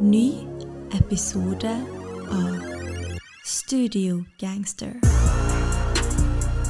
Ny 0.00 0.46
episode 0.92 1.86
av 2.30 2.54
Studio 3.44 4.24
Gangster. 4.38 4.94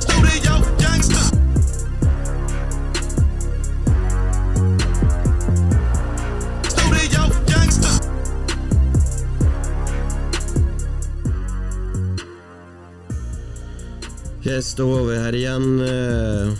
Studio 0.00 0.52
gangster. 0.78 1.47
Da 14.48 14.84
var 14.84 15.02
vi 15.04 15.16
her 15.18 15.34
igjen. 15.36 15.80
Eh, 15.80 16.52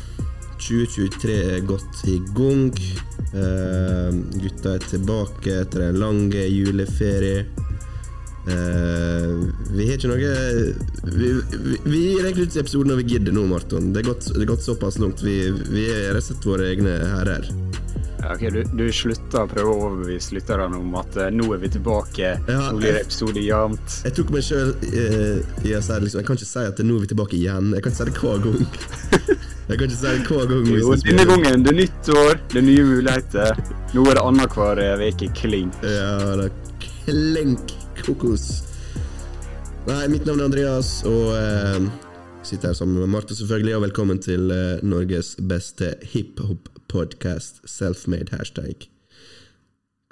2023 0.60 1.37
er 1.55 1.60
godt 1.65 2.02
i 2.05 2.19
gang. 2.37 2.66
Eh, 3.33 4.11
Gutta 4.42 4.74
er 4.74 4.84
tilbake 4.84 5.55
etter 5.62 5.87
en 5.87 5.97
lang 6.02 6.20
juleferie. 6.28 7.47
Eh, 8.45 9.33
vi 9.73 9.88
har 9.88 9.97
ikke 9.97 10.11
noe 10.12 10.34
Vi, 11.16 11.33
vi, 11.55 11.73
vi 11.88 12.02
ut 12.42 12.61
episoden 12.61 12.92
når 12.92 13.01
vi 13.01 13.09
gidder 13.14 13.33
nå, 13.33 13.47
Marton. 13.48 13.89
Det 13.95 14.05
er 14.05 14.45
gått 14.52 14.69
såpass 14.69 15.00
langt. 15.00 15.25
Vi, 15.25 15.39
vi 15.73 15.89
er 15.89 16.12
rett 16.12 16.27
og 16.27 16.28
slett 16.28 16.52
våre 16.52 16.69
egne 16.75 16.98
herrer. 17.14 17.48
Ok, 18.29 18.43
du, 18.53 18.59
du 18.77 18.85
slutter 18.93 19.45
å 19.47 19.49
prøve 19.49 19.71
å 19.73 19.77
overbevise 19.87 20.35
lytterne 20.37 20.77
om 20.77 20.95
at 21.01 21.15
eh, 21.17 21.31
nå 21.33 21.47
er 21.55 21.61
vi 21.63 21.71
tilbake, 21.79 22.33
Ja, 22.49 22.59
nå 22.69 22.77
blir 22.77 22.93
det 22.93 22.99
jeg- 22.99 23.07
episode 23.07 23.41
jevnt. 23.45 23.95
Jeg 24.05 24.15
tok 24.19 24.33
meg 24.35 24.45
sjøl 24.45 24.73
eh, 24.85 25.39
i 25.65 25.73
å 25.79 25.81
si 25.83 25.97
liksom, 26.05 26.21
Jeg 26.21 26.27
kan 26.29 26.37
ikke 26.37 26.49
si 26.51 26.65
at 26.69 26.83
nå 26.85 26.97
er 26.99 27.05
vi 27.07 27.11
tilbake 27.15 27.39
igjen. 27.39 27.70
Jeg 27.73 27.83
kan 27.87 27.93
ikke 27.93 28.01
si 28.01 28.11
det 28.11 28.17
hver 28.20 28.43
gang. 28.45 28.61
Jeg 29.69 29.79
kan 29.79 29.89
ikke 29.89 29.98
si 29.98 30.07
det 30.12 30.27
hver 30.29 30.47
gang. 30.53 30.62
hvis 30.69 30.83
Jo, 30.85 30.93
jeg 30.93 31.05
denne 31.07 31.25
spiller. 31.25 31.31
gangen, 31.33 31.65
det 31.65 31.73
er 31.73 31.79
nytt 31.81 32.11
år, 32.19 32.35
det 32.53 32.61
er 32.62 32.67
nye 32.69 32.85
muligheter. 32.93 33.62
Nå 33.97 34.05
er 34.12 34.19
det 34.20 34.25
annenhver 34.29 34.83
uke 35.09 35.31
kling. 35.41 35.73
Ja, 35.83 36.13
det 36.42 36.51
er 36.51 36.91
klenk 37.09 37.77
kokos. 38.05 38.48
Nei, 39.89 40.03
mitt 40.13 40.27
navn 40.29 40.42
er 40.45 40.51
Andreas, 40.51 40.91
og 41.09 41.33
eh, 41.33 41.89
sitter 42.42 42.69
her 42.69 42.75
sammen 42.75 43.00
med 43.00 43.08
Marte, 43.08 43.34
selvfølgelig. 43.36 43.75
Og 43.77 43.83
velkommen 43.83 44.20
til 44.22 44.53
uh, 44.53 44.84
Norges 44.86 45.34
beste 45.50 45.94
hiphop-podkast, 46.12 47.61
Selfmade 47.69 48.36
hashtag. 48.36 48.86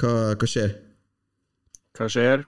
Hva, 0.01 0.13
hva 0.35 0.49
skjer? 0.51 0.75
Hva 1.97 2.11
skjer? 2.13 2.45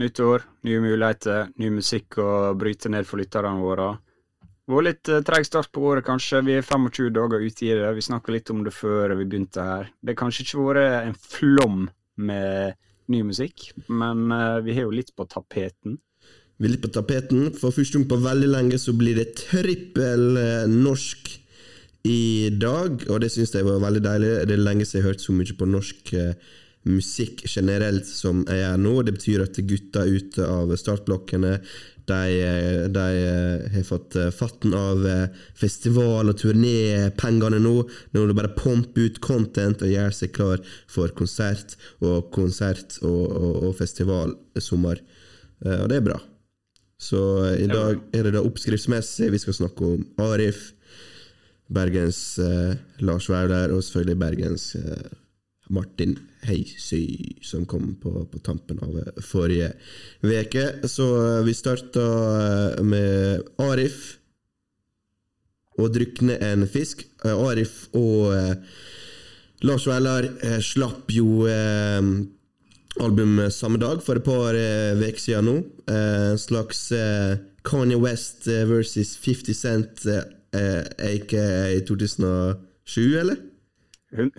Nytt 0.00 0.20
år, 0.24 0.44
nye 0.66 0.82
muligheter, 0.82 1.50
ny 1.60 1.70
musikk 1.74 2.18
å 2.20 2.30
bryte 2.58 2.92
ned 2.92 3.08
for 3.08 3.20
lytterne 3.20 3.60
våre. 3.62 3.92
Var 4.70 4.86
litt 4.86 5.12
uh, 5.12 5.22
treg 5.26 5.46
start 5.46 5.70
på 5.74 5.86
året, 5.86 6.06
kanskje. 6.06 6.42
Vi 6.46 6.58
er 6.58 6.66
25 6.66 7.14
dager 7.14 7.46
ute 7.46 7.66
i 7.66 7.72
det. 7.78 7.94
Vi 7.96 8.06
snakka 8.10 8.34
litt 8.34 8.52
om 8.52 8.62
det 8.66 8.74
før 8.74 9.16
vi 9.18 9.26
begynte 9.26 9.64
her. 9.64 9.90
Det 10.00 10.14
har 10.14 10.22
kanskje 10.24 10.46
ikke 10.46 10.66
vært 10.66 11.08
en 11.08 11.18
flom 11.18 11.82
med 12.20 12.78
ny 13.10 13.24
musikk, 13.26 13.70
men 13.88 14.28
uh, 14.34 14.60
vi 14.64 14.76
har 14.76 14.86
jo 14.88 14.94
litt 14.94 15.14
på 15.16 15.26
tapeten. 15.30 15.98
Vi 16.60 16.68
er 16.68 16.74
litt 16.74 16.84
på 16.84 16.92
tapeten. 16.92 17.48
For 17.56 17.72
første 17.72 17.96
gang 17.96 18.08
på 18.10 18.20
veldig 18.20 18.48
lenge 18.52 18.78
så 18.80 18.92
blir 18.96 19.16
det 19.16 19.32
trippel 19.46 20.36
eh, 20.36 20.66
norsk 20.68 21.36
i 22.04 22.48
dag, 22.52 23.00
og 23.08 23.20
det 23.20 23.30
syns 23.32 23.54
jeg 23.56 23.64
var 23.64 23.80
veldig 23.80 24.02
deilig. 24.04 24.32
Det 24.48 24.56
er 24.56 24.60
lenge 24.60 24.84
siden 24.84 25.00
jeg 25.00 25.06
har 25.06 25.14
hørt 25.14 25.24
så 25.24 25.36
mye 25.36 25.56
på 25.56 25.68
norsk 25.68 26.12
eh, 26.20 26.50
musikk 26.88 27.46
generelt 27.48 28.04
som 28.08 28.42
jeg 28.44 28.60
gjør 28.60 28.82
nå. 28.84 28.92
Det 29.08 29.14
betyr 29.16 29.44
at 29.46 29.60
gutta 29.70 30.04
ute 30.04 30.48
av 30.52 30.74
startblokkene 30.82 31.54
de, 32.10 32.20
eh, 32.44 32.84
de 32.92 33.06
har 33.72 33.86
fått 33.88 34.18
fatten 34.36 34.76
av 34.76 35.06
festival- 35.56 36.28
og 36.28 36.36
turnépengene 36.42 37.60
nå. 37.64 37.76
Nå 38.12 38.24
er 38.26 38.34
det 38.34 38.36
bare 38.36 38.52
å 38.52 38.58
pumpe 38.58 39.06
ut 39.08 39.22
content 39.24 39.80
og 39.80 39.94
gjøre 39.94 40.12
seg 40.18 40.36
klar 40.36 40.60
for 40.84 41.16
konsert 41.16 41.78
og 42.04 42.28
konsert 42.36 43.00
og, 43.00 43.22
og, 43.32 43.62
og 43.70 43.78
festivalsommer. 43.80 45.00
Og 45.64 45.88
det 45.88 46.02
er 46.02 46.04
bra. 46.04 46.20
Så 47.00 47.20
eh, 47.46 47.62
i 47.64 47.70
dag 47.70 48.02
er 48.12 48.26
det 48.26 48.34
da 48.36 48.44
oppskriftsmessig. 48.44 49.30
Vi 49.32 49.40
skal 49.40 49.56
snakke 49.56 49.94
om 49.94 50.04
Arif, 50.20 50.70
Bergens 51.70 52.20
eh, 52.42 52.76
Lars 53.06 53.30
Vaular 53.30 53.72
og 53.72 53.82
selvfølgelig 53.86 54.20
Bergens 54.20 54.74
eh, 54.76 55.08
Martin 55.70 56.16
Heisy, 56.44 57.38
som 57.42 57.66
kom 57.68 57.94
på, 58.02 58.12
på 58.26 58.40
tampen 58.44 58.80
av 58.84 58.96
eh, 59.00 59.20
forrige 59.24 59.72
veke. 60.26 60.66
Så 60.90 61.08
eh, 61.22 61.42
vi 61.46 61.56
starta 61.56 62.06
med 62.84 63.46
Arif 63.62 64.16
og 65.80 65.94
drukne 65.94 66.36
en 66.44 66.66
fisk. 66.68 67.06
Arif 67.24 67.86
og 67.96 68.34
eh, 68.36 68.80
Lars 69.64 69.86
Vaular 69.88 70.26
slapp 70.64 71.10
jo 71.12 71.44
album 73.00 73.38
samme 73.54 73.78
dag, 73.78 74.00
for 74.02 74.18
et 74.18 74.24
par 74.26 74.56
uker 74.56 75.20
siden 75.22 75.46
nå. 75.46 75.56
Eh, 75.88 76.32
En 76.32 76.38
slags 76.40 76.90
eh, 76.92 77.36
Kanye 77.64 77.96
West 78.00 78.48
eh, 78.48 78.64
versus 78.68 79.14
50 79.20 79.54
Cent, 79.54 80.06
eh, 80.06 80.24
eh, 80.56 81.14
aka 81.14 81.46
2007, 81.86 83.18
eller? 83.20 83.36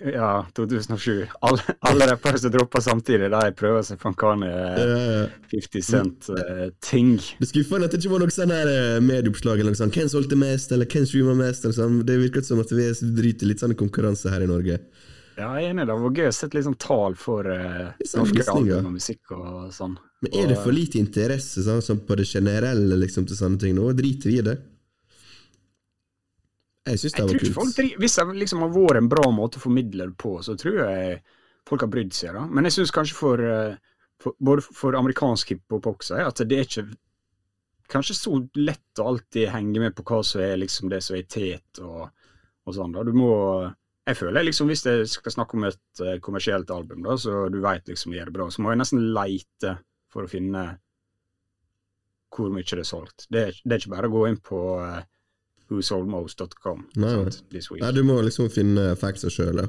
Ja, 0.04 0.46
2007. 0.58 1.28
Alle, 1.48 1.62
alle 1.88 2.08
rappere 2.10 2.38
som 2.42 2.52
dropper 2.52 2.84
samtidig, 2.84 3.30
de 3.32 3.52
prøver 3.56 3.86
seg 3.88 4.02
på 4.02 4.10
en 4.12 4.18
Kanye 4.20 4.50
Eh, 4.52 5.30
50 5.54 5.86
Cent-ting. 5.88 7.14
det 7.40 7.46
er 7.48 7.52
skuffende 7.54 7.88
at 7.88 7.94
det 7.96 8.02
ikke 8.02 8.12
var 8.12 8.26
noe 8.26 8.36
sånn 8.36 8.52
eh, 8.52 8.98
medieoppslag 9.06 9.62
eller 9.62 9.72
noe 9.72 9.80
sånt. 9.80 9.96
Hvem 9.96 10.12
solgte 10.12 10.36
mest, 10.40 10.74
eller 10.76 10.90
hvem 10.92 11.08
streama 11.08 11.38
mest? 11.40 11.64
Eller 11.64 11.78
sånn. 11.78 12.02
Det 12.04 12.20
virker 12.20 12.44
som 12.44 12.60
at 12.60 12.74
vi 12.76 12.90
driter 13.16 13.48
litt 13.48 13.64
sånn 13.64 13.78
konkurranse 13.80 14.34
her 14.34 14.44
i 14.44 14.50
Norge. 14.52 14.82
Ja, 15.38 15.48
jeg 15.58 15.68
er 15.68 15.74
enig. 15.74 15.86
Det 15.88 15.98
var 16.04 16.18
gøy 16.20 16.28
å 16.30 16.36
sette 16.36 16.58
litt 16.58 16.68
sånn 16.68 16.80
tall 16.82 17.16
for 17.20 17.48
uh, 17.48 17.92
norske 18.18 18.46
album 18.52 18.90
og 18.92 18.96
musikk 18.98 19.34
og 19.38 19.72
sånn. 19.76 19.96
Men 20.22 20.36
er 20.38 20.52
det 20.52 20.60
for 20.62 20.76
lite 20.76 21.00
interesse 21.02 21.64
sånn, 21.66 21.82
sånn 21.86 22.04
på 22.06 22.18
det 22.20 22.28
generelle 22.30 23.00
liksom, 23.02 23.26
til 23.30 23.40
sånne 23.40 23.62
ting 23.62 23.78
nå? 23.78 23.88
Driter 23.98 24.30
vi 24.30 24.38
i 24.38 24.46
det? 24.46 24.58
Jeg 26.90 27.02
syns 27.02 27.16
det 27.16 27.28
var 27.30 27.40
kult. 27.42 27.80
Hvis 28.02 28.18
det 28.18 28.26
liksom 28.42 28.66
har 28.66 28.74
vært 28.74 29.02
en 29.02 29.10
bra 29.12 29.28
måte 29.34 29.62
å 29.62 29.64
formidle 29.64 30.10
det 30.10 30.18
på, 30.22 30.36
så 30.46 30.58
tror 30.58 30.82
jeg 30.82 31.22
folk 31.70 31.86
har 31.86 31.92
brydd 31.94 32.14
seg. 32.18 32.36
da. 32.38 32.46
Men 32.50 32.68
jeg 32.68 32.80
syns 32.80 32.94
kanskje 32.96 33.18
for, 33.18 33.42
eh, 33.46 33.76
for 34.22 34.38
både 34.40 34.66
for 34.66 34.98
amerikansk 34.98 35.56
hiphop 35.56 35.90
også, 35.94 36.22
at 36.26 36.42
det 36.46 36.58
er 36.58 36.68
ikke 36.68 36.88
kanskje 37.92 38.16
så 38.18 38.38
lett 38.56 39.02
å 39.02 39.12
alltid 39.12 39.52
henge 39.52 39.84
med 39.84 39.96
på 39.96 40.06
hva 40.08 40.22
som 40.26 40.42
er 40.42 40.58
liksom 40.58 40.90
det 40.90 41.02
som 41.04 41.18
er 41.18 41.28
tet 41.30 41.82
og, 41.84 42.10
og 42.66 42.76
sånn. 42.76 42.94
da. 42.96 43.04
Du 43.04 43.14
må 43.14 43.32
Jeg 44.10 44.18
føler 44.18 44.46
liksom 44.48 44.72
hvis 44.72 44.86
jeg 44.88 45.10
skal 45.10 45.36
snakke 45.36 45.58
om 45.58 45.68
et 45.70 46.02
eh, 46.02 46.18
kommersielt 46.24 46.72
album, 46.74 47.04
da, 47.06 47.18
så 47.22 47.46
du 47.54 47.60
veit 47.62 47.88
liksom 47.90 48.16
gjør 48.16 48.32
det 48.32 48.36
bra, 48.38 48.48
så 48.50 48.64
må 48.64 48.74
jeg 48.74 48.82
nesten 48.82 49.04
leite 49.14 49.76
for 50.12 50.26
å 50.26 50.32
finne 50.32 50.66
hvor 52.32 52.52
mye 52.54 52.64
det 52.64 52.82
er 52.82 52.88
solgt. 52.88 53.28
Det 53.30 53.44
det 53.62 53.76
er 53.76 53.82
ikke 53.82 53.94
bare 53.94 54.10
å 54.10 54.14
gå 54.14 54.22
inn 54.30 54.40
på 54.42 54.60
uh, 54.80 55.02
whosoldmost.com. 55.70 56.86
Nei. 57.04 57.14
Nei, 57.52 57.92
du 57.92 58.02
må 58.08 58.22
liksom 58.24 58.48
finne 58.54 58.94
facts 59.00 59.28
sjøl, 59.28 59.66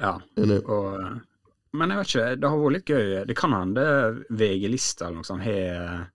ja. 0.00 0.16
Og, 0.32 0.86
eh, 0.96 1.20
men 1.78 1.92
jeg 1.92 1.98
vet 2.00 2.10
ikke, 2.10 2.26
det 2.40 2.50
har 2.50 2.60
vært 2.62 2.76
litt 2.76 2.90
gøy. 2.90 3.12
Det 3.28 3.36
kan 3.38 3.54
hende 3.54 3.84
VG-lista 4.32 5.06
eller 5.06 5.20
noe 5.20 5.28
sånt 5.28 5.44
har 5.44 6.08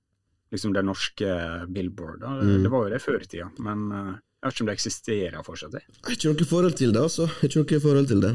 liksom 0.54 0.74
det 0.74 0.84
norske 0.86 1.36
Billboard. 1.74 2.22
Da. 2.22 2.34
Mm. 2.42 2.64
Det 2.64 2.72
var 2.72 2.86
jo 2.86 2.94
det 2.94 3.04
før 3.04 3.24
i 3.24 3.30
tida, 3.30 3.50
men 3.64 3.86
eh, 3.92 4.14
jeg 4.38 4.48
vet 4.48 4.54
ikke 4.56 4.64
om 4.64 4.70
det 4.70 4.76
eksisterer 4.78 5.44
fortsatt. 5.48 5.74
Jeg 5.74 6.06
har 6.06 6.16
ikke 6.18 6.34
noe 6.34 6.46
forhold 6.54 6.76
til 6.78 6.92
det, 6.94 7.02
altså. 7.02 7.26
Jeg 7.28 7.38
har 7.42 7.50
ikke 7.66 7.78
noe 7.78 7.86
forhold 7.88 8.08
til 8.14 8.22
det. 8.22 8.34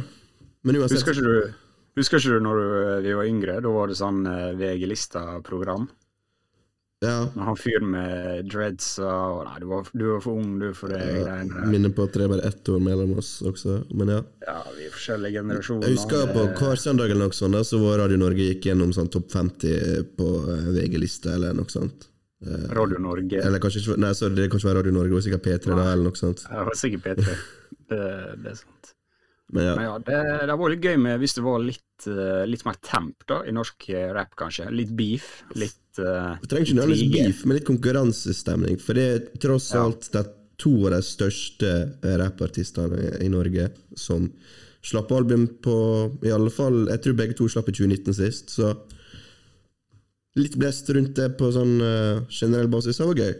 Men 0.62 0.76
uansett 0.80 0.98
Husker 0.98 1.16
ikke 1.16 1.26
du, 1.26 1.52
husker 1.98 2.18
ikke 2.22 2.36
du 2.38 2.44
når 2.46 2.58
du, 2.62 2.68
vi 3.08 3.14
var 3.18 3.26
yngre? 3.30 3.58
Da 3.62 3.70
var 3.74 3.90
det 3.90 3.96
sånn 3.98 4.22
eh, 4.26 4.52
VG-lista-program. 4.60 5.88
Ja, 7.02 7.16
han 7.34 7.56
fyren 7.58 7.88
med 7.90 8.44
dreads 8.46 8.92
og 9.02 9.40
Nei, 9.48 9.56
du 9.58 9.64
var, 9.72 9.88
du 9.90 10.04
var 10.12 10.20
for 10.22 10.38
ung, 10.38 10.52
du, 10.60 10.68
for 10.78 10.92
det 10.92 11.00
greiene 11.02 11.50
der. 11.50 11.64
minner 11.66 11.90
på 11.90 12.04
at 12.06 12.14
det 12.14 12.22
er 12.28 12.30
bare 12.30 12.44
ett 12.46 12.68
år 12.70 12.78
mellom 12.78 13.16
oss 13.18 13.30
også, 13.42 13.80
men 13.98 14.12
ja. 14.14 14.20
Ja, 14.46 14.60
vi 14.76 14.86
er 14.86 14.92
forskjellige 14.94 15.40
generasjoner. 15.40 15.88
Jeg 15.88 15.96
husker 15.98 16.30
på 16.30 16.44
Det- 16.46 16.60
hver 16.60 16.78
søndag 16.78 17.10
eller 17.10 17.26
noe 17.26 17.34
sånt, 17.34 17.58
da, 17.58 17.64
så 17.66 17.80
var 17.82 17.98
Radio 18.04 18.20
Norge 18.22 18.46
gikk 18.52 18.68
gjennom 18.70 18.94
sånn 18.94 19.10
topp 19.10 19.32
50 19.34 20.14
på 20.14 20.28
eh, 20.54 20.70
VG-lista 20.78 21.34
eller 21.34 21.58
noe 21.58 21.66
sånt. 21.74 22.06
Eh, 22.42 22.68
Radio 22.74 22.98
Norge. 22.98 23.38
Eller 23.46 23.58
kanskje 23.62 23.96
Nei, 24.02 24.12
sorry, 24.18 24.34
det 24.34 24.48
kan 24.50 24.58
ikke 24.58 24.68
være 24.72 24.80
Radio 24.82 24.92
Norge, 24.96 25.08
det 25.12 25.18
var 25.20 25.26
sikkert 25.28 25.44
P3 25.46 25.76
da, 25.76 25.84
eller 25.92 26.08
noe 26.08 26.18
sånt. 26.18 26.42
Ja, 26.48 26.58
Det 26.58 26.66
var 26.72 26.78
sikkert 26.80 27.04
P3. 27.06 27.36
Det, 27.92 27.98
det 28.42 28.50
er 28.50 28.56
sant. 28.56 28.92
Men 29.52 29.64
ja. 29.66 29.72
Men 29.76 29.84
ja, 29.84 29.94
det, 30.06 30.18
det 30.48 30.54
var 30.56 30.70
litt 30.72 30.86
gøy 30.86 30.96
med 30.96 31.18
hvis 31.20 31.34
det 31.36 31.42
var 31.44 31.58
litt, 31.60 32.06
eh, 32.08 32.44
litt 32.48 32.62
mer 32.64 32.78
temp 32.80 33.26
da, 33.28 33.42
i 33.44 33.52
norsk 33.52 33.88
eh, 33.92 34.06
rap, 34.16 34.30
kanskje. 34.38 34.70
Litt 34.72 34.94
beef. 34.96 35.26
Litt 35.60 36.00
uh, 36.00 36.38
Det 36.40 36.48
trenger 36.48 36.70
ikke 36.70 36.76
nødvendigvis 36.78 37.12
beef, 37.12 37.42
men 37.44 37.58
litt 37.58 37.66
konkurransestemning. 37.68 38.78
For 38.80 38.96
det 38.96 39.04
er 39.10 39.26
tross 39.44 39.68
Ja. 39.74 39.82
alt 39.84 40.08
de 40.14 40.22
to 40.62 40.72
av 40.86 40.94
de 40.94 41.02
største 41.04 41.72
rappartistene 42.22 42.96
i- 43.02 43.26
i 43.26 43.28
Norge 43.28 43.68
som 43.98 44.30
slapp 44.82 45.10
album 45.12 45.46
på 45.62 45.74
I 46.24 46.30
alle 46.34 46.50
fall 46.50 46.86
Jeg 46.88 47.02
tror 47.02 47.14
begge 47.18 47.36
to 47.38 47.48
slapp 47.48 47.68
i 47.68 47.72
2019 47.76 48.14
sist, 48.14 48.48
så 48.50 48.72
litt 50.38 50.54
blest 50.60 50.90
rundt 50.90 51.16
det 51.16 51.32
på 51.38 51.50
sånn 51.54 51.74
uh, 51.80 52.22
generell 52.32 52.70
basis. 52.72 53.00
Det 53.00 53.08
var 53.08 53.22
gøy. 53.24 53.32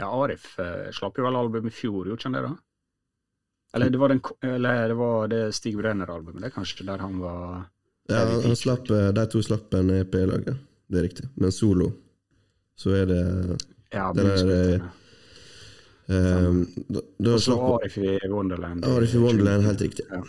Ja, 0.00 0.08
Arif 0.08 0.52
uh, 0.60 0.88
slapp 0.96 1.20
jo 1.20 1.26
vel 1.26 1.38
album 1.40 1.68
i 1.68 1.74
fjor, 1.74 2.08
gjorde 2.08 2.28
han 2.28 2.36
det? 2.36 2.44
da? 2.48 2.54
Eller 3.72 3.90
det 3.90 3.98
var, 4.02 4.08
den, 4.10 4.20
eller 4.42 4.88
det, 4.88 4.94
var 4.98 5.28
det 5.30 5.42
Stig 5.54 5.76
Brenner-albumet, 5.78 6.42
det 6.42 6.48
er 6.48 6.54
kanskje 6.56 6.86
der 6.88 6.98
han 6.98 7.20
var 7.22 7.68
Ja, 8.10 8.24
han 8.42 8.56
slapp, 8.58 8.90
eh, 8.90 9.12
De 9.14 9.26
to 9.30 9.42
slapp 9.46 9.76
en 9.78 9.92
EP 9.94 10.16
i 10.18 10.24
lag, 10.26 10.48
ja. 10.48 10.56
Det 10.90 10.98
er 10.98 11.04
riktig. 11.06 11.28
Men 11.38 11.52
solo, 11.54 11.92
så 12.74 12.96
er 12.98 13.06
det 13.06 13.20
Ja, 13.94 14.08
Den 14.16 14.32
er, 14.32 14.88
Um, 16.10 16.64
da, 16.88 17.00
da 17.22 17.36
Arif 17.76 17.98
i 17.98 18.18
Wonderland. 18.26 18.84
Arif 18.84 19.12
i 19.14 19.18
Wonderland, 19.18 19.62
helt 19.62 19.80
riktig. 19.80 20.04
Ja. 20.10 20.24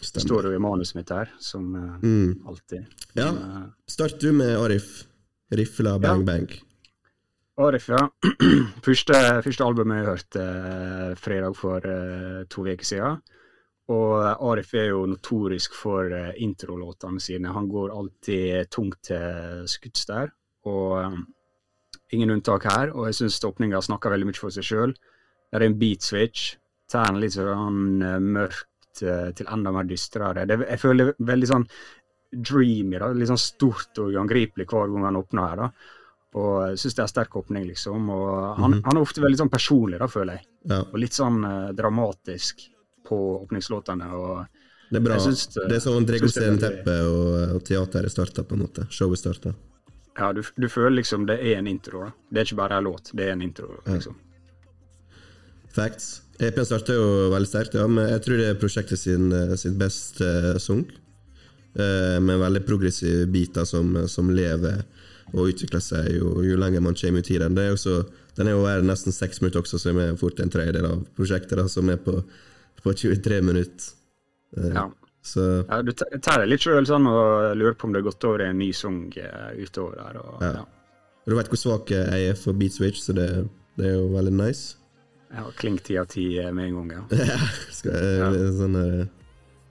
Det 0.00 0.06
Stemmer. 0.10 0.26
står 0.26 0.42
jo 0.50 0.54
i 0.56 0.58
manuset 0.62 0.94
mitt 0.98 1.08
her, 1.10 1.30
som 1.40 1.74
eh, 1.74 1.98
Mm. 2.02 2.42
alltid. 2.46 2.86
Ja. 3.14 3.28
Eh, 3.28 3.62
Start 3.88 4.18
du 4.20 4.32
med 4.32 4.56
Arif. 4.58 5.04
Rifla 5.52 5.98
bang 5.98 6.24
bang. 6.26 6.48
Arif, 7.58 7.88
ja. 7.88 8.08
første, 8.84 9.14
første 9.42 9.64
albumet 9.64 10.02
jeg 10.02 10.06
hørte 10.10 10.42
eh, 10.42 11.14
fredag 11.16 11.56
for 11.56 11.80
to 12.50 12.62
uker 12.66 12.84
siden. 12.84 13.22
Og 13.88 14.18
Arif 14.50 14.74
er 14.74 14.88
jo 14.90 15.04
notorisk 15.06 15.72
for 15.78 16.10
introlåtene 16.36 17.20
sine. 17.22 17.52
Han 17.54 17.68
går 17.70 17.92
alltid 17.94 18.68
tungt 18.74 18.98
til 19.06 19.62
skuts 19.70 20.04
der. 20.10 20.32
Og 20.66 21.14
ingen 22.12 22.30
unntak 22.34 22.64
her. 22.66 22.90
Og 22.96 23.06
jeg 23.06 23.14
syns 23.14 23.38
åpninga 23.46 23.78
snakker 23.80 24.10
veldig 24.10 24.26
mye 24.26 24.40
for 24.42 24.50
seg 24.50 24.66
sjøl. 24.66 24.92
Det 25.52 25.60
er 25.60 25.66
en 25.68 25.78
beat 25.78 26.02
switch. 26.02 26.56
Tar 26.90 27.14
litt 27.14 27.32
sånn 27.38 28.02
mørk 28.26 28.66
til 28.98 29.46
enda 29.52 29.72
mer 29.72 29.84
dystrere. 29.84 30.46
Det, 30.46 30.58
jeg 30.68 30.78
føler 30.80 31.04
det 31.12 31.14
er 31.20 31.30
veldig 31.34 31.48
sånn 31.52 31.66
dreamy, 32.32 32.98
da. 32.98 33.12
Litt 33.12 33.28
sånn 33.30 33.38
stort 33.40 33.98
og 34.02 34.12
uangripelig 34.12 34.66
hver 34.66 34.90
gang 34.92 35.04
han 35.04 35.16
åpner 35.22 35.48
her. 35.48 35.56
da. 35.56 35.70
Og 36.36 36.74
syns 36.76 36.94
det 36.94 37.02
er 37.04 37.06
sterk 37.08 37.36
åpning, 37.38 37.64
liksom. 37.68 38.10
Og 38.10 38.56
han, 38.58 38.70
Mhm. 38.72 38.82
han 38.84 38.96
er 38.96 39.00
ofte 39.00 39.22
veldig 39.22 39.38
sånn 39.40 39.50
personlig, 39.50 39.98
da, 39.98 40.06
føler 40.06 40.32
jeg. 40.34 40.46
Ja, 40.68 40.80
Og 40.80 40.98
litt 40.98 41.12
sånn 41.12 41.44
eh, 41.44 41.72
dramatisk 41.72 42.68
på 43.06 43.46
åpningslåtene. 43.46 44.10
og 44.12 44.46
det 44.90 44.96
er 44.98 45.04
bra. 45.04 45.16
Synes, 45.18 45.46
det- 45.54 45.72
er 45.72 45.80
sånn 45.80 46.06
jeg 46.06 46.20
syns 46.20 46.36
er 46.36 46.82
veldig- 46.84 47.06
og, 47.06 47.54
og 47.56 47.64
teateret 47.64 48.10
starta, 48.10 48.42
på 48.44 48.52
en 48.52 48.62
måte. 48.66 48.86
Showet 48.90 49.18
starta. 49.18 49.54
Ja, 50.18 50.32
du, 50.32 50.42
du 50.58 50.66
føler 50.68 50.96
liksom 51.02 51.26
det 51.26 51.40
er 51.40 51.56
en 51.58 51.66
intro. 51.66 52.04
da. 52.04 52.12
Det 52.32 52.38
er 52.40 52.44
ikke 52.44 52.56
bare 52.56 52.78
en 52.78 52.84
låt, 52.84 53.12
det 53.14 53.28
er 53.28 53.32
en 53.32 53.42
intro. 53.42 53.80
liksom. 53.86 54.14
Facts. 55.68 56.22
EP-en 56.40 56.68
starta 56.68 56.94
jo 56.96 57.30
veldig 57.32 57.48
sterkt, 57.48 57.74
ja, 57.78 57.86
men 57.88 58.10
jeg 58.10 58.22
tror 58.24 58.40
det 58.40 58.46
er 58.50 58.60
prosjektet 58.60 59.00
sin, 59.00 59.30
sin 59.30 59.56
sitt 59.56 59.76
beste 59.80 60.30
song. 60.60 60.84
sung. 60.84 61.02
Eh, 61.76 62.20
med 62.20 62.38
veldig 62.40 62.62
progressive 62.64 63.26
biter 63.28 63.64
som, 63.68 63.90
som 64.08 64.30
lever 64.32 64.78
og 65.34 65.50
utvikler 65.50 65.82
seg 65.84 66.06
jo, 66.14 66.30
jo 66.46 66.56
lenger 66.56 66.80
man 66.80 66.96
kommer 66.96 67.20
ut 67.20 67.30
i 67.30 67.40
den. 67.42 67.56
Det 67.56 67.66
er 67.66 67.74
også, 67.74 67.96
den 68.38 68.48
er 68.48 68.54
jo 68.54 68.62
verre 68.64 68.86
nesten 68.86 69.12
seks 69.12 69.42
minutter 69.42 69.60
også, 69.60 69.80
som 69.82 69.98
er 70.00 70.14
fort 70.16 70.40
en 70.40 70.52
tredjedel 70.52 70.86
av 70.88 71.02
prosjektet, 71.18 71.58
da, 71.60 71.66
som 71.68 71.90
er 71.92 71.98
på, 72.00 72.14
på 72.80 72.94
23 73.02 73.42
minutter. 73.44 73.90
Eh, 74.56 74.70
Ja. 74.72 74.86
Så 75.26 75.42
Ja, 75.66 75.80
du 75.82 75.90
tar 75.90 76.38
det 76.38 76.46
litt 76.46 76.62
sjøl 76.62 76.86
sånn 76.86 77.08
og 77.10 77.56
lurer 77.58 77.74
på 77.74 77.88
om 77.88 77.92
det 77.92 77.98
har 77.98 78.06
gått 78.06 78.24
over 78.28 78.44
i 78.44 78.46
en 78.52 78.60
ny 78.62 78.68
sang 78.70 79.10
eh, 79.18 79.56
utover 79.58 79.98
der. 79.98 80.20
Og, 80.22 80.42
Ja. 80.46 80.50
ja. 80.60 80.64
Du 81.26 81.34
vet 81.34 81.50
hvor 81.50 81.58
svak 81.58 81.90
jeg 81.90 82.28
er 82.30 82.38
for 82.38 82.54
beat 82.54 82.72
switch, 82.72 83.02
så 83.02 83.12
det, 83.12 83.26
det 83.76 83.88
er 83.90 83.96
jo 83.98 84.06
veldig 84.14 84.32
nice. 84.38 84.78
Ja, 85.34 85.44
Klink 85.56 85.82
ti 85.82 85.98
av 85.98 86.06
ti 86.10 86.38
eh, 86.38 86.52
med 86.52 86.70
en 86.70 86.74
gang, 86.74 86.90
ja. 86.96 87.36
Skal 87.78 87.96
jeg, 87.96 88.48
sånn, 88.56 88.78
eh, 88.80 89.04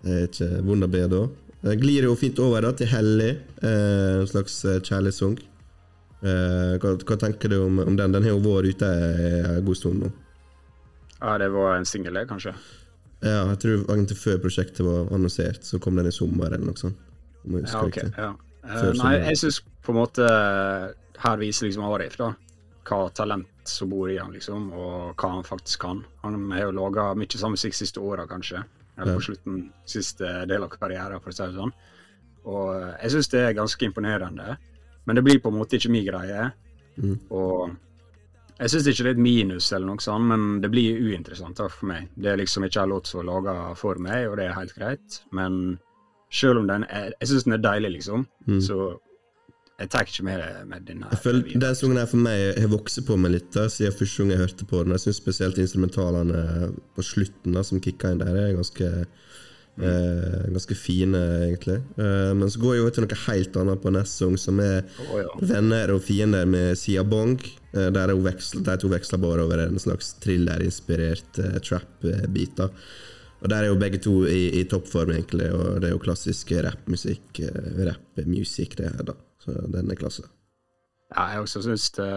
jeg 0.06 0.22
er 0.22 0.30
ikke 0.30 0.88
be 0.92 1.04
da. 1.12 1.24
Jeg 1.66 1.81
glir 1.81 2.06
jo 2.10 2.16
fint 2.19 2.40
over 2.44 2.62
da 2.62 2.74
til 2.78 2.92
Hellig, 2.92 3.31
eh, 3.63 4.22
en 4.22 4.30
slags 4.30 4.60
kjærlighetssang. 4.66 5.40
Eh, 6.25 6.75
hva, 6.81 6.94
hva 7.02 7.18
tenker 7.22 7.52
du 7.52 7.60
om, 7.63 7.80
om 7.86 7.98
den? 7.98 8.13
Den 8.13 8.25
har 8.25 8.36
jo 8.36 8.42
vært 8.44 8.75
ute 8.75 8.92
en 8.92 9.66
god 9.66 9.80
stund 9.80 10.06
nå. 10.06 10.12
Ja, 11.22 11.38
Det 11.42 11.50
var 11.54 11.78
en 11.78 11.88
singel, 11.88 12.13
det, 12.13 12.28
kanskje? 12.30 12.54
Ja, 13.24 13.46
jeg 13.50 13.60
tror 13.63 13.86
egentlig 13.90 14.18
før 14.19 14.42
prosjektet 14.44 14.86
var 14.86 15.07
annonsert, 15.16 15.63
så 15.66 15.80
kom 15.81 15.96
den 15.98 16.10
i 16.10 16.13
sommer 16.13 16.52
eller 16.52 16.68
noe 16.68 16.78
sånt. 16.78 17.00
Jeg 17.46 17.66
Ja, 17.72 17.81
ok. 17.81 18.02
Ja. 18.18 18.31
Før 18.66 18.96
nei, 18.98 19.13
jeg 19.30 19.38
syns 19.38 19.60
på 19.86 19.94
en 19.94 20.00
måte 20.00 20.25
Her 21.22 21.36
viser 21.38 21.68
liksom 21.68 21.84
Arif 21.86 22.16
da 22.18 22.31
hva 22.86 23.10
talent 23.18 23.70
som 23.70 23.90
bor 23.90 24.10
i 24.12 24.18
han, 24.20 24.34
liksom, 24.36 24.70
og 24.78 25.16
hva 25.18 25.32
han 25.38 25.46
faktisk 25.48 25.82
kan. 25.82 26.04
Han 26.24 26.52
har 26.54 26.68
jo 26.68 26.76
laga 26.78 27.12
mye 27.18 27.40
samme 27.40 27.58
musikk 27.58 27.78
siste 27.78 28.04
åra, 28.04 28.28
kanskje. 28.30 28.62
Eller 28.96 29.18
på 29.18 29.26
slutten, 29.28 29.64
siste 29.90 30.46
del 30.48 30.64
av 30.64 30.72
karrieren, 30.72 31.20
for 31.20 31.34
å 31.34 31.36
si 31.36 31.44
det 31.44 31.58
sånn. 31.58 31.74
Og 32.46 32.70
jeg 32.78 33.12
syns 33.16 33.32
det 33.34 33.42
er 33.42 33.58
ganske 33.58 33.88
imponerende. 33.88 34.56
Men 35.06 35.18
det 35.18 35.26
blir 35.26 35.42
på 35.42 35.52
en 35.52 35.58
måte 35.58 35.80
ikke 35.80 35.92
min 35.94 36.06
greie. 36.06 36.46
Mm. 37.02 37.18
Og 37.36 37.74
jeg 38.56 38.72
syns 38.72 38.88
ikke 38.88 39.04
det 39.04 39.12
er 39.12 39.18
et 39.18 39.26
minus, 39.26 39.72
eller 39.76 39.90
noe 39.90 40.04
sånt, 40.04 40.30
men 40.30 40.62
det 40.64 40.72
blir 40.72 41.02
uinteressant 41.02 41.60
da, 41.60 41.68
for 41.72 41.90
meg. 41.92 42.08
Det 42.16 42.31
er 42.31 42.40
liksom 42.40 42.68
ikke 42.68 42.86
en 42.86 42.94
låt 42.94 43.10
som 43.12 43.20
er 43.22 43.28
laga 43.28 43.56
for 43.80 44.00
meg, 44.02 44.30
og 44.30 44.38
det 44.40 44.48
er 44.48 44.56
helt 44.56 44.78
greit. 44.78 45.20
Men 45.36 45.76
selv 46.31 46.62
om 46.62 46.70
den 46.70 46.86
er 46.90 47.14
Jeg 47.20 47.30
syns 47.30 47.44
den 47.48 47.58
er 47.58 47.66
deilig, 47.66 47.92
liksom. 47.98 48.28
Mm. 48.48 48.62
Så 48.62 48.78
jeg 49.80 49.89
tar 49.92 50.07
ikke 50.07 50.24
med, 50.24 50.44
med 50.72 50.86
denne. 50.88 51.10
Jeg 51.12 51.19
føler 51.24 51.60
Den 51.60 51.75
sangen 51.75 52.00
her 52.00 52.07
for 52.07 52.22
meg 52.24 52.60
har 52.63 52.69
vokst 52.72 53.01
på 53.07 53.18
meg 53.19 53.33
litt 53.36 53.50
da, 53.56 53.66
siden 53.72 53.95
første 53.98 54.24
gang 54.24 54.31
jeg 54.36 54.44
hørte 54.45 54.68
på 54.69 54.83
den. 54.86 54.95
Jeg 54.95 55.04
syns 55.04 55.19
spesielt 55.19 55.60
instrumentalene 55.60 56.44
på 56.95 57.04
slutten 57.04 57.57
da, 57.57 57.63
som 57.68 57.81
kicka 57.83 58.13
inn 58.16 58.22
der, 58.24 58.38
er 58.39 58.56
ganske 58.56 58.88
eh, 58.95 60.45
ganske 60.54 60.77
fine, 60.80 61.19
egentlig. 61.50 61.81
Eh, 62.00 62.31
men 62.39 62.51
så 62.51 62.62
går 62.62 62.77
jeg 62.77 62.86
over 62.86 62.95
til 62.95 63.06
noe 63.07 63.19
helt 63.25 63.60
annet 63.62 63.83
på 63.83 63.94
neste 63.98 64.22
sang, 64.24 64.38
som 64.39 64.62
er 64.63 64.80
oh, 65.10 65.18
ja. 65.19 65.33
venner 65.51 65.92
og 65.98 66.04
fiender 66.07 66.48
med 66.48 66.80
Sia 66.80 67.04
Bong. 67.04 67.36
eh, 67.75 67.89
Der 67.92 68.16
veksler, 68.16 68.63
de 68.69 68.78
to 68.86 68.94
veksler 68.95 69.24
bare 69.28 69.44
over 69.44 69.66
en 69.68 69.81
slags 69.83 70.13
thriller-inspirert 70.24 71.44
eh, 71.44 71.60
trap-bit. 71.60 72.63
Og 73.44 73.50
Der 73.51 73.60
er 73.60 73.74
jo 73.74 73.78
begge 73.78 74.00
to 74.01 74.21
i, 74.25 74.62
i 74.62 74.63
toppform, 74.71 75.12
egentlig, 75.19 75.51
og 75.54 75.81
det 75.83 75.92
er 75.92 75.98
jo 75.98 76.04
klassisk 76.07 76.56
rappmusikk. 76.63 77.44
eh, 77.44 77.86
Rappmusikk, 77.92 78.80
det 78.80 78.94
her, 78.95 79.04
da. 79.12 79.19
Så 79.45 79.56
den 79.71 79.92
er 79.92 79.95
klasse. 80.00 80.25
ja, 81.15 81.27
jeg 81.36 81.44
også 81.45 81.62
syns 81.63 81.89
det 81.95 82.07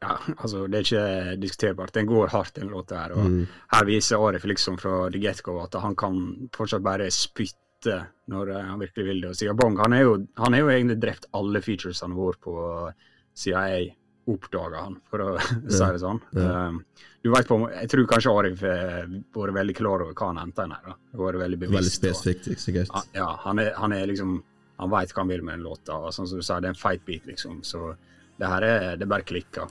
ja, 0.00 0.12
altså, 0.38 0.66
Det 0.70 0.78
er 0.78 0.84
ikke 0.86 1.40
diskuterbart. 1.42 1.92
Den 1.96 2.06
går 2.06 2.28
hardt, 2.30 2.52
den 2.54 2.68
låta 2.70 3.00
her. 3.02 3.12
Og 3.18 3.24
Mm. 3.30 3.46
her 3.72 3.84
viser 3.88 4.20
Arif 4.28 4.44
liksom 4.46 4.76
fra 4.78 5.08
The 5.10 5.18
Get 5.18 5.42
Go 5.42 5.56
at 5.64 5.74
han 5.74 5.96
kan 5.96 6.48
fortsatt 6.54 6.82
bare 6.84 7.08
spytte 7.10 7.96
når 8.28 8.50
eh, 8.54 8.62
han 8.68 8.78
virkelig 8.78 9.04
vil 9.08 9.20
det. 9.22 9.30
Og 9.32 9.36
Siga 9.40 9.54
Bong 9.58 9.76
han 9.78 9.92
er 9.92 10.02
jo, 10.04 10.12
han 10.36 10.54
er 10.54 10.58
jo 10.62 10.68
egentlig 10.70 11.00
drept 11.02 11.26
alle 11.34 11.60
featuresene 11.60 12.14
våre 12.14 12.38
på 12.38 12.92
CIA. 13.34 13.94
Oppdaga 14.28 14.82
han, 14.84 14.98
for 15.08 15.22
å 15.24 15.28
si 15.72 15.78
det 15.80 16.00
sånn. 16.02 16.18
Ja. 16.36 16.66
Um, 16.68 16.82
du 17.24 17.30
vet 17.32 17.46
på, 17.48 17.56
Jeg 17.72 17.88
tror 17.88 18.06
kanskje 18.10 18.34
Arif 18.36 18.60
har 18.60 19.06
vært 19.32 19.54
veldig 19.56 19.74
klar 19.78 20.02
over 20.04 20.12
hva 20.12 20.26
han 20.28 20.36
henta 20.42 20.66
inn 20.68 20.74
her. 20.76 20.82
da. 20.84 20.96
Vært 21.16 21.38
veldig 21.40 21.58
bevisst. 21.62 21.78
Veldig 21.78 21.94
spesifikt, 21.96 22.60
sikkert. 22.60 22.90
Ja, 22.92 23.02
ja, 23.22 23.28
han 23.46 23.58
er, 23.58 23.70
han 23.80 23.94
er 23.96 24.04
liksom 24.06 24.42
Han 24.78 24.92
veit 24.92 25.12
hva 25.14 25.24
han 25.24 25.32
vil 25.32 25.42
med 25.42 25.58
den 25.58 25.66
låta. 25.66 25.98
og 25.98 26.14
sånn 26.14 26.28
som 26.30 26.38
du 26.38 26.44
sa, 26.46 26.60
Det 26.60 26.70
er 26.70 26.76
en 26.76 26.78
feit 26.78 27.04
beat, 27.06 27.26
liksom. 27.26 27.62
Så 27.66 27.94
det 28.38 28.46
her 28.46 28.62
er 28.62 28.96
det 28.96 29.08
bare 29.10 29.26
klikker. 29.26 29.66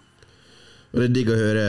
Og 0.88 1.02
det 1.02 1.08
er 1.10 1.16
digg 1.16 1.30
å 1.30 1.36
høre 1.36 1.64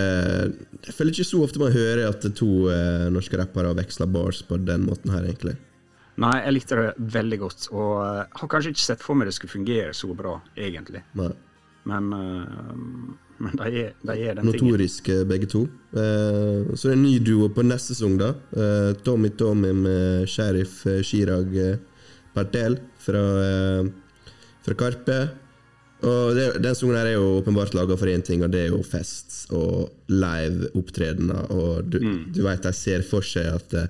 Jeg 0.87 0.95
føler 0.95 1.11
ikke 1.11 1.27
så 1.27 1.41
ofte 1.43 1.59
man 1.59 1.73
hører 1.75 2.05
at 2.07 2.27
to 2.39 2.69
eh, 2.71 3.09
norske 3.11 3.39
rappere 3.39 3.73
veksler 3.75 4.07
bars 4.15 4.45
på 4.47 4.61
den 4.63 4.87
måten 4.87 5.11
her, 5.15 5.27
egentlig. 5.27 5.57
Nei, 6.19 6.35
jeg 6.43 6.55
likte 6.55 6.79
det 6.79 7.13
veldig 7.15 7.39
godt. 7.45 7.69
Og 7.71 7.93
uh, 8.03 8.25
har 8.41 8.51
kanskje 8.51 8.73
ikke 8.75 8.83
sett 8.83 9.05
for 9.05 9.19
meg 9.19 9.29
det 9.29 9.37
skulle 9.37 9.55
fungere 9.55 9.93
så 9.95 10.11
bra, 10.19 10.35
egentlig. 10.59 11.05
Nei. 11.19 11.31
Men, 11.89 12.09
uh, 12.11 12.73
men 13.39 13.55
de 13.61 13.69
er, 13.85 13.93
de 14.03 14.17
er 14.17 14.35
den 14.35 14.49
tingen. 14.49 14.67
Notoriske, 14.67 15.21
begge 15.31 15.47
to. 15.51 15.63
Uh, 15.95 16.75
så 16.75 16.89
det 16.89 16.97
er 16.97 16.97
en 16.97 17.05
ny 17.07 17.15
duo 17.23 17.47
på 17.55 17.63
neste 17.67 17.95
sesong, 17.95 18.19
da. 18.19 18.33
Eh, 18.51 18.91
Tommy 19.07 19.31
Tommy 19.39 19.71
med 19.77 20.27
sheriff 20.31 20.81
eh, 20.91 21.05
Chirag 21.07 21.55
eh, 21.55 21.79
Bartel 22.39 22.79
fra, 23.03 23.23
eh, 23.43 23.91
fra 24.65 24.79
Karpe. 24.79 25.19
Og 26.07 26.35
det, 26.37 26.45
Den 26.63 26.77
sangen 26.79 26.95
her 26.95 27.09
er 27.11 27.17
jo 27.17 27.41
åpenbart 27.41 27.73
laga 27.75 27.97
for 27.99 28.07
én 28.07 28.23
ting, 28.23 28.45
og 28.47 28.53
det 28.55 28.67
er 28.69 28.71
jo 28.71 28.83
fest 28.87 29.49
og 29.51 29.89
live 30.09 30.69
opptredener. 30.79 31.49
Og 31.51 31.89
du, 31.91 31.99
Mm. 31.99 32.33
du 32.33 32.43
veit 32.47 32.63
de 32.63 32.73
ser 32.73 33.03
for 33.03 33.21
seg 33.27 33.49
at 33.55 33.75
eh, 33.75 33.89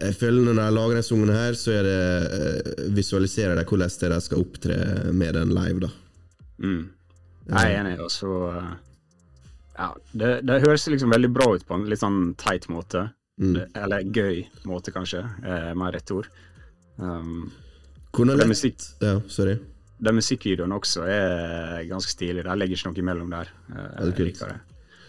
Jeg 0.00 0.14
føler 0.18 0.42
Når 0.42 0.54
de 0.58 0.70
lager 0.74 0.94
denne 0.96 1.06
sangen 1.06 1.30
her, 1.30 1.52
så 1.54 1.70
er 1.78 1.82
det 1.86 1.96
eh, 2.34 2.88
visualiserer 2.96 3.54
de 3.56 3.64
hvordan 3.64 3.92
det 4.00 4.10
de 4.10 4.20
skal 4.24 4.40
opptre 4.42 4.78
med 5.12 5.34
den 5.34 5.54
live. 5.54 5.80
da 5.86 5.90
Mm. 6.60 6.88
Jeg 7.48 7.74
er 7.74 7.80
enig. 7.84 7.98
Og 8.00 8.10
så 8.10 8.30
Ja, 9.78 9.88
det, 10.14 10.46
det 10.46 10.60
høres 10.62 10.86
liksom 10.88 11.10
veldig 11.10 11.32
bra 11.34 11.48
ut 11.54 11.64
på 11.66 11.74
en 11.74 11.88
litt 11.90 11.98
sånn 12.00 12.34
teit 12.38 12.68
måte. 12.70 13.08
Mm. 13.40 13.56
Eller 13.74 14.04
gøy 14.14 14.44
måte, 14.70 14.92
kanskje. 14.94 15.24
Eh, 15.44 15.72
mer 15.74 15.92
rett 15.96 16.10
ord. 16.14 16.28
Um, 16.98 17.52
det 18.14 18.36
lett 18.38 18.50
musikk 18.50 18.84
Ja, 19.02 19.16
sorry. 19.28 19.56
Den 20.04 20.18
musikkvideoen 20.18 20.74
også 20.74 21.06
er 21.08 21.82
ganske 21.88 22.12
stilig. 22.12 22.44
Der 22.44 22.58
ligger 22.58 22.76
ikke 22.76 22.90
noe 22.90 23.02
imellom 23.02 23.30
der. 23.32 23.50
Eh, 23.70 23.90
Jeg 24.04 24.14
kult. 24.14 24.28
liker 24.28 24.52
det. 24.52 24.60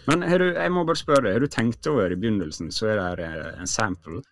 Men 0.06 0.22
du, 0.38 0.44
jeg 0.54 0.72
må 0.72 0.84
bare 0.86 0.98
spørre 0.98 1.32
har 1.34 1.42
du 1.42 1.48
tenkt 1.50 1.86
over 1.90 2.12
i 2.14 2.18
begynnelsen, 2.18 2.70
så 2.72 2.92
er 2.94 3.16
det 3.18 3.26
eh, 3.26 3.60
en 3.60 3.66
sample. 3.70 4.22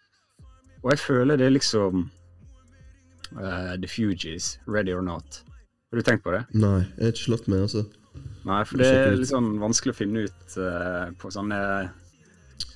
Og 0.84 0.92
jeg 0.92 1.00
føler 1.02 1.40
det 1.40 1.48
er 1.48 1.54
liksom 1.56 2.04
uh, 3.34 3.74
The 3.74 3.88
Fugees, 3.90 4.58
Ready 4.66 4.94
or 4.94 5.02
Not. 5.02 5.42
Har 5.90 5.98
du 5.98 6.06
tenkt 6.06 6.24
på 6.24 6.34
det? 6.34 6.44
Nei, 6.54 6.84
jeg 6.96 7.08
har 7.08 7.14
ikke 7.14 7.24
slått 7.24 7.48
meg, 7.50 7.64
altså. 7.66 7.84
Nei, 8.44 8.60
for 8.68 8.78
det 8.78 8.88
er 8.92 9.16
litt 9.16 9.30
sånn 9.32 9.54
vanskelig 9.62 9.94
å 9.94 9.98
finne 9.98 10.26
ut 10.28 10.56
uh, 10.60 11.08
på 11.18 11.32
sånne 11.32 11.58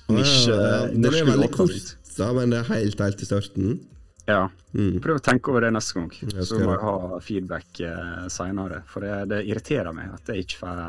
nisje 0.09 0.49
Ja, 0.51 0.57
ja, 0.57 0.69
ja. 0.73 0.87
Den 0.95 1.13
er 1.13 1.29
veldig 1.29 1.51
kort, 1.53 1.93
da, 2.17 2.31
men 2.35 2.51
det 2.51 2.63
er 2.63 2.71
helt, 2.73 2.99
helt 3.05 3.23
i 3.23 3.29
starten. 3.29 3.77
Ja. 4.29 4.43
Prøv 5.01 5.17
å 5.17 5.21
tenke 5.25 5.49
over 5.49 5.63
det 5.65 5.71
neste 5.73 5.95
gang, 5.97 6.09
så 6.45 6.59
må 6.61 6.75
jeg 6.75 6.81
ha 6.85 7.19
feedback 7.25 7.79
eh, 7.81 8.27
seinere. 8.29 8.83
For 8.91 9.01
det, 9.01 9.13
det 9.31 9.39
irriterer 9.49 9.95
meg 9.97 10.11
at 10.13 10.29
jeg 10.29 10.43
ikke 10.45 10.59
får 10.61 10.81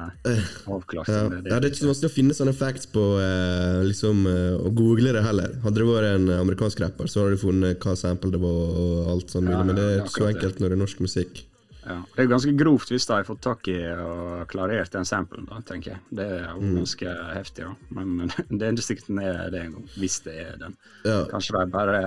avklart 0.75 1.09
Ja. 1.09 1.23
det. 1.33 1.39
ja, 1.49 1.57
det 1.59 1.65
er 1.65 1.71
ikke 1.73 1.81
så 1.81 1.89
vanskelig 1.91 2.11
å 2.11 2.17
finne 2.19 2.37
sånne 2.37 2.55
facts 2.59 2.91
på 2.93 3.05
eh, 3.25 3.81
liksom, 3.89 4.21
eh, 4.29 4.59
å 4.61 4.73
google 4.77 5.15
det 5.17 5.23
heller. 5.25 5.55
Hadde 5.65 5.81
det 5.81 5.89
vært 5.89 6.11
en 6.19 6.29
amerikansk 6.41 6.83
rapper, 6.85 7.09
så 7.09 7.25
hadde 7.25 7.39
du 7.39 7.45
funnet 7.47 7.81
hva 7.81 7.97
sample 7.97 8.35
det 8.35 8.43
var, 8.43 8.59
og 8.85 9.15
alt 9.15 9.33
sånt, 9.33 9.49
Ja, 9.51 9.63
men 9.65 9.75
det 9.79 9.87
er 9.87 9.95
er 10.01 10.05
ikke 10.05 10.19
så 10.21 10.29
enkelt 10.35 10.61
når 10.61 10.69
det 10.69 10.77
er 10.77 10.83
norsk 10.85 11.01
musikk. 11.07 11.47
Ja. 11.81 11.97
Det 12.15 12.23
er 12.23 12.29
ganske 12.29 12.53
grovt 12.61 12.91
hvis 12.93 13.07
de 13.09 13.15
har 13.17 13.25
fått 13.25 13.41
tak 13.41 13.67
i 13.73 13.79
og 13.97 14.45
klarert 14.53 14.93
den 14.93 15.07
samplen, 15.09 15.47
da, 15.49 15.63
tenker 15.65 15.95
jeg. 15.95 16.01
Det 16.13 16.27
er 16.37 16.53
Mm. 16.53 16.61
jo 16.61 16.77
ganske 16.83 17.15
heftig, 17.33 17.65
da. 17.65 17.73
Men 17.97 18.29
det 18.61 18.69
er 18.69 18.77
den 19.09 19.19
er 19.25 19.51
det 19.51 19.63
engang, 19.65 19.89
hvis 19.97 20.21
det 20.29 20.37
er 20.45 20.57
den. 20.61 20.77
Ja, 21.09 21.25
Kanskje 21.33 21.57
de 21.57 21.71
bare 21.73 22.03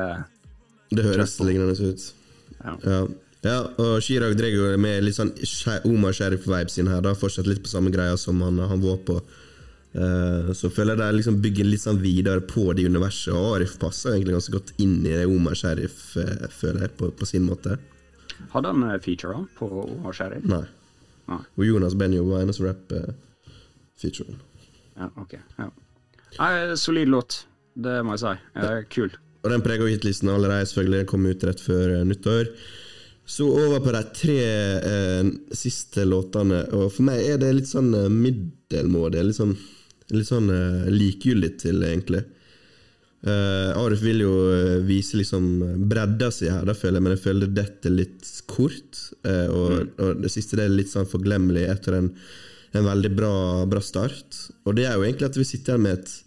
det 0.98 1.06
høres 1.08 1.38
lignende 1.44 1.76
ut. 1.78 2.10
Ja. 2.64 2.74
Ja. 2.84 3.00
ja, 3.44 3.56
og 3.82 3.96
Chirag 4.06 4.36
drar 4.40 4.54
jo 4.54 4.70
med 4.80 5.04
litt 5.04 5.18
sånn 5.18 5.34
Omar 5.90 6.16
Sheriff-vibes 6.16 6.78
inn 6.80 6.92
her, 6.92 7.02
da 7.04 7.16
fortsatt 7.18 7.50
litt 7.50 7.64
på 7.64 7.72
samme 7.72 7.92
greia 7.94 8.16
som 8.20 8.42
han, 8.46 8.62
han 8.70 8.84
var 8.84 9.02
på. 9.08 9.20
Uh, 9.94 10.50
så 10.58 10.72
føler 10.74 10.96
jeg 10.96 11.04
de 11.04 11.18
liksom 11.20 11.36
bygger 11.44 11.68
litt 11.70 11.84
sånn 11.84 12.00
videre 12.02 12.42
på 12.50 12.72
det 12.74 12.88
universet, 12.90 13.34
og 13.36 13.60
Arif 13.60 13.76
passer 13.82 14.16
egentlig 14.16 14.40
ganske 14.40 14.56
godt 14.56 14.72
inn 14.82 14.96
i 15.04 15.12
det 15.12 15.28
Omar 15.30 15.58
Sheriff, 15.60 16.16
uh, 16.18 16.48
føler 16.50 16.88
jeg, 16.88 16.96
på, 16.98 17.12
på 17.14 17.30
sin 17.30 17.46
måte. 17.46 17.78
Hadde 18.56 18.72
han 18.72 18.82
featurer 18.82 19.04
feature 19.06 19.36
da, 19.38 19.44
på 19.60 19.70
Omar 19.84 20.18
Sheriff? 20.18 20.48
Nei. 20.50 20.64
Nei. 21.30 21.40
Og 21.56 21.68
Jonas 21.68 21.96
Benjo 21.96 22.26
var 22.28 22.44
eneste 22.44 22.66
rap-featuren. 22.66 24.42
Ja, 24.98 25.10
ok. 25.22 25.38
Ja. 25.58 25.70
Nei, 26.40 26.78
solid 26.78 27.12
låt. 27.14 27.44
Det 27.74 28.02
må 28.06 28.18
jeg 28.18 28.24
si. 28.24 28.34
Eh, 28.60 28.80
kul. 28.94 29.14
Og 29.44 29.52
den 29.52 29.64
preger 29.64 29.86
jo 29.86 29.92
hitlisten 29.92 30.32
allerede, 30.32 30.70
selvfølgelig. 30.70 31.04
Den 31.04 31.12
kom 31.12 31.28
ut 31.28 31.46
rett 31.48 31.64
før 31.64 31.98
eh, 31.98 32.06
nyttår. 32.08 32.52
Så 33.26 33.48
over 33.48 33.80
på 33.84 33.92
de 33.96 34.04
tre 34.16 34.38
eh, 34.84 35.32
siste 35.56 36.04
låtene, 36.08 36.66
og 36.76 36.90
for 36.92 37.08
meg 37.08 37.24
er 37.24 37.40
det 37.40 37.54
litt 37.56 37.72
sånn 37.72 37.92
eh, 37.96 38.12
middelmådig. 38.12 39.24
Litt 39.30 39.40
sånn, 39.40 39.54
litt 40.16 40.30
sånn 40.30 40.50
eh, 40.52 40.88
likegyldig 40.92 41.52
til, 41.60 41.84
egentlig. 41.88 42.24
Eh, 43.24 43.70
Arif 43.80 44.04
vil 44.04 44.26
jo 44.26 44.34
eh, 44.52 44.80
vise 44.84 45.20
liksom 45.20 45.48
bredda 45.92 46.32
si 46.36 46.50
her, 46.52 46.64
da 46.68 46.76
føler 46.76 47.00
jeg, 47.00 47.06
men 47.06 47.16
jeg 47.16 47.24
føler 47.28 47.54
dette 47.56 47.92
litt 47.92 48.34
kort. 48.52 49.06
og, 49.24 49.96
og 50.00 50.24
det 50.24 50.32
siste 50.32 50.60
det 50.60 50.68
er 50.68 50.76
litt 50.76 50.92
sånn 50.92 51.08
forglemmelig 51.08 51.68
etter 51.72 52.00
en, 52.00 52.12
en 52.76 52.92
veldig 52.92 53.16
bra, 53.16 53.36
bra 53.72 53.84
start. 53.84 54.40
Og 54.68 54.76
det 54.80 54.88
er 54.88 54.96
jo 54.96 55.08
egentlig 55.08 55.32
at 55.32 55.40
vi 55.40 55.48
sitter 55.48 55.78
her 55.78 55.84
med 55.84 56.00
et 56.00 56.20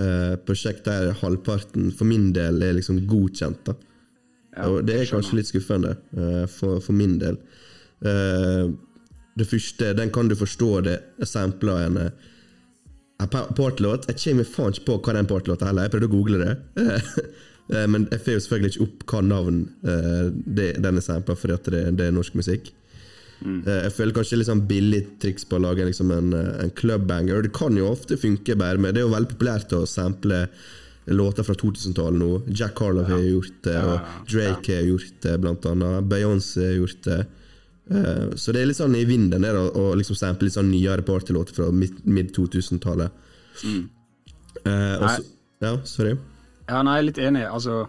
eh, 0.00 0.34
prosjekt 0.46 0.88
der 0.88 1.12
halvparten 1.20 1.90
for 1.96 2.08
min 2.08 2.30
del 2.36 2.62
er 2.62 2.76
liksom 2.78 3.02
godkjent. 3.10 3.64
da 3.68 3.76
Ja, 4.56 4.66
Og 4.68 4.84
det 4.86 4.96
er 4.98 5.10
kanskje 5.12 5.38
litt 5.38 5.50
skuffende 5.50 5.96
eh, 6.16 6.46
for, 6.50 6.80
for 6.84 6.96
min 6.96 7.18
del. 7.20 7.38
Eh, 8.02 8.72
det 9.38 9.46
første, 9.46 9.92
den 9.96 10.10
kan 10.10 10.28
du 10.28 10.34
forstå 10.36 10.70
det 10.88 10.98
sampla 11.28 11.78
en 11.86 11.96
eh, 12.06 12.28
en 13.20 13.28
partlåt. 13.28 14.08
Jeg 14.08 14.16
kommer 14.22 14.48
faen 14.48 14.74
ikke 14.74 14.86
på 14.88 14.98
hva 15.04 15.14
den 15.18 15.28
portlåta 15.28 15.68
heller. 15.68 15.86
Jeg 15.86 15.94
prøvde 15.94 16.10
å 16.10 16.16
google 16.16 16.42
det. 16.44 16.58
Eh, 17.70 17.84
Men 17.86 18.08
jeg 18.10 18.18
får 18.24 18.32
jo 18.32 18.40
selvfølgelig 18.42 18.70
ikke 18.72 18.82
opp 18.82 19.02
hva 19.12 19.18
navn 19.22 19.58
eh, 19.86 20.30
den 20.82 20.96
er 20.98 21.04
sampla 21.04 21.36
fordi 21.38 21.54
det, 21.70 21.82
det 22.00 22.08
er 22.08 22.16
norsk 22.16 22.34
musikk. 22.34 22.72
Mm. 23.44 23.62
Eh, 23.66 23.82
Jeg 23.86 23.92
føler 23.96 24.12
kanskje 24.12 24.36
litt 24.38 24.46
sånn 24.50 24.66
billig 24.68 25.18
triks 25.22 25.44
på 25.48 25.56
å 25.56 25.62
lage 25.64 25.86
liksom 25.88 26.10
en, 26.12 26.32
eh, 26.34 26.62
en 26.64 26.70
clubbanger. 26.70 27.42
Det 27.42 27.52
kan 27.56 27.76
jo 27.76 27.88
ofte 27.90 28.16
funke, 28.20 28.56
bare 28.58 28.78
med 28.78 28.94
Det 28.94 29.00
er 29.02 29.08
jo 29.08 29.14
veldig 29.14 29.32
populært 29.36 29.72
å 29.72 29.86
sample 29.88 30.48
låter 31.08 31.42
fra 31.42 31.54
2000-tallet 31.54 32.18
nå. 32.20 32.42
Jack 32.54 32.78
Harlow 32.78 33.04
har 33.08 33.18
gjort 33.18 33.62
det, 33.64 33.76
og 33.82 34.00
Drake 34.28 34.76
har 34.76 34.84
gjort 34.84 35.20
det, 35.22 35.40
blant 35.40 35.64
annet. 35.66 36.04
Beyoncé 36.08 36.66
har 36.68 36.78
gjort 36.86 37.02
det. 37.02 37.26
Eh, 37.90 38.30
Så 38.36 38.52
det 38.52 38.60
er 38.62 38.66
litt 38.66 38.76
sånn 38.76 38.94
i 38.94 39.04
vinden 39.04 39.40
der 39.42 39.54
å 39.56 39.94
liksom 39.96 40.14
sample 40.16 40.44
litt 40.46 40.54
sånn 40.54 40.70
nyere 40.70 41.02
partylåter 41.02 41.52
fra 41.54 41.70
mid- 41.72 42.04
mid-2000-tallet. 42.04 43.10
Mm. 43.64 43.88
Eh, 44.66 45.18
Ja, 45.62 45.76
sorry. 45.84 46.16
Ja, 46.68 46.82
nei, 46.82 46.94
jeg 46.96 47.02
er 47.02 47.08
litt 47.10 47.18
enig. 47.18 47.42
Altså, 47.52 47.88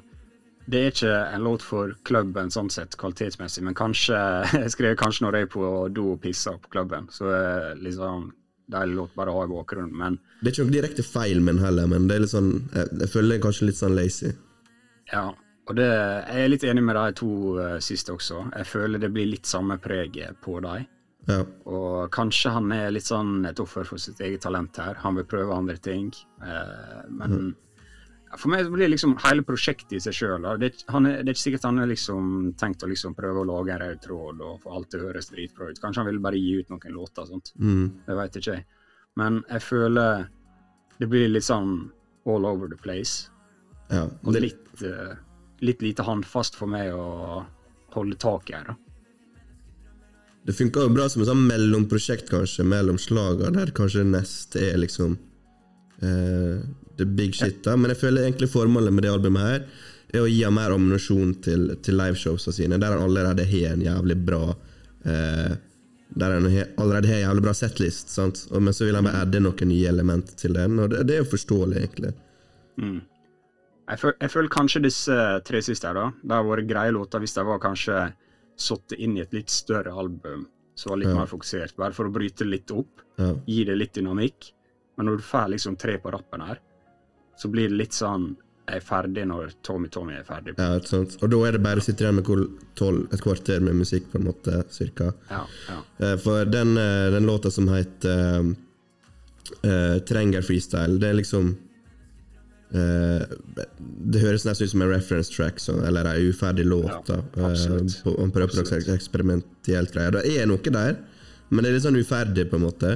det 0.66 0.82
er 0.82 0.92
ikke 0.92 1.16
en 1.36 1.46
låt 1.48 1.64
for 1.66 1.96
klubben 2.08 2.52
sånn 2.54 2.70
sett, 2.74 2.98
kvalitetsmessig, 3.02 3.64
men 3.66 3.78
kanskje 3.78 4.20
Jeg 4.64 4.74
skrev 4.76 4.96
kanskje 5.00 5.26
når 5.26 5.38
jeg 5.40 5.48
er 5.48 5.52
på 5.56 5.66
do 5.96 6.12
og 6.14 6.22
pisser 6.24 6.60
på 6.62 6.72
klubben, 6.78 7.10
så 7.12 7.32
liksom 7.82 8.30
deilig 8.72 8.96
låt 8.96 9.16
bare 9.18 9.34
å 9.34 9.42
ha 9.42 9.46
i 9.48 9.52
bakgrunnen, 9.52 9.94
men 9.98 10.20
Det 10.42 10.52
er 10.52 10.56
ikke 10.56 10.68
noe 10.70 10.78
direkte 10.78 11.06
feil 11.06 11.42
min 11.44 11.60
heller, 11.60 11.90
men 11.92 12.08
det 12.08 12.18
er 12.18 12.26
litt 12.26 12.34
sånn 12.34 12.52
jeg, 12.72 12.92
jeg 13.04 13.12
føler 13.12 13.36
det 13.36 13.46
kanskje 13.46 13.72
litt 13.72 13.82
sånn 13.82 13.98
lazy. 13.98 14.36
ja. 15.14 15.32
Og 15.70 15.78
det, 15.78 15.88
jeg 15.88 16.44
er 16.44 16.50
litt 16.50 16.64
enig 16.68 16.82
med 16.84 16.98
de 16.98 17.14
to 17.16 17.30
uh, 17.56 17.76
siste 17.84 18.12
også. 18.12 18.42
Jeg 18.50 18.68
føler 18.68 19.00
det 19.00 19.12
blir 19.14 19.30
litt 19.30 19.48
samme 19.48 19.78
preget 19.80 20.40
på 20.44 20.58
dem. 20.64 20.88
Ja. 21.30 21.44
Og 21.70 22.10
kanskje 22.12 22.52
han 22.56 22.72
er 22.76 22.90
litt 22.92 23.08
sånn 23.08 23.46
et 23.48 23.62
offer 23.62 23.86
for 23.88 24.02
sitt 24.02 24.20
eget 24.26 24.42
talent 24.44 24.80
her. 24.82 24.98
Han 25.04 25.20
vil 25.20 25.28
prøve 25.30 25.56
andre 25.56 25.78
ting. 25.78 26.10
uh, 26.42 27.06
men 27.08 27.38
ja, 27.38 27.54
for 28.38 28.50
meg 28.54 28.68
blir 28.72 28.88
liksom 28.92 29.18
hele 29.26 29.44
prosjektet 29.44 29.94
i 29.98 30.00
seg 30.00 30.14
sjøl 30.14 30.46
det, 30.60 30.70
er 30.88 30.96
er- 30.96 31.24
det 31.24 31.30
er 31.30 31.34
ikke 31.34 31.44
sikkert 31.44 31.64
han 31.68 31.78
har 31.78 31.88
liksom 31.88 32.54
tenkt 32.58 32.84
å 32.84 32.88
liksom 32.90 33.16
prøve 33.16 33.42
å 33.42 33.48
lage 33.48 33.74
en 33.74 33.80
rød 33.82 34.02
tråd 34.02 34.42
og 34.42 34.62
få 34.64 34.76
alt 34.76 34.90
til 34.92 35.02
å 35.02 35.08
høres 35.10 35.30
dritbra 35.30 35.70
ut. 35.70 35.80
Kanskje 35.82 35.98
han 36.04 36.06
vil 36.12 36.20
bare 36.20 36.38
gi 36.40 36.60
ut 36.60 36.70
noen 36.70 36.94
låter. 36.96 37.26
sånt. 37.28 37.52
Mm. 37.60 37.92
Det 38.08 38.16
veit 38.16 38.34
ikke 38.36 38.54
jeg. 38.56 38.66
Men 39.18 39.44
jeg 39.50 39.62
føler 39.62 40.28
det 41.00 41.10
blir 41.10 41.28
litt 41.30 41.44
sånn 41.44 41.92
all 42.26 42.46
over 42.46 42.68
the 42.70 42.78
place. 42.78 43.30
ja. 43.90 44.04
Og 44.24 44.34
Det, 44.34 44.42
litt, 44.42 44.84
eh, 44.84 45.16
litt 45.62 45.82
lite 45.82 46.04
håndfast 46.04 46.56
for 46.56 46.68
meg 46.68 46.94
å 46.94 47.46
holde 47.94 48.16
tak 48.18 48.50
i 48.50 48.54
her. 48.54 48.64
da. 48.66 48.76
det 50.46 50.56
funka 50.56 50.82
jo 50.88 50.90
bra 50.90 51.08
som 51.10 51.22
et 51.22 51.28
sånn 51.28 51.46
mellomprosjekt, 51.48 52.30
kanskje, 52.30 52.64
mellom 52.66 52.98
slaga, 52.98 53.52
der 53.54 53.68
kanskje 53.72 54.02
det 54.04 54.12
neste 54.12 54.62
er 54.74 54.78
liksom 54.78 55.18
the 56.02 57.06
big 57.06 57.34
shit. 57.36 57.64
da 57.64 57.76
Men 57.78 57.92
jeg 57.94 58.00
føler 58.02 58.26
egentlig 58.28 58.50
formålet 58.50 58.94
med 58.94 59.04
det 59.06 59.12
albumet 59.14 59.42
her 59.48 59.66
er 60.14 60.22
å 60.26 60.28
gi 60.28 60.42
ham 60.44 60.56
mer 60.58 60.74
ammunisjon 60.76 61.36
til, 61.46 61.68
til 61.86 61.96
liveshowsa 61.96 62.52
sine, 62.52 62.80
der 62.82 62.92
han 62.98 63.06
allerede 63.06 63.46
har 63.48 63.76
en 63.76 63.84
jævlig 63.86 64.18
bra 64.28 64.42
eh, 65.06 65.54
Der 66.20 66.34
han 66.36 66.48
allerede 66.52 67.08
har 67.08 67.16
en 67.22 67.28
jævlig 67.30 67.44
bra 67.46 67.54
setlist, 67.56 68.10
sant? 68.12 68.42
Men 68.52 68.74
så 68.76 68.84
vil 68.90 68.98
han 69.00 69.06
bare 69.08 69.22
adde 69.24 69.40
noen 69.40 69.70
nye 69.72 69.88
element 69.88 70.34
til 70.42 70.54
den, 70.58 70.80
og 70.84 70.90
det, 70.92 71.06
det 71.08 71.16
er 71.16 71.22
jo 71.24 71.30
forståelig, 71.32 71.78
egentlig. 71.86 72.12
Jeg, 72.82 74.00
føl, 74.02 74.14
jeg 74.20 74.32
føler 74.34 74.52
kanskje 74.52 74.82
disse 74.84 75.16
tre 75.48 75.62
siste 75.64 75.88
her, 75.88 75.96
da. 75.96 76.10
Det 76.24 76.36
har 76.36 76.48
vært 76.48 76.68
greie 76.70 76.92
låter 76.96 77.24
hvis 77.24 77.36
de 77.38 77.46
var 77.48 77.62
kanskje 77.64 78.02
satt 78.62 78.98
inn 78.98 79.16
i 79.18 79.24
et 79.24 79.32
litt 79.36 79.50
større 79.52 79.94
album 79.96 80.44
som 80.76 80.92
var 80.94 81.00
litt 81.02 81.12
Ja. 81.12 81.16
mer 81.22 81.28
fokusert, 81.32 81.76
bare 81.80 81.94
for 81.96 82.08
å 82.08 82.14
bryte 82.14 82.44
litt 82.48 82.72
opp, 82.76 83.02
Ja. 83.20 83.32
gi 83.48 83.64
det 83.68 83.76
litt 83.78 83.94
dynamikk. 83.96 84.52
Men 84.98 85.08
når 85.08 85.18
du 85.22 85.24
får 85.24 85.48
liksom 85.56 85.78
tre 85.80 85.98
på 86.04 86.12
rappen 86.14 86.42
her, 86.46 86.60
så 87.40 87.50
blir 87.50 87.70
det 87.72 87.78
litt 87.86 87.94
sånn 87.98 88.34
Jeg 88.72 88.78
er 88.78 88.84
ferdig 88.86 89.24
når 89.28 89.50
Tommy 89.66 89.90
Tommy 89.92 90.14
er 90.16 90.24
ferdig. 90.24 90.54
Ja, 90.60 90.76
ikke 90.78 90.88
sant? 90.92 91.16
Og 91.26 91.32
da 91.34 91.40
er 91.48 91.56
det 91.58 91.62
bare 91.66 91.82
å 91.82 91.84
sitte 91.84 92.06
igjen 92.06 92.16
med 92.20 92.28
tolv, 92.78 93.08
et 93.12 93.20
kvarter 93.24 93.60
med 93.66 93.76
musikk, 93.76 94.06
på 94.12 94.20
en 94.20 94.28
måte, 94.30 94.62
cirka. 94.72 95.10
Ja, 95.32 95.42
ja. 95.68 95.80
Eh, 96.06 96.14
For 96.22 96.46
den, 96.46 96.78
eh, 96.78 97.10
den 97.12 97.26
låta 97.28 97.52
som 97.52 97.68
heter 97.74 98.46
uh, 99.66 99.98
Trenger 100.08 100.42
freestyle, 100.46 101.00
det 101.02 101.10
er 101.10 101.18
liksom 101.20 101.50
uh, 102.76 103.24
Det 104.14 104.22
høres 104.24 104.46
nesten 104.48 104.68
ut 104.70 104.72
som 104.76 104.86
en 104.86 104.94
reference 104.94 105.34
track, 105.34 105.60
så, 105.60 105.76
eller 105.88 106.08
ei 106.14 106.30
uferdig 106.30 106.66
låt. 106.70 107.10
Ja, 107.12 107.18
absolutt. 107.50 107.98
uh, 107.98 108.04
på, 108.04 108.14
på- 108.14 108.16
på, 108.16 108.30
på 108.30 108.38
noe 108.38 108.46
Absolutt. 108.46 109.66
Det 109.66 110.38
er 110.38 110.48
noe 110.48 110.78
der, 110.78 110.96
men 111.50 111.64
det 111.66 111.70
er 111.72 111.76
litt 111.76 111.84
sånn 111.90 112.00
uferdig, 112.00 112.48
på 112.54 112.56
en 112.62 112.66
måte. 112.70 112.96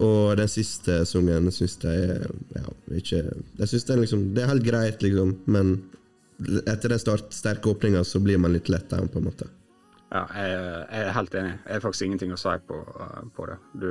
Og 0.00 0.36
den 0.38 0.48
siste 0.48 1.00
sangen 1.10 1.48
syns 1.50 1.78
jeg 1.82 2.10
er- 2.10 2.30
ja, 2.54 2.64
ikke 2.94 3.18
Jeg 3.58 3.68
synes 3.68 3.84
den 3.88 4.00
liksom 4.04 4.20
Det 4.34 4.42
er 4.44 4.46
helt 4.52 4.62
greit, 4.64 5.00
liksom, 5.02 5.36
men 5.46 5.72
etter 6.66 6.88
den 6.92 6.98
start, 7.02 7.32
sterke 7.34 7.66
åpninga 7.72 8.04
så 8.06 8.20
blir 8.22 8.38
man 8.38 8.52
litt 8.52 8.68
letta, 8.70 8.96
på 9.10 9.18
en 9.18 9.24
måte. 9.24 9.48
ja 10.12 10.20
jeg, 10.34 10.52
jeg 10.92 11.06
er 11.08 11.12
helt 11.12 11.34
enig. 11.34 11.54
Jeg 11.66 11.72
har 11.74 11.80
faktisk 11.80 12.02
ingenting 12.06 12.32
å 12.32 12.38
si 12.38 12.54
på, 12.68 12.78
på 13.34 13.46
det. 13.50 13.56
Du, 13.74 13.88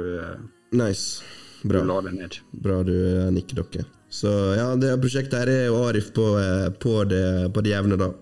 Nice. 0.71 0.79
Nice. 0.87 1.23
du 1.63 1.67
Bra. 1.69 1.83
la 1.83 2.01
det 2.01 2.13
ned. 2.13 2.37
Bra 2.53 2.83
du 2.83 2.93
eh, 2.93 3.29
nikker 3.31 3.59
dere. 3.63 3.85
Så 4.09 4.31
ja, 4.55 4.69
det 4.79 4.93
prosjektet 5.01 5.33
her 5.41 5.47
er 5.51 5.65
jo 5.67 5.81
Arif 5.89 6.13
på, 6.15 6.25
eh, 6.39 6.69
på, 6.79 7.03
det, 7.09 7.51
på 7.53 7.61
det 7.65 7.73
jevne, 7.75 7.97
da. 7.99 8.13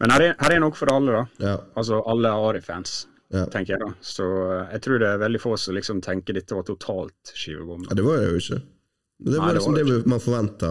Men 0.00 0.10
her 0.14 0.20
er, 0.28 0.34
her 0.38 0.54
er 0.54 0.60
noe 0.62 0.72
for 0.78 0.86
alle, 0.94 1.10
da. 1.12 1.24
Ja, 1.44 1.56
Altså 1.76 1.98
alle 2.06 2.30
Ari-fans, 2.30 3.06
Ja. 3.30 3.44
tenker 3.46 3.76
jeg 3.76 3.82
da. 3.84 3.92
Så 4.02 4.26
uh, 4.26 4.68
jeg 4.72 4.82
tror 4.84 5.02
det 5.02 5.08
er 5.08 5.20
veldig 5.22 5.40
få 5.42 5.54
som 5.60 5.76
liksom 5.76 6.00
tenker 6.02 6.34
dette 6.34 6.56
var 6.56 6.66
totalt 6.66 7.30
skivebom. 7.30 7.84
ja 7.86 7.96
det 7.98 8.06
var 8.06 8.18
det 8.18 8.30
jo 8.32 8.40
ikke. 8.40 8.62
Det 9.20 9.36
var 9.36 9.44
Nei, 9.44 9.50
det 9.50 9.58
liksom 9.58 9.76
var 9.76 9.78
det 9.78 9.98
det 10.00 10.10
man 10.10 10.24
forventa. 10.24 10.70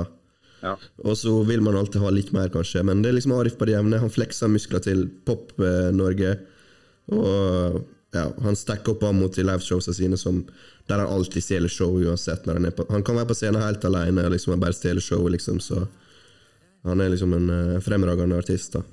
Ja. 0.59 0.73
Og 1.07 1.15
så 1.15 1.37
vil 1.47 1.61
man 1.63 1.77
alltid 1.79 2.01
ha 2.03 2.09
litt 2.11 2.33
mer, 2.35 2.49
kanskje. 2.51 2.83
Men 2.83 3.03
det 3.03 3.13
er 3.13 3.15
liksom 3.15 3.35
Arif 3.37 3.55
på 3.55 3.69
det 3.69 3.77
jevne. 3.77 4.01
Han 4.01 4.11
flekser 4.11 4.51
muskler 4.51 4.83
til 4.83 5.05
Pop-Norge. 5.29 6.33
Og 7.15 7.79
ja, 8.11 8.25
han 8.43 8.57
stacker 8.59 8.95
opp 8.97 9.05
mot 9.15 9.35
de 9.35 9.45
liveshowene 9.45 9.95
sine 9.95 10.19
som, 10.19 10.41
der 10.89 11.03
han 11.03 11.13
alltid 11.13 11.45
stjeler 11.45 11.71
show 11.71 11.95
uansett. 11.95 12.43
når 12.45 12.59
Han 12.59 12.65
er 12.65 12.75
på 12.75 12.87
Han 12.89 13.05
kan 13.05 13.21
være 13.21 13.31
på 13.31 13.37
scenen 13.37 13.63
helt 13.63 13.85
alene 13.85 14.27
liksom, 14.33 14.59
bare 14.59 14.75
stjele 14.75 15.01
showet, 15.01 15.37
liksom, 15.37 15.61
så 15.63 15.85
han 16.83 17.01
er 17.01 17.11
liksom 17.13 17.33
en 17.35 17.49
eh, 17.49 17.81
fremragende 17.83 18.37
artist. 18.39 18.73
da 18.73 18.83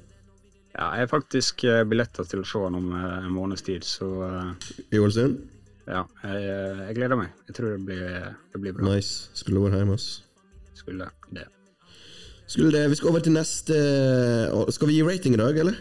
Ja, 0.76 0.90
jeg 0.92 1.06
har 1.06 1.08
faktisk 1.08 1.64
eh, 1.64 1.82
billetter 1.88 2.26
til 2.28 2.42
å 2.42 2.46
se 2.46 2.60
han 2.60 2.74
om 2.76 2.90
eh, 2.92 3.12
en 3.24 3.32
måneds 3.32 3.64
tid, 3.64 3.84
så 3.86 4.08
eh, 4.26 4.72
I 4.92 5.00
Ålesund? 5.00 5.38
ja, 5.86 6.02
jeg, 6.26 6.40
jeg 6.82 6.96
gleder 6.98 7.20
meg. 7.20 7.32
Jeg 7.48 7.56
tror 7.56 7.72
det 7.72 7.82
blir, 7.86 8.30
det 8.52 8.60
blir 8.60 8.74
bra. 8.76 8.88
Nice. 8.90 9.30
Skulle 9.38 9.62
vært 9.62 9.78
hjemme, 9.80 9.96
ass. 9.96 10.08
Skulle 10.76 11.06
det. 11.32 11.46
Skulle 12.46 12.72
det, 12.74 12.82
Vi 12.92 12.98
skal 12.98 13.10
over 13.10 13.22
til 13.24 13.34
neste 13.34 13.76
Skal 14.70 14.90
vi 14.90 14.98
gi 14.98 15.06
rating 15.06 15.34
i 15.34 15.40
dag, 15.40 15.56
eller? 15.58 15.78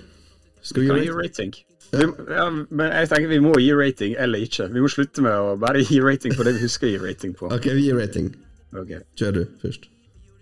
Skal 0.65 0.81
vi 0.81 0.87
gi 0.87 0.95
rating? 0.95 1.19
rating? 1.19 1.55
Ja. 1.91 1.99
Vi, 1.99 2.07
ja, 2.33 2.45
men 2.49 2.87
jeg 2.89 3.09
tenker 3.11 3.29
vi 3.29 3.41
må 3.43 3.51
gi 3.61 3.69
rating 3.75 4.15
eller 4.17 4.41
ikke. 4.47 4.69
Vi 4.73 4.81
må 4.81 4.89
slutte 4.89 5.21
med 5.25 5.35
å 5.35 5.53
bare 5.61 5.83
gi 5.85 5.99
rating 6.01 6.33
på 6.37 6.47
det 6.47 6.55
vi 6.55 6.63
husker 6.65 6.87
å 6.87 6.93
gi 6.95 7.01
rating 7.03 7.35
på. 7.37 7.51
Ok, 7.53 7.67
vi 7.75 7.89
gir 7.89 7.99
rating. 7.99 8.31
Ok. 8.73 8.95
Kjør 9.19 9.41
du 9.41 9.43
først. 9.61 9.89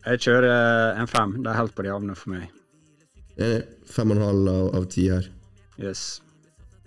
Jeg 0.05 0.24
kjører 0.27 1.00
en 1.01 1.10
fem. 1.12 1.39
Det 1.43 1.51
er 1.51 1.60
helt 1.60 1.75
på 1.75 1.83
de 1.83 1.91
havner 1.91 2.19
for 2.19 2.36
meg. 2.38 2.48
Enig. 3.37 3.63
Fem 3.93 4.09
og 4.09 4.17
en 4.17 4.25
halv 4.25 4.49
av, 4.73 4.87
ti 4.89 5.07
her. 5.11 5.27
Yes. 5.81 6.21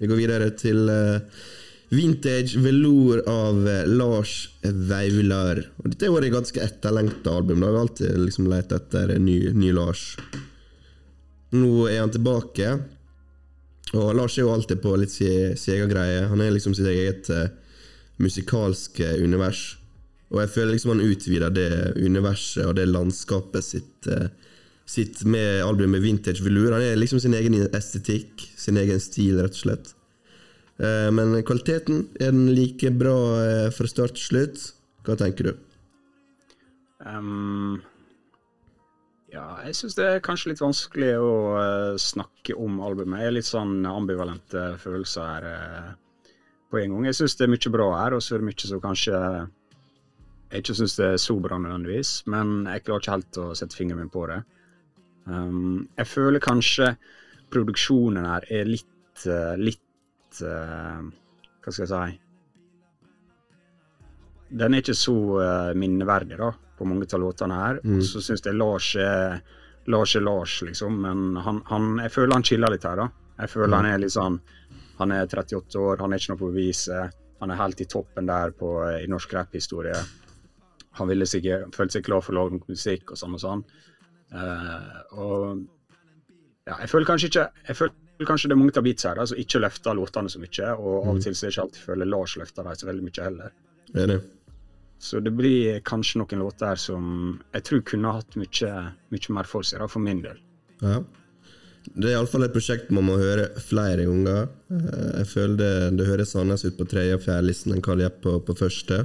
Vi 0.01 0.09
går 0.11 0.19
videre 0.19 0.49
til 0.59 0.89
uh, 0.91 1.45
Vintage 1.93 2.59
Velour 2.63 3.23
av 3.31 3.61
uh, 3.63 3.85
Lars 3.87 4.35
Vaular. 4.63 5.63
Og 5.83 5.93
Dette 5.93 6.11
vært 6.11 6.29
et 6.31 6.35
ganske 6.35 6.65
etterlengta 6.65 7.37
album. 7.39 7.63
Da 7.63 7.71
har 7.71 7.77
vi 7.77 7.85
alltid 7.85 8.19
liksom 8.25 8.51
lett 8.51 8.75
etter 8.75 9.15
ny, 9.23 9.39
ny 9.55 9.71
Lars. 9.77 10.09
Nå 11.55 11.87
er 11.87 12.03
han 12.03 12.15
tilbake. 12.15 12.75
Og 13.95 14.11
Lars 14.19 14.35
er 14.35 14.47
jo 14.47 14.55
alltid 14.55 14.83
på 14.83 14.97
litt 14.99 15.15
sega 15.15 15.87
greier. 15.91 16.31
Han 16.33 16.43
er 16.43 16.55
liksom 16.57 16.75
sitt 16.75 16.91
eget 16.91 17.31
uh, 17.31 17.47
musikalske 18.23 19.19
univers. 19.23 19.77
Og 20.33 20.41
jeg 20.43 20.53
føler 20.57 20.75
liksom 20.75 20.97
han 20.97 21.05
utvider 21.07 21.55
det 21.55 21.71
universet 22.03 22.65
og 22.67 22.75
det 22.79 22.89
landskapet 22.91 23.65
sitt, 23.65 24.09
eh, 24.11 24.29
sitt 24.87 25.25
med 25.27 25.65
albumet 25.67 26.03
Vintage 26.05 26.45
Velour. 26.45 26.77
Han 26.77 26.85
er 26.87 26.99
liksom 26.99 27.21
sin 27.23 27.35
egen 27.35 27.59
estetikk, 27.75 28.47
sin 28.57 28.79
egen 28.81 29.03
stil, 29.03 29.41
rett 29.43 29.57
og 29.57 29.63
slett. 29.65 29.93
Eh, 30.79 31.11
Men 31.11 31.35
kvaliteten, 31.43 32.07
er 32.21 32.33
den 32.33 32.55
like 32.55 32.91
bra 32.95 33.17
eh, 33.43 33.69
fra 33.75 33.91
start 33.91 34.17
til 34.17 34.29
slutt? 34.31 34.71
Hva 35.07 35.19
tenker 35.19 35.51
du? 35.51 35.53
Um, 37.07 37.83
ja, 39.31 39.45
jeg 39.67 39.77
syns 39.79 39.99
det 39.99 40.07
er 40.07 40.25
kanskje 40.25 40.53
litt 40.53 40.63
vanskelig 40.63 41.13
å 41.21 41.35
eh, 41.61 41.93
snakke 42.01 42.57
om 42.59 42.81
albumet. 42.83 43.21
Jeg 43.23 43.33
er 43.33 43.39
litt 43.39 43.51
sånn 43.51 43.79
ambivalente 43.91 44.73
følelser 44.83 45.27
her 45.27 45.95
på 46.71 46.81
en 46.81 46.95
gang. 46.95 47.11
Jeg 47.11 47.21
syns 47.21 47.37
det 47.39 47.47
er 47.47 47.55
mye 47.55 47.75
bra 47.75 47.93
her, 48.01 48.17
og 48.17 48.25
så 48.25 48.37
er 48.37 48.43
det 48.43 48.51
mye 48.51 48.71
som 48.71 48.83
kanskje 48.83 49.21
jeg 50.47 50.63
ikke 50.63 50.77
syns 50.79 50.95
det 50.99 51.07
er 51.11 51.19
så 51.19 51.35
bra 51.43 51.59
nødvendigvis. 51.59 52.21
Men 52.31 52.69
jeg 52.71 52.85
klarer 52.87 53.03
ikke 53.03 53.17
helt 53.17 53.41
å 53.43 53.49
sette 53.59 53.79
fingeren 53.79 54.05
min 54.05 54.13
på 54.13 54.27
det. 54.31 54.41
Ehm, 55.31 55.89
jeg 55.97 56.07
føler 56.11 56.43
kanskje 56.43 56.93
produksjonen 57.53 58.27
her 58.27 58.47
er 58.51 58.69
litt 58.69 59.27
uh, 59.31 59.55
litt 59.59 60.41
uh, 60.43 61.03
Hva 61.63 61.73
skal 61.73 61.85
jeg 61.85 61.91
si? 61.93 62.23
den 64.47 64.75
er 64.75 64.83
ikke 64.83 64.95
så 64.95 65.15
uh, 65.43 65.73
minneverdig 65.75 66.37
da, 66.39 66.53
på 66.79 66.87
mange 66.87 67.09
av 67.13 67.23
låtene 67.23 67.57
her. 67.59 67.81
Og 67.83 68.05
så 68.07 68.23
syns 68.23 68.45
jeg 68.47 68.55
Lars 68.55 68.93
er 68.95 69.41
Lars 69.91 70.17
er 70.19 70.23
Lars, 70.23 70.61
liksom. 70.67 71.01
Men 71.03 71.37
han, 71.43 71.63
han, 71.67 71.97
jeg 72.05 72.13
føler 72.15 72.37
han 72.37 72.47
chiller 72.47 72.75
litt 72.75 72.87
her, 72.87 73.03
da. 73.03 73.09
Jeg 73.41 73.53
føler 73.53 73.77
han 73.77 73.89
er 73.91 73.99
litt 74.01 74.15
sånn 74.15 74.39
Han 74.97 75.11
er 75.13 75.27
38 75.29 75.77
år, 75.77 75.99
han 76.01 76.15
er 76.15 76.23
ikke 76.23 76.33
noe 76.33 76.41
på 76.41 76.53
beviset. 76.55 77.17
Han 77.43 77.51
er 77.53 77.59
helt 77.61 77.83
i 77.85 77.89
toppen 77.91 78.31
der 78.31 78.55
på, 78.57 78.71
i 78.97 79.11
norsk 79.13 79.35
rapphistorie. 79.37 79.99
Han 80.97 81.11
ville 81.11 81.29
sikkert 81.29 81.75
følt 81.77 81.93
seg 81.93 82.07
klar 82.07 82.25
for 82.25 82.33
å 82.33 82.47
lage 82.47 82.63
musikk 82.65 83.13
og 83.13 83.21
sånn 83.21 83.37
og 83.37 83.43
sånn. 83.43 83.65
Eh, 84.35 85.19
og 85.23 85.63
ja, 86.67 86.81
jeg 86.83 86.89
føler 86.91 87.07
kanskje 87.07 87.29
ikke 87.31 87.45
Jeg 87.69 87.77
føler 87.79 88.27
kanskje 88.27 88.49
det 88.51 88.57
er 88.57 88.59
mange 88.59 88.75
av 88.81 88.83
beats 88.87 89.07
her 89.07 89.21
som 89.29 89.39
ikke 89.39 89.61
løfter 89.63 89.95
låtene 89.99 90.33
så 90.33 90.41
mye. 90.43 90.71
Og 90.81 90.97
av 91.03 91.13
og 91.15 91.21
til 91.23 91.37
så 91.37 91.47
er 91.47 91.51
det 91.51 91.55
ikke 91.57 91.67
alltid 91.67 91.85
føler 91.91 92.11
Lars 92.11 92.37
løfter 92.41 92.67
dem 92.67 92.81
så 92.81 92.89
veldig 92.89 93.07
mye 93.07 93.27
heller. 93.29 93.55
Enig? 93.95 94.19
Så 94.99 95.21
det 95.21 95.35
blir 95.37 95.83
kanskje 95.85 96.23
noen 96.23 96.41
låter 96.41 96.79
som 96.81 97.37
jeg 97.53 97.67
tror 97.69 97.83
kunne 97.93 98.15
hatt 98.17 98.37
mye, 98.41 98.73
mye 99.13 99.35
mer 99.37 99.45
for 99.51 99.67
seg, 99.69 99.83
da, 99.83 99.89
for 99.93 100.01
min 100.01 100.23
del. 100.25 100.39
Ja. 100.81 101.03
Det 101.87 102.09
er 102.09 102.17
iallfall 102.17 102.43
et 102.49 102.55
prosjekt 102.57 102.89
man 102.91 103.05
må 103.07 103.19
høre 103.21 103.45
flere 103.63 104.09
ganger. 104.09 104.49
Eh, 104.73 105.21
Jeg 105.21 105.29
føler 105.31 105.57
det, 105.61 105.75
det 106.01 106.09
høres 106.09 106.33
annerledes 106.35 106.65
ut 106.67 106.79
på 106.81 106.89
tredje- 106.91 107.15
og 107.21 107.23
fjerde-listen 107.23 107.77
enn 107.77 107.85
hva 107.85 107.95
det 107.95 108.09
gjør 108.09 108.17
på, 108.25 108.33
på 108.49 108.57
første. 108.65 109.03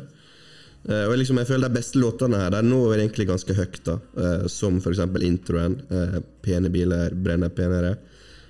Eh, 0.90 1.06
Og 1.08 1.18
liksom, 1.18 1.38
jeg 1.38 1.48
føler 1.48 1.70
De 1.70 1.78
beste 1.78 2.00
låtene 2.02 2.40
her 2.42 2.56
De 2.56 2.62
når 2.66 2.98
egentlig 2.98 3.28
ganske 3.30 3.58
høyt, 3.58 3.82
da 3.86 4.00
Uh, 4.18 4.48
som 4.48 4.80
f.eks. 4.82 5.00
introen. 5.22 5.82
Uh, 5.92 6.20
'Pene 6.42 6.70
biler 6.70 7.14
brenner 7.16 7.50
penere'. 7.50 7.98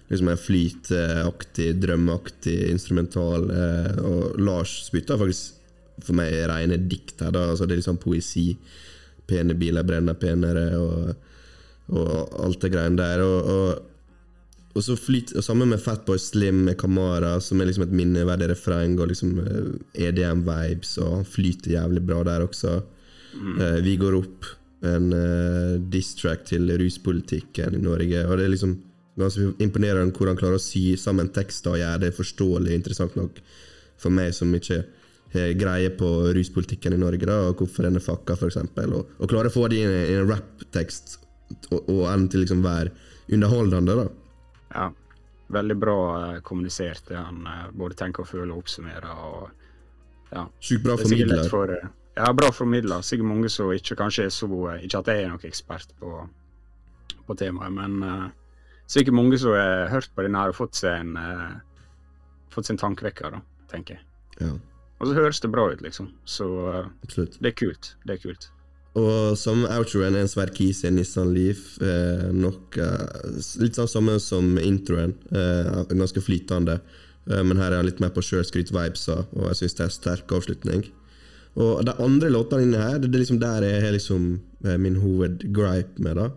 Liksom 0.10 0.30
En 0.30 0.38
flyteaktig, 0.38 1.80
drømmeaktig 1.80 2.70
instrumental. 2.72 3.46
Og 4.04 4.40
Lars 4.40 4.74
spytter 4.88 5.18
faktisk 5.18 5.54
for 6.04 6.18
meg 6.18 6.34
rene 6.50 6.78
dikt 6.78 7.22
her. 7.22 7.32
da 7.32 7.52
altså 7.52 7.66
Det 7.66 7.78
er 7.78 7.82
liksom 7.82 7.98
poesi. 7.98 8.58
'Pene 9.28 9.54
biler 9.56 9.84
brenner 9.84 10.14
penere', 10.14 10.76
og, 10.76 11.16
og 11.96 12.44
alt 12.44 12.60
det 12.60 12.72
greiene 12.74 12.98
der. 12.98 13.24
Og, 13.24 13.46
og 13.46 13.91
og 14.72 14.86
så 14.86 14.96
flyt, 14.96 15.34
og 15.36 15.44
Sammen 15.44 15.72
med 15.72 15.82
Fatboy 15.84 16.20
Slim 16.22 16.64
med 16.68 16.78
Kamara, 16.80 17.36
som 17.44 17.60
er 17.60 17.70
liksom 17.70 17.86
et 17.88 17.96
minneverdig 17.96 18.52
refreng, 18.54 18.96
og 19.00 19.12
liksom 19.12 19.36
eh, 19.44 20.08
EDM-vibes, 20.08 20.96
og 21.04 21.18
han 21.18 21.28
flyter 21.28 21.76
jævlig 21.76 22.04
bra 22.08 22.22
der 22.28 22.46
også. 22.46 22.80
Eh, 23.36 23.80
vi 23.84 23.98
går 24.00 24.18
opp, 24.22 24.48
en 24.82 25.12
uh, 25.14 25.76
diss-track 25.94 26.48
til 26.50 26.72
ruspolitikken 26.82 27.76
i 27.78 27.82
Norge. 27.84 28.24
Og 28.26 28.40
det 28.40 28.48
er 28.48 28.54
liksom 28.56 28.72
ganske 29.20 29.52
imponerende 29.62 30.16
hvordan 30.16 30.34
han 30.34 30.40
klarer 30.40 30.58
å 30.58 30.64
sy 30.64 30.96
sammen 30.98 31.30
tekster 31.36 31.76
og 31.76 31.82
gjøre 31.82 32.00
det 32.02 32.16
forståelig 32.18 32.74
interessant 32.74 33.14
nok 33.20 33.38
for 34.02 34.10
meg 34.16 34.34
som 34.34 34.50
ikke 34.58 34.80
har 35.36 35.54
greie 35.60 35.92
på 35.94 36.10
ruspolitikken 36.34 36.96
i 36.98 37.00
Norge, 37.04 37.28
da, 37.30 37.38
og 37.52 37.62
hvorfor 37.62 37.86
den 37.86 38.00
er 38.00 38.04
fucka, 38.04 38.34
f.eks. 38.34 38.58
Og, 38.88 39.14
og 39.22 39.30
klarer 39.30 39.52
å 39.52 39.54
få 39.54 39.68
det 39.70 39.84
i 39.84 39.86
en, 39.86 39.94
i 40.02 40.18
en 40.18 40.26
rap-tekst, 40.32 41.20
og, 41.70 41.86
og 41.86 42.02
ende 42.10 42.34
til 42.34 42.44
liksom 42.44 42.66
være 42.66 42.92
underholdende. 43.32 44.00
da 44.02 44.10
Ja, 44.74 44.90
veldig 45.52 45.78
bra 45.78 45.98
eh, 46.20 46.42
kommunisert, 46.42 47.08
det 47.08 47.18
han 47.18 47.48
eh, 47.48 47.72
både 47.76 47.98
tenker 48.00 48.24
og 48.24 48.30
føler 48.32 48.54
og 48.54 48.64
oppsummerer. 48.64 49.10
og 49.12 49.50
ja. 50.32 50.46
Sykt 50.64 50.86
bra 50.86 50.96
er 50.96 51.04
formidler. 51.04 51.50
for 51.50 51.74
eh, 51.76 51.90
Ja, 52.16 52.32
bra 52.36 52.52
formidler. 52.52 53.02
Sikkert 53.02 53.28
mange 53.28 53.50
som 53.50 53.72
ikke 53.72 53.96
kanskje 53.96 54.26
er 54.26 54.30
så 54.36 54.48
Ikke 54.48 55.00
at 55.00 55.08
jeg 55.08 55.24
er 55.24 55.30
noen 55.30 55.48
ekspert 55.48 55.94
på, 56.00 56.28
på 57.28 57.36
temaet, 57.40 57.72
men 57.72 58.04
uh, 58.04 58.30
sikkert 58.88 59.16
mange 59.16 59.40
som 59.40 59.56
har 59.56 59.88
hørt 59.90 60.12
på 60.16 60.24
denne 60.24 60.48
og 60.48 60.56
fått 60.56 60.76
seg 60.76 61.00
en 61.00 61.16
uh, 61.18 61.54
fått 62.52 62.68
sin 62.68 62.78
tankevekker, 62.78 63.32
da, 63.32 63.40
tenker 63.72 63.96
jeg. 63.96 64.04
Ja, 64.42 64.52
Og 65.00 65.08
så 65.08 65.14
høres 65.14 65.40
det 65.40 65.52
bra 65.52 65.70
ut, 65.72 65.82
liksom. 65.82 66.12
Så 66.26 66.48
uh, 66.68 66.90
det 67.16 67.54
er 67.54 67.56
kult. 67.56 67.96
Det 68.04 68.18
er 68.18 68.24
kult. 68.28 68.52
Og 69.00 69.38
som 69.40 69.64
outroen 69.72 70.18
er 70.18 70.26
en 70.26 70.32
svær 70.32 70.52
keys 70.52 70.82
i 70.84 70.92
Nissan 70.92 71.32
Leaf. 71.32 71.78
Eh, 71.80 72.28
nok, 72.36 72.78
eh, 72.78 73.30
litt 73.64 73.78
sånn 73.80 73.88
samme 73.88 74.18
som 74.20 74.58
introen. 74.60 75.14
Eh, 75.32 75.86
ganske 75.96 76.20
flytende. 76.20 76.82
Eh, 77.30 77.44
men 77.44 77.58
her 77.58 77.72
er 77.72 77.78
han 77.78 77.86
litt 77.86 78.02
mer 78.02 78.10
på 78.10 78.24
sjølskryt-vibesa, 78.26 79.28
og 79.32 79.48
jeg 79.48 79.62
syns 79.62 79.78
det 79.78 79.86
er 79.86 79.96
sterk 79.96 80.28
avslutning. 80.36 80.86
Og 81.56 81.84
de 81.86 81.94
andre 82.00 82.32
låtene 82.32 82.64
inni 82.64 82.80
her, 82.80 83.00
det 83.00 83.12
er 83.12 83.24
liksom 83.24 83.40
der 83.40 83.66
jeg 83.68 83.84
har 83.84 83.96
liksom 83.96 84.40
eh, 84.66 84.78
min 84.78 85.00
hovedgripe 85.02 86.00
med 86.00 86.18
det. 86.18 86.32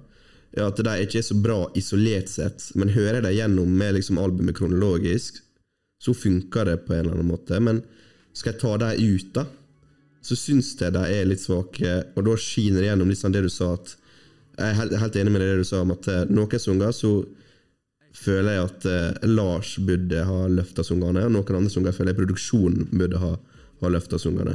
Er 0.55 0.69
at 0.69 0.77
de 0.77 0.95
ikke 1.03 1.19
er 1.19 1.27
så 1.27 1.37
bra 1.43 1.59
isolert 1.75 2.31
sett, 2.31 2.71
men 2.79 2.95
hører 2.95 3.19
jeg 3.19 3.27
dem 3.27 3.37
gjennom 3.39 3.75
med 3.79 3.97
liksom 3.97 4.19
albumet 4.23 4.55
kronologisk, 4.55 5.41
så 6.03 6.15
funker 6.15 6.69
det 6.69 6.85
på 6.87 6.95
en 6.95 7.05
eller 7.05 7.17
annen 7.17 7.31
måte. 7.33 7.59
Men 7.59 7.83
skal 8.35 8.53
jeg 8.53 8.61
ta 8.61 8.77
dem 8.79 9.15
ut, 9.15 9.31
da, 9.35 9.47
så 10.25 10.37
syns 10.39 10.73
jeg 10.81 10.95
de 10.95 11.05
er 11.05 11.29
litt 11.29 11.43
svake, 11.43 11.99
og 12.17 12.27
da 12.27 12.35
skinner 12.41 12.81
det 12.81 12.91
gjennom 12.91 13.13
sånn 13.19 13.35
det 13.35 13.45
du 13.45 13.53
sa 13.53 13.75
at 13.77 13.97
Jeg 14.55 14.71
er 14.71 14.77
helt, 14.79 14.93
helt 15.01 15.17
enig 15.19 15.33
med 15.35 15.43
det 15.43 15.57
du 15.59 15.65
sa 15.67 15.81
om 15.83 15.91
at 15.91 16.07
eh, 16.09 16.29
noen 16.31 16.61
sanger 16.63 16.93
så 16.95 17.11
føler 18.15 18.55
jeg 18.55 18.67
at 18.69 18.85
eh, 18.87 19.27
Lars 19.27 19.73
burde 19.83 20.21
ha 20.29 20.37
løfta 20.47 20.85
sangene, 20.87 21.25
og 21.27 21.35
noen 21.35 21.59
andre 21.59 21.73
sanger 21.75 21.97
føler 21.97 22.13
jeg 22.13 22.21
produksjonen 22.21 22.87
burde 22.93 23.19
ha, 23.19 23.33
ha 23.83 23.91
løfta 23.91 24.21
sangene. 24.23 24.55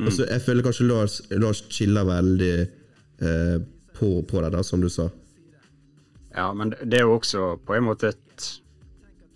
Og 0.00 0.12
så 0.16 0.26
Jeg 0.26 0.42
føler 0.42 0.64
kanskje 0.64 0.88
Lars, 0.88 1.20
Lars 1.30 1.62
chiller 1.70 2.04
veldig 2.08 2.54
eh, 2.58 3.56
på, 3.94 4.10
på 4.22 4.42
det, 4.42 4.52
da, 4.56 4.62
som 4.66 4.82
du 4.82 4.88
sa. 4.90 5.10
Ja, 6.34 6.52
men 6.54 6.72
det 6.72 7.00
er 7.00 7.06
jo 7.06 7.18
også 7.18 7.56
på 7.66 7.76
en 7.76 7.88
måte 7.88 8.12
et 8.14 8.48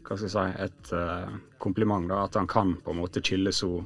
Hva 0.05 0.16
skal 0.18 0.29
jeg 0.29 0.35
si 0.35 0.62
Et 0.62 0.90
uh, 0.92 1.33
kompliment, 1.59 2.07
da. 2.09 2.24
At 2.29 2.37
han 2.38 2.46
kan 2.46 2.77
på 2.85 2.92
en 2.92 3.00
måte 3.00 3.22
chille 3.24 3.53
så 3.53 3.79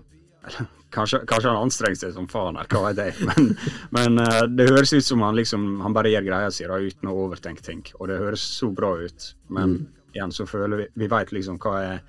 kanskje, 0.95 1.21
kanskje 1.29 1.51
han 1.51 1.65
anstrenger 1.65 2.01
seg 2.01 2.15
som 2.17 2.29
faen 2.31 2.59
her, 2.61 2.69
hva 2.73 2.89
vet 2.89 3.03
jeg. 3.03 3.17
Men, 3.29 3.51
men 3.95 4.23
uh, 4.23 4.45
det 4.51 4.71
høres 4.71 4.95
ut 4.95 5.05
som 5.05 5.23
han 5.27 5.37
liksom 5.37 5.81
Han 5.85 5.95
bare 5.97 6.11
gjør 6.13 6.27
greia 6.27 6.51
si 6.55 6.65
uten 6.65 7.11
å 7.11 7.19
overtenke 7.27 7.65
ting. 7.65 7.83
Og 7.99 8.09
det 8.11 8.21
høres 8.21 8.45
så 8.59 8.71
bra 8.75 8.95
ut. 9.01 9.33
Men 9.53 9.81
igjen 10.15 10.33
så 10.33 10.47
føler 10.49 10.85
vi 10.85 10.89
Vi 11.05 11.11
veit 11.13 11.35
liksom 11.37 11.61
hva 11.63 11.77
er 11.83 12.01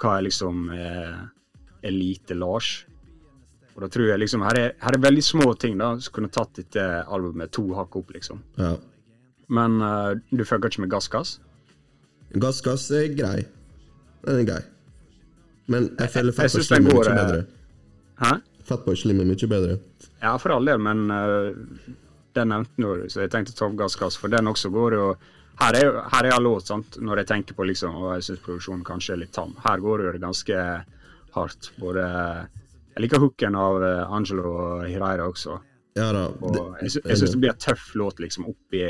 hva 0.00 0.18
er 0.18 0.26
liksom 0.26 0.68
eh, 0.72 1.16
Elite-Lars. 1.88 2.70
Og 3.76 3.82
da 3.84 3.88
tror 3.92 4.10
jeg 4.10 4.20
liksom, 4.22 4.44
her 4.46 4.58
er, 4.60 4.70
her 4.80 4.96
er 4.96 5.02
veldig 5.04 5.24
små 5.24 5.50
ting 5.60 5.76
da, 5.80 5.92
som 6.00 6.14
kunne 6.16 6.32
tatt 6.32 6.54
dette 6.56 6.84
albumet 7.12 7.52
to 7.52 7.66
hakk 7.76 7.98
opp, 8.00 8.14
liksom. 8.16 8.40
Ja. 8.60 8.72
Men 9.52 9.76
uh, 9.84 10.16
du 10.32 10.42
fucker 10.48 10.72
ikke 10.72 10.86
med 10.86 10.94
gassgass? 10.94 11.36
Gass 12.42 12.62
Gass 12.64 12.88
er 12.90 13.12
grei. 13.14 13.44
Den 14.24 14.40
er 14.40 14.48
grei. 14.48 14.62
Men 15.70 15.90
jeg 15.98 16.12
føler 16.14 16.34
faktisk 16.34 16.72
den 16.72 16.88
går, 16.88 17.04
mye 17.04 17.12
eh, 17.12 17.20
bedre. 17.20 17.44
Hæ? 18.22 18.32
Fatboy 18.66 18.96
Slim 18.98 19.20
er 19.22 19.28
mye 19.28 19.48
bedre. 19.50 19.78
Ja, 20.22 20.34
for 20.42 20.56
all 20.56 20.66
del, 20.66 20.80
men 20.82 21.06
uh, 21.12 21.50
den 22.34 22.50
nevnte 22.52 22.82
du, 22.82 23.08
så 23.12 23.22
jeg 23.24 23.32
tenkte 23.32 23.68
gassgass, 23.78 24.16
for 24.18 24.32
den 24.32 24.48
også 24.50 24.70
går 24.74 24.96
jo 24.98 25.08
her 25.60 25.76
er, 25.78 26.02
her 26.12 26.26
er 26.28 26.34
en 26.36 26.44
låt, 26.44 26.66
sant, 26.68 26.98
når 27.00 27.22
jeg 27.22 27.28
tenker 27.30 27.56
på 27.56 27.64
liksom, 27.64 27.94
og 27.96 28.10
jeg 28.18 28.26
syns 28.26 28.42
produksjonen 28.44 28.84
kanskje 28.84 29.14
er 29.14 29.22
litt 29.22 29.32
tam. 29.32 29.54
Her 29.64 29.80
går 29.80 30.02
jo 30.04 30.10
det 30.12 30.20
ganske 30.20 30.58
hardt. 31.32 31.70
Både 31.80 32.02
Jeg 32.96 33.04
liker 33.04 33.20
hooken 33.20 33.56
av 33.56 33.82
eh, 33.84 34.12
Angelo 34.12 34.52
Hireira 34.84 35.24
også. 35.28 35.56
Ja 35.96 36.10
da. 36.12 36.26
Og 36.44 36.76
jeg, 36.82 36.92
sy 36.92 37.00
jeg 37.04 37.20
syns 37.22 37.32
det 37.32 37.40
blir 37.40 37.54
en 37.54 37.60
tøff 37.60 37.90
låt 37.96 38.20
liksom 38.20 38.46
oppi 38.52 38.82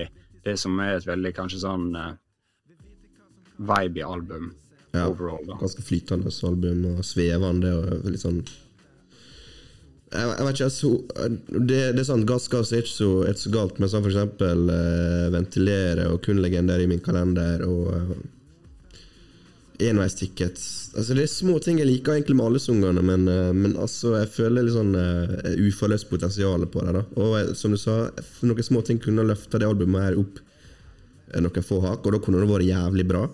det 0.47 0.57
som 0.59 0.79
er 0.83 0.97
et 0.97 1.07
veldig 1.07 1.33
kanskje 1.35 1.63
sånn 1.63 1.89
uh, 1.95 2.13
vibe 3.57 4.03
album 4.07 4.53
Ja. 4.95 5.07
overall. 5.07 5.43
da. 5.47 5.59
Ganske 5.61 5.83
flytende 5.87 6.31
album 6.51 6.85
og 6.97 7.05
svevende 7.05 7.73
og 7.79 8.11
litt 8.11 8.23
sånn 8.23 8.43
jeg, 10.15 10.45
vet 10.47 10.55
ikke, 10.55 10.71
så, 10.71 10.91
det, 11.51 11.81
det 11.97 12.03
er 12.03 12.07
sant, 12.07 12.27
Gass 12.29 12.47
Gass 12.51 12.71
er 12.71 12.85
ikke 12.85 12.93
så, 12.93 13.11
er 13.27 13.37
så 13.41 13.51
galt, 13.51 13.81
men 13.83 13.91
sånn 13.91 14.05
for 14.05 14.13
eksempel 14.13 14.71
eh, 14.71 15.27
Ventilere 15.35 16.07
og 16.13 16.21
Kun 16.23 16.39
legender 16.45 16.83
i 16.83 16.87
min 16.91 17.03
kalender 17.03 17.65
og 17.67 17.89
uh, 17.91 18.13
Enveistickets 19.83 20.95
altså, 20.95 21.17
Det 21.17 21.25
er 21.27 21.33
små 21.33 21.59
ting 21.63 21.81
jeg 21.83 21.91
liker 21.91 22.15
egentlig 22.15 22.37
med 22.39 22.47
alle 22.47 22.63
sangene, 22.63 23.03
men, 23.03 23.27
uh, 23.27 23.51
men 23.51 23.75
altså, 23.83 24.15
jeg 24.21 24.31
føler 24.37 24.69
litt 24.69 24.77
sånn 24.77 24.95
uh, 24.95 25.51
uforløst 25.67 26.09
potensial 26.13 26.69
på 26.71 26.87
det. 26.87 26.95
da 27.01 27.03
Og 27.19 27.35
uh, 27.35 27.51
som 27.59 27.75
du 27.75 27.81
sa, 27.81 28.05
noen 28.47 28.69
små 28.71 28.85
ting 28.87 29.03
kunne 29.03 29.27
løfta 29.27 29.59
det 29.59 29.69
albumet 29.69 30.07
her 30.07 30.21
opp 30.23 30.39
noen 31.43 31.67
få 31.67 31.81
hakk, 31.83 32.07
og 32.07 32.15
da 32.15 32.23
kunne 32.23 32.39
det 32.39 32.47
vært 32.47 32.69
jævlig 32.69 33.05
bra. 33.11 33.25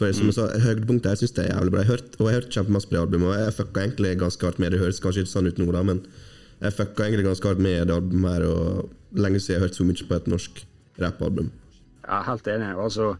For 0.00 0.12
som 0.16 0.28
jeg 0.30 0.34
sa, 0.38 0.46
høydepunktet 0.64 1.10
jeg 1.12 1.20
syns 1.22 1.34
det 1.36 1.44
er 1.46 1.50
jævlig 1.56 1.72
bra. 1.74 1.82
Jeg 1.82 1.88
har 1.90 1.96
hørt, 1.96 2.14
og 2.18 2.22
jeg 2.26 2.32
har 2.32 2.38
hørt 2.40 2.54
kjempemasse 2.56 2.88
på 2.88 2.94
det 2.96 3.02
albumet, 3.02 3.28
og 3.28 3.34
jeg 3.42 3.56
fucka 3.58 3.82
egentlig 3.84 4.12
ganske 4.22 4.46
hardt 4.48 4.58
med 4.62 4.70
det. 4.70 4.78
Det 4.78 4.84
høres 4.86 5.00
kanskje 5.04 5.24
ikke 5.24 5.32
sånn 5.34 5.50
ut 5.50 5.60
nå, 5.60 5.66
da, 5.76 5.82
men 5.90 6.00
jeg 6.62 6.76
fucka 6.78 7.06
egentlig 7.06 7.26
ganske 7.28 7.50
hardt 7.52 7.62
med 7.66 7.86
det 7.90 7.96
albumet 7.98 8.32
her, 8.32 8.46
og 8.48 9.18
lenge 9.18 9.42
siden 9.42 9.54
jeg 9.54 9.60
har 9.60 9.66
hørt 9.68 9.78
så 9.78 9.86
mye 9.86 10.08
på 10.08 10.16
et 10.18 10.30
norsk 10.32 10.64
rappalbum. 11.02 11.52
Jeg 12.02 12.16
er 12.18 12.26
helt 12.30 12.50
enig. 12.54 12.72
Altså, 12.86 13.12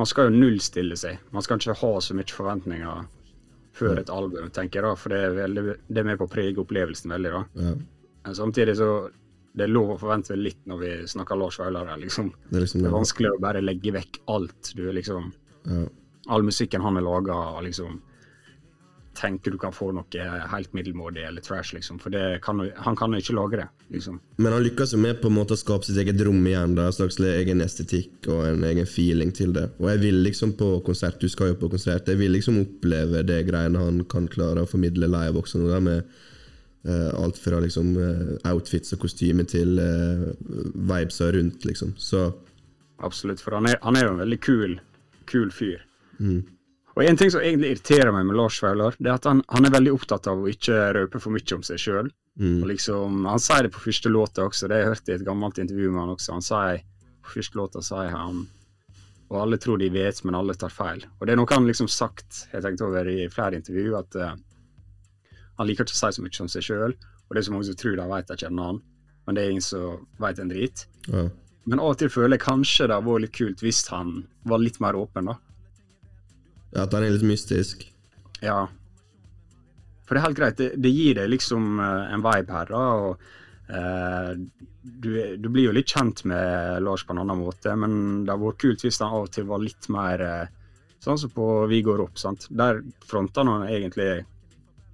man 0.00 0.08
skal 0.10 0.28
jo 0.28 0.36
nullstille 0.42 0.96
seg. 0.98 1.22
Man 1.32 1.46
skal 1.46 1.60
ikke 1.60 1.78
ha 1.80 1.92
så 2.04 2.16
mye 2.18 2.34
forventninger 2.36 3.06
før 3.80 4.00
et 4.02 4.10
album, 4.12 4.50
tenker 4.52 4.80
jeg 4.80 4.88
da, 4.88 4.96
for 4.98 5.14
det 5.14 5.22
er, 5.24 5.34
veldig, 5.38 5.64
det 5.88 6.02
er 6.02 6.08
med 6.10 6.18
på 6.20 6.26
å 6.26 6.32
prege 6.32 6.60
opplevelsen 6.60 7.14
veldig. 7.14 7.30
da. 7.32 7.42
Ja. 7.62 7.74
Men 8.26 8.36
samtidig 8.36 8.74
så 8.76 8.90
det 9.56 9.64
er 9.66 9.72
lov 9.72 9.94
å 9.94 9.98
forvente 9.98 10.36
litt 10.38 10.60
når 10.70 10.78
vi 10.82 10.90
snakker 11.10 11.38
Lars 11.38 11.56
Vaular 11.58 11.88
her, 11.90 11.98
liksom. 11.98 12.28
Det 12.50 12.58
er 12.58 12.64
liksom 12.66 12.84
Det 12.84 12.90
er 12.90 12.94
vanskelig 12.94 13.30
å 13.32 13.40
bare 13.42 13.62
legge 13.64 13.94
vekk 13.96 14.20
alt. 14.34 14.72
Du 14.76 14.84
er 14.88 14.94
liksom 14.98 15.32
Ja. 15.66 15.86
All 16.30 16.46
musikken 16.46 16.84
han 16.84 16.96
har 16.98 17.06
laga, 17.06 17.60
liksom 17.66 18.00
Tenker 19.20 19.50
du 19.50 19.58
kan 19.58 19.72
få 19.74 19.88
noe 19.92 20.26
helt 20.52 20.72
middelmådig 20.72 21.24
eller 21.26 21.42
trash, 21.42 21.74
liksom. 21.74 21.98
For 22.00 22.14
det 22.14 22.38
kan, 22.44 22.60
han 22.76 22.96
kan 22.96 23.12
jo 23.12 23.18
ikke 23.20 23.34
lage 23.34 23.58
det, 23.58 23.66
liksom. 23.90 24.20
Men 24.38 24.54
han 24.54 24.62
lykkes 24.62 24.94
jo 24.94 25.00
med 25.02 25.18
på 25.20 25.28
en 25.28 25.34
måte 25.34 25.56
å 25.56 25.60
skape 25.60 25.84
sitt 25.84 25.98
eget 25.98 26.22
rom 26.24 26.38
igjen. 26.46 26.76
Da, 26.78 26.86
en 26.86 26.94
slags 26.94 27.18
egen 27.18 27.60
estetikk 27.60 28.30
og 28.30 28.46
en 28.46 28.64
egen 28.70 28.86
feeling 28.88 29.34
til 29.36 29.52
det. 29.56 29.66
Og 29.82 29.90
jeg 29.90 30.02
vil 30.06 30.22
liksom 30.24 30.54
på 30.56 30.70
konsert, 30.86 31.18
du 31.20 31.28
skal 31.28 31.50
jo 31.50 31.58
på 31.60 31.72
konsert, 31.74 32.08
jeg 32.08 32.22
vil 32.22 32.32
liksom 32.38 32.62
oppleve 32.62 33.24
det 33.26 33.42
greiene 33.50 33.82
han 33.82 34.00
kan 34.08 34.30
klare 34.30 34.62
å 34.62 34.70
formidle 34.70 35.10
live 35.10 35.42
også. 35.42 35.66
Da, 35.66 35.82
med 35.84 36.06
uh, 36.86 37.10
alt 37.20 37.42
fra 37.42 37.60
liksom 37.66 37.92
uh, 37.98 38.32
outfits 38.54 38.94
og 38.94 39.02
kostyme 39.08 39.44
til 39.50 39.74
uh, 39.82 40.30
vibesa 40.86 41.32
rundt, 41.34 41.66
liksom. 41.66 41.92
Så 41.98 42.28
Absolutt. 43.02 43.42
For 43.42 43.58
han 43.58 43.68
er, 43.68 43.78
han 43.82 43.96
er 43.96 44.06
jo 44.06 44.14
en 44.14 44.22
veldig 44.22 44.40
kul, 44.44 44.80
kul 45.30 45.50
fyr. 45.54 45.82
Og 46.96 47.04
en 47.06 47.16
ting 47.16 47.30
som 47.32 47.40
egentlig 47.40 47.74
irriterer 47.74 48.10
meg 48.12 48.26
med 48.28 48.36
Lars 48.36 48.58
Vaular, 48.62 48.96
det 48.98 49.08
er 49.08 49.16
at 49.16 49.28
han, 49.28 49.42
han 49.48 49.66
er 49.66 49.72
veldig 49.72 49.92
opptatt 49.94 50.26
av 50.28 50.42
å 50.42 50.48
ikke 50.50 50.90
røpe 50.96 51.20
for 51.22 51.32
mye 51.32 51.56
om 51.56 51.62
seg 51.64 51.80
sjøl. 51.80 52.10
Og 52.62 52.68
liksom, 52.70 53.24
han 53.30 53.42
sier 53.42 53.66
det 53.66 53.72
på 53.74 53.82
første 53.84 54.10
låta 54.12 54.46
også, 54.46 54.68
det 54.68 54.76
har 54.76 54.82
jeg 54.82 54.94
hørt 54.94 55.10
i 55.10 55.14
et 55.16 55.26
gammelt 55.26 55.60
intervju 55.62 55.90
med 55.92 56.02
han 56.02 56.14
også. 56.16 56.34
Han 56.36 56.44
sier 56.44 56.82
på 57.24 57.34
første 57.36 57.60
låta 57.60 57.82
sier 57.84 58.10
han 58.14 58.46
Og 59.30 59.36
alle 59.38 59.60
tror 59.62 59.78
de 59.78 59.86
vet, 59.94 60.24
men 60.26 60.34
alle 60.34 60.56
tar 60.58 60.72
feil. 60.74 61.04
Og 61.20 61.26
det 61.26 61.36
er 61.36 61.38
noe 61.38 61.54
han 61.54 61.68
liksom 61.68 61.86
sagt, 61.86 62.48
jeg 62.50 62.64
tenkte 62.64 62.88
over 62.88 63.06
i 63.06 63.28
flere 63.30 63.54
intervju, 63.60 63.92
at 63.94 64.16
uh, 64.18 64.32
han 65.60 65.68
liker 65.68 65.86
ikke 65.86 65.94
å 65.94 66.00
si 66.00 66.16
så 66.16 66.24
mye 66.24 66.42
om 66.42 66.48
seg 66.50 66.64
sjøl. 66.66 66.96
Og 67.28 67.36
det 67.36 67.38
er 67.38 67.46
så 67.46 67.54
mange 67.54 67.68
som 67.68 67.76
tror 67.78 67.94
de 67.94 68.08
vet 68.10 68.32
de 68.32 68.36
kjenner 68.42 68.72
han, 68.72 68.80
men 69.28 69.38
det 69.38 69.44
er 69.44 69.52
ingen 69.54 69.62
som 69.62 70.02
vet 70.18 70.42
en 70.42 70.50
drit. 70.50 70.82
ja. 71.06 71.28
Men 71.70 71.78
av 71.78 71.92
og 71.92 72.00
til 72.00 72.10
føler 72.10 72.34
jeg 72.34 72.42
kanskje 72.42 72.88
det 72.88 72.96
hadde 72.96 73.06
vært 73.06 73.22
litt 73.22 73.36
kult 73.36 73.62
hvis 73.62 73.84
han 73.92 74.14
var 74.50 74.62
litt 74.64 74.80
mer 74.82 74.96
åpen, 74.98 75.28
da. 75.30 75.36
At 76.76 76.94
han 76.94 77.04
er 77.04 77.14
litt 77.14 77.26
mystisk. 77.26 77.82
Ja. 78.44 78.62
For 80.06 80.16
det 80.16 80.20
er 80.20 80.26
helt 80.28 80.38
greit, 80.38 80.58
det, 80.58 80.70
det 80.82 80.90
gir 80.94 81.18
deg 81.18 81.30
liksom 81.32 81.78
eh, 81.82 82.14
en 82.14 82.24
vibe 82.24 82.54
her, 82.54 82.70
da. 82.70 82.84
Og 83.04 83.74
eh, 83.74 84.32
du, 84.82 85.10
du 85.38 85.48
blir 85.50 85.68
jo 85.68 85.74
litt 85.76 85.92
kjent 85.92 86.24
med 86.30 86.80
Lars 86.82 87.04
på 87.06 87.14
en 87.14 87.22
annen 87.22 87.42
måte, 87.42 87.74
men 87.78 88.24
det 88.24 88.32
hadde 88.32 88.46
vært 88.46 88.62
kult 88.64 88.84
hvis 88.86 88.98
han 89.02 89.14
av 89.14 89.28
og 89.28 89.34
til 89.34 89.46
var 89.50 89.62
litt 89.62 89.90
mer 89.92 90.26
eh, 90.26 90.56
Sånn 91.00 91.16
som 91.16 91.30
på 91.32 91.44
Vi 91.70 91.78
går 91.80 92.02
opp, 92.04 92.18
sant. 92.20 92.42
Der 92.52 92.82
fronter 93.08 93.48
han 93.48 93.62
egentlig 93.64 94.18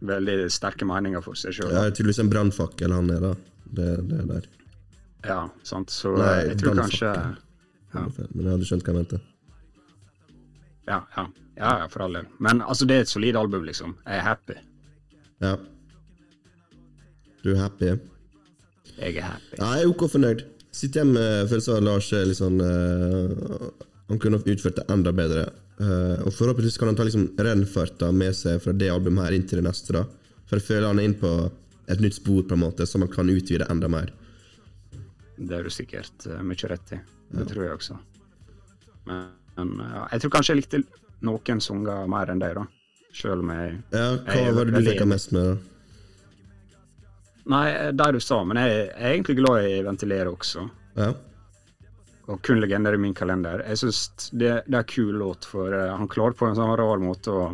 veldig 0.07 0.37
sterke 0.55 0.87
meninger 0.87 1.25
for 1.25 1.35
seg 1.35 1.57
sjøl. 1.57 1.73
Ja, 1.75 1.83
det 1.89 1.97
tydeligvis 1.97 2.21
en 2.23 2.31
brannfakkel 2.31 2.95
han 2.95 3.11
er, 3.11 3.25
da. 3.25 3.33
Det, 3.67 3.89
det 4.07 4.21
der. 4.29 4.47
Ja, 5.27 5.41
sant. 5.67 5.91
Så 5.91 6.13
Nei, 6.15 6.53
jeg 6.53 6.61
tror 6.61 6.79
kanskje 6.79 7.11
ja. 7.11 8.05
Men 8.37 8.45
jeg 8.45 8.53
hadde 8.53 8.69
skjønt 8.69 8.87
hva 8.87 8.93
jeg 8.95 9.01
mente. 9.01 9.21
Ja, 10.87 11.01
ja, 11.17 11.27
ja, 11.57 11.71
ja, 11.83 11.89
for 11.93 12.07
all 12.07 12.19
del. 12.19 12.29
Men 12.39 12.63
altså, 12.63 12.87
det 12.89 12.97
er 12.97 13.07
et 13.07 13.13
solid 13.13 13.37
album, 13.37 13.65
liksom. 13.67 13.97
Jeg 14.07 14.21
er 14.21 14.27
happy. 14.27 14.59
Ja. 15.43 15.57
Du 17.43 17.53
er 17.55 17.63
happy? 17.65 17.93
Jeg 18.97 19.17
er 19.17 19.29
happy. 19.33 19.57
Ja, 19.59 19.73
jeg 19.77 19.87
er 19.87 19.93
ok 19.93 20.07
fornøyd. 20.13 20.47
Sitter 20.77 21.03
hjemme 21.03 21.21
med 21.21 21.51
følelsen 21.51 21.73
av 21.73 21.79
at 21.79 21.87
Lars 21.87 22.09
sånn 22.37 22.59
eh, 22.61 23.69
Han 24.11 24.19
kunne 24.21 24.41
utført 24.43 24.77
det 24.77 24.85
enda 24.93 25.13
bedre. 25.17 25.47
Uh, 25.77 26.23
og 26.25 26.33
forhåpentligvis 26.33 26.79
kan 26.81 26.89
han 26.89 26.97
ta 26.97 27.05
liksom 27.05 27.27
rennfarta 27.37 28.09
med 28.09 28.33
seg 28.33 28.63
fra 28.65 28.73
det 28.73 28.87
albumet 28.89 29.27
her 29.27 29.35
inn 29.37 29.45
til 29.45 29.61
det 29.61 29.67
neste. 29.67 29.93
da 29.93 30.07
For 30.49 30.57
jeg 30.57 30.65
føler 30.65 30.87
han 30.89 31.01
er 31.03 31.09
inne 31.11 31.21
på 31.21 31.33
et 31.93 32.01
nytt 32.01 32.17
spor, 32.17 32.47
på 32.49 32.57
en 32.57 32.63
måte 32.63 32.87
så 32.89 33.01
man 33.03 33.11
kan 33.13 33.29
utvide 33.29 33.69
enda 33.73 33.91
mer. 33.93 34.13
Det 35.37 35.59
er 35.59 35.67
du 35.67 35.73
sikkert 35.75 36.29
uh, 36.31 36.41
mye 36.41 36.71
rett 36.73 36.95
i. 36.97 37.01
Det 37.37 37.45
tror 37.51 37.67
jeg 37.67 37.77
også. 37.77 37.99
Men, 39.11 39.27
men 39.57 39.73
ja, 39.81 40.07
jeg 40.13 40.21
tror 40.25 40.35
kanskje 40.37 40.55
jeg 40.55 40.61
likte 40.63 40.83
noen 41.27 41.61
sanger 41.65 42.07
mer 42.13 42.31
enn 42.33 42.43
deg, 42.43 42.55
da. 42.59 42.67
Selv 43.17 43.41
om 43.41 43.51
jeg 43.55 43.79
Ja, 43.95 44.07
Hva 44.27 44.35
er 44.43 44.53
var 44.53 44.69
det 44.69 44.75
du 44.83 44.91
fikk 44.91 45.07
mest 45.09 45.33
med? 45.33 45.47
da? 45.55 45.57
Nei, 47.47 47.67
det 47.95 48.09
du 48.17 48.19
sa, 48.21 48.41
men 48.45 48.59
jeg, 48.59 48.73
jeg 48.91 49.07
er 49.07 49.13
egentlig 49.15 49.37
glad 49.39 49.69
i 49.71 49.77
Ventilere 49.87 50.33
også. 50.33 50.65
Ja, 50.99 51.13
Og 52.27 52.41
Kun 52.43 52.59
legender 52.61 52.97
i 52.97 52.99
min 52.99 53.15
kalender. 53.15 53.63
Jeg 53.69 53.79
syns 53.79 54.31
det, 54.33 54.51
det 54.67 54.75
er 54.75 54.83
en 54.83 54.91
kul 54.91 55.15
låt, 55.23 55.47
for 55.47 55.71
eh, 55.73 55.93
han 55.95 56.09
klarer 56.11 56.35
på 56.35 56.49
en 56.49 56.57
sånn 56.59 56.73
rar 56.81 56.99
måte 56.99 57.31
å 57.31 57.45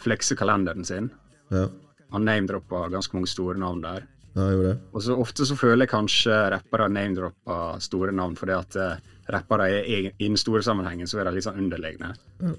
flekse 0.00 0.36
kalenderen 0.36 0.84
sin. 0.84 1.10
ja, 1.52 1.66
Han 2.14 2.24
name-droppa 2.24 2.88
ganske 2.92 3.14
mange 3.16 3.28
store 3.28 3.58
navn 3.60 3.82
der. 3.84 4.06
Ja 4.34 4.44
jeg 4.48 4.56
gjorde 4.58 4.70
det. 4.72 4.78
Og 4.92 5.02
så 5.02 5.16
ofte 5.22 5.46
så 5.46 5.56
føler 5.56 5.84
jeg 5.86 5.92
kanskje 5.94 6.38
rappere 6.54 6.88
name-dropper 6.90 7.80
store 7.84 8.12
navn 8.12 8.34
fordi 8.38 8.54
at 8.58 8.76
eh, 8.76 8.96
rappere 9.30 9.68
er 9.70 9.84
egen- 9.84 10.16
i 10.18 10.28
den 10.28 10.36
store 10.40 10.62
sammenhengen 10.66 11.06
så 11.06 11.20
er 11.20 11.24
de 11.28 11.36
litt 11.36 11.44
sånn 11.46 11.58
underlegne. 11.62 12.14
Ja. 12.42 12.54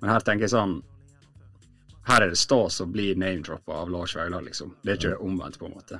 Men 0.00 0.10
her 0.14 0.20
tenker 0.24 0.46
jeg 0.48 0.54
sånn 0.54 0.78
Her 2.08 2.22
er 2.24 2.30
det 2.32 2.38
stas 2.40 2.78
å 2.80 2.86
bli 2.88 3.10
name-droppa 3.14 3.82
av 3.82 3.90
Lars 3.92 4.14
Vaular, 4.16 4.40
liksom. 4.40 4.70
Det 4.82 4.92
er 4.94 4.96
ikke 4.96 5.18
omvendt, 5.26 5.58
på 5.60 5.66
en 5.68 5.74
måte. 5.76 5.98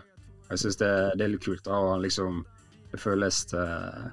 Jeg 0.49 0.59
syns 0.63 0.79
det, 0.81 0.89
det 1.21 1.25
er 1.27 1.29
litt 1.35 1.45
kult. 1.45 1.61
da, 1.67 1.77
og 1.77 2.01
liksom 2.01 2.39
Det 2.91 2.97
føles 3.03 3.43
eh, 3.53 4.07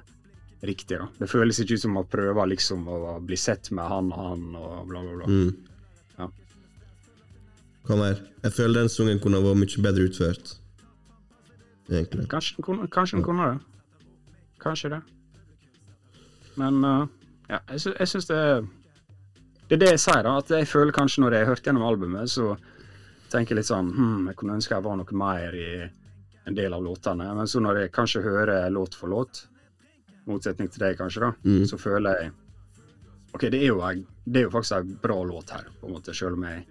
riktig, 0.68 0.98
da. 1.00 1.06
Det 1.18 1.28
føles 1.30 1.56
ikke 1.62 1.78
ut 1.78 1.80
som 1.86 1.96
å 1.96 2.04
prøve 2.04 2.44
liksom 2.50 2.84
å 2.92 3.14
bli 3.24 3.36
sett 3.40 3.70
med 3.72 3.88
han 3.88 4.12
og 4.12 4.18
han 4.28 4.44
og 4.60 4.86
bla, 4.90 5.00
bla, 5.00 5.14
bla. 5.16 5.26
Mm. 5.26 5.56
Ja. 6.18 6.28
Hva 7.88 7.96
mer? 8.02 8.20
Jeg 8.44 8.52
føler 8.58 8.82
den 8.82 8.92
sangen 8.92 9.20
kunne 9.22 9.40
vært 9.40 9.60
mye 9.62 9.82
bedre 9.88 10.08
utført. 10.10 10.56
Egentlig. 11.90 12.26
Kanskje, 12.28 12.56
den 12.56 12.64
kunne- 12.66 12.88
kanskje 12.90 13.16
den 13.18 13.24
kunne 13.24 13.46
det. 13.52 13.60
Kanskje 14.58 14.90
det. 14.90 15.02
Men 16.56 16.84
uh, 16.84 17.06
ja, 17.48 17.60
jeg, 17.70 17.80
sy 17.80 17.90
jeg 17.98 18.08
syns 18.08 18.26
det 18.30 18.40
Det 19.68 19.76
er 19.76 19.82
det 19.82 19.90
jeg 19.96 20.00
sier, 20.00 20.22
da. 20.22 20.36
At 20.38 20.48
jeg 20.50 20.66
føler 20.70 20.92
kanskje 20.94 21.22
når 21.24 21.32
jeg 21.36 21.44
har 21.44 21.52
hørt 21.54 21.62
gjennom 21.66 21.82
albumet, 21.86 22.30
så 22.30 22.56
tenker 23.30 23.54
jeg 23.54 23.60
litt 23.60 23.68
sånn 23.70 23.88
hm, 23.92 24.28
Jeg 24.30 24.36
kunne 24.38 24.54
ønske 24.56 24.74
jeg 24.76 24.84
var 24.86 24.96
noe 24.96 25.18
mer 25.18 25.54
i 25.58 25.68
en 26.46 26.54
del 26.54 26.72
av 26.76 26.82
låtene. 26.86 27.26
Men 27.34 27.46
så 27.50 27.60
når 27.60 27.80
jeg 27.82 27.92
kanskje 27.92 28.22
hører 28.22 28.70
låt 28.70 28.94
for 28.94 29.10
låt, 29.10 29.44
motsetning 30.26 30.70
til 30.70 30.82
deg 30.84 30.96
kanskje, 30.98 31.20
da, 31.20 31.32
Mm. 31.44 31.64
så 31.66 31.78
føler 31.78 32.20
jeg 32.22 32.32
OK, 33.34 33.42
det 33.50 33.58
er 33.62 33.66
jo, 33.66 33.80
det 34.24 34.40
er 34.40 34.44
jo 34.46 34.50
faktisk 34.54 34.72
en 34.78 34.94
bra 35.02 35.16
låt 35.26 35.50
her, 35.50 35.66
på 35.80 35.86
en 35.86 35.92
måte, 35.92 36.14
selv 36.14 36.34
om 36.38 36.42
jeg 36.44 36.64